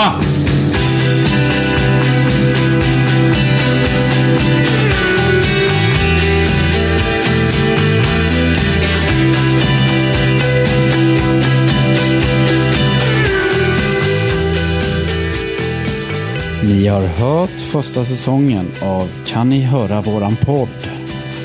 Ni 16.85 16.91
har 16.91 17.07
hört 17.07 17.59
första 17.59 18.05
säsongen 18.05 18.67
av 18.81 19.09
Kan 19.27 19.49
ni 19.49 19.61
höra 19.61 20.01
våran 20.01 20.35
podd? 20.35 20.87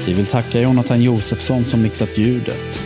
Vi 0.06 0.12
vill 0.12 0.26
tacka 0.26 0.60
Jonathan 0.60 1.02
Josefsson 1.02 1.64
som 1.64 1.82
mixat 1.82 2.18
ljudet. 2.18 2.80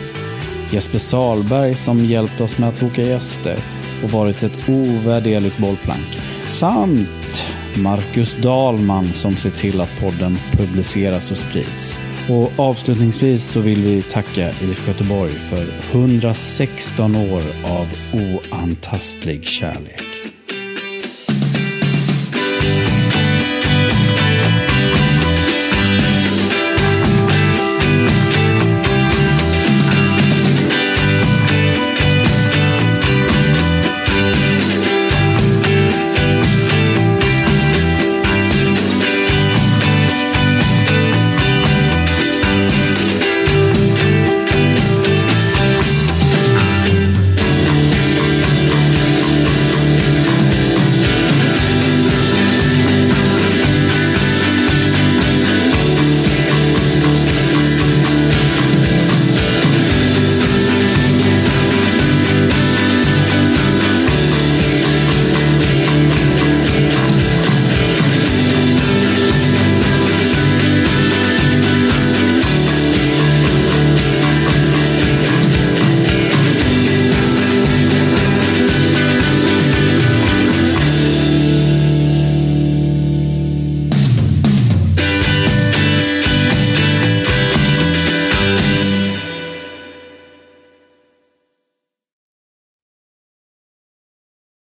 Jesper 0.71 0.99
Salberg 0.99 1.75
som 1.75 1.97
hjälpt 1.97 2.41
oss 2.41 2.57
med 2.57 2.69
att 2.69 2.79
boka 2.79 3.01
gäster 3.01 3.57
och 4.03 4.11
varit 4.11 4.43
ett 4.43 4.69
ovärderligt 4.69 5.57
bollplank. 5.57 6.19
Samt 6.47 7.45
Marcus 7.77 8.37
Dahlman 8.41 9.05
som 9.05 9.31
ser 9.31 9.51
till 9.51 9.81
att 9.81 9.99
podden 9.99 10.37
publiceras 10.51 11.31
och 11.31 11.37
sprids. 11.37 12.01
Och 12.29 12.51
avslutningsvis 12.59 13.43
så 13.43 13.59
vill 13.59 13.83
vi 13.83 14.01
tacka 14.01 14.49
IFK 14.49 14.87
Göteborg 14.87 15.31
för 15.31 15.65
116 15.91 17.15
år 17.15 17.41
av 17.63 17.87
oantastlig 18.13 19.43
kärlek. 19.43 20.04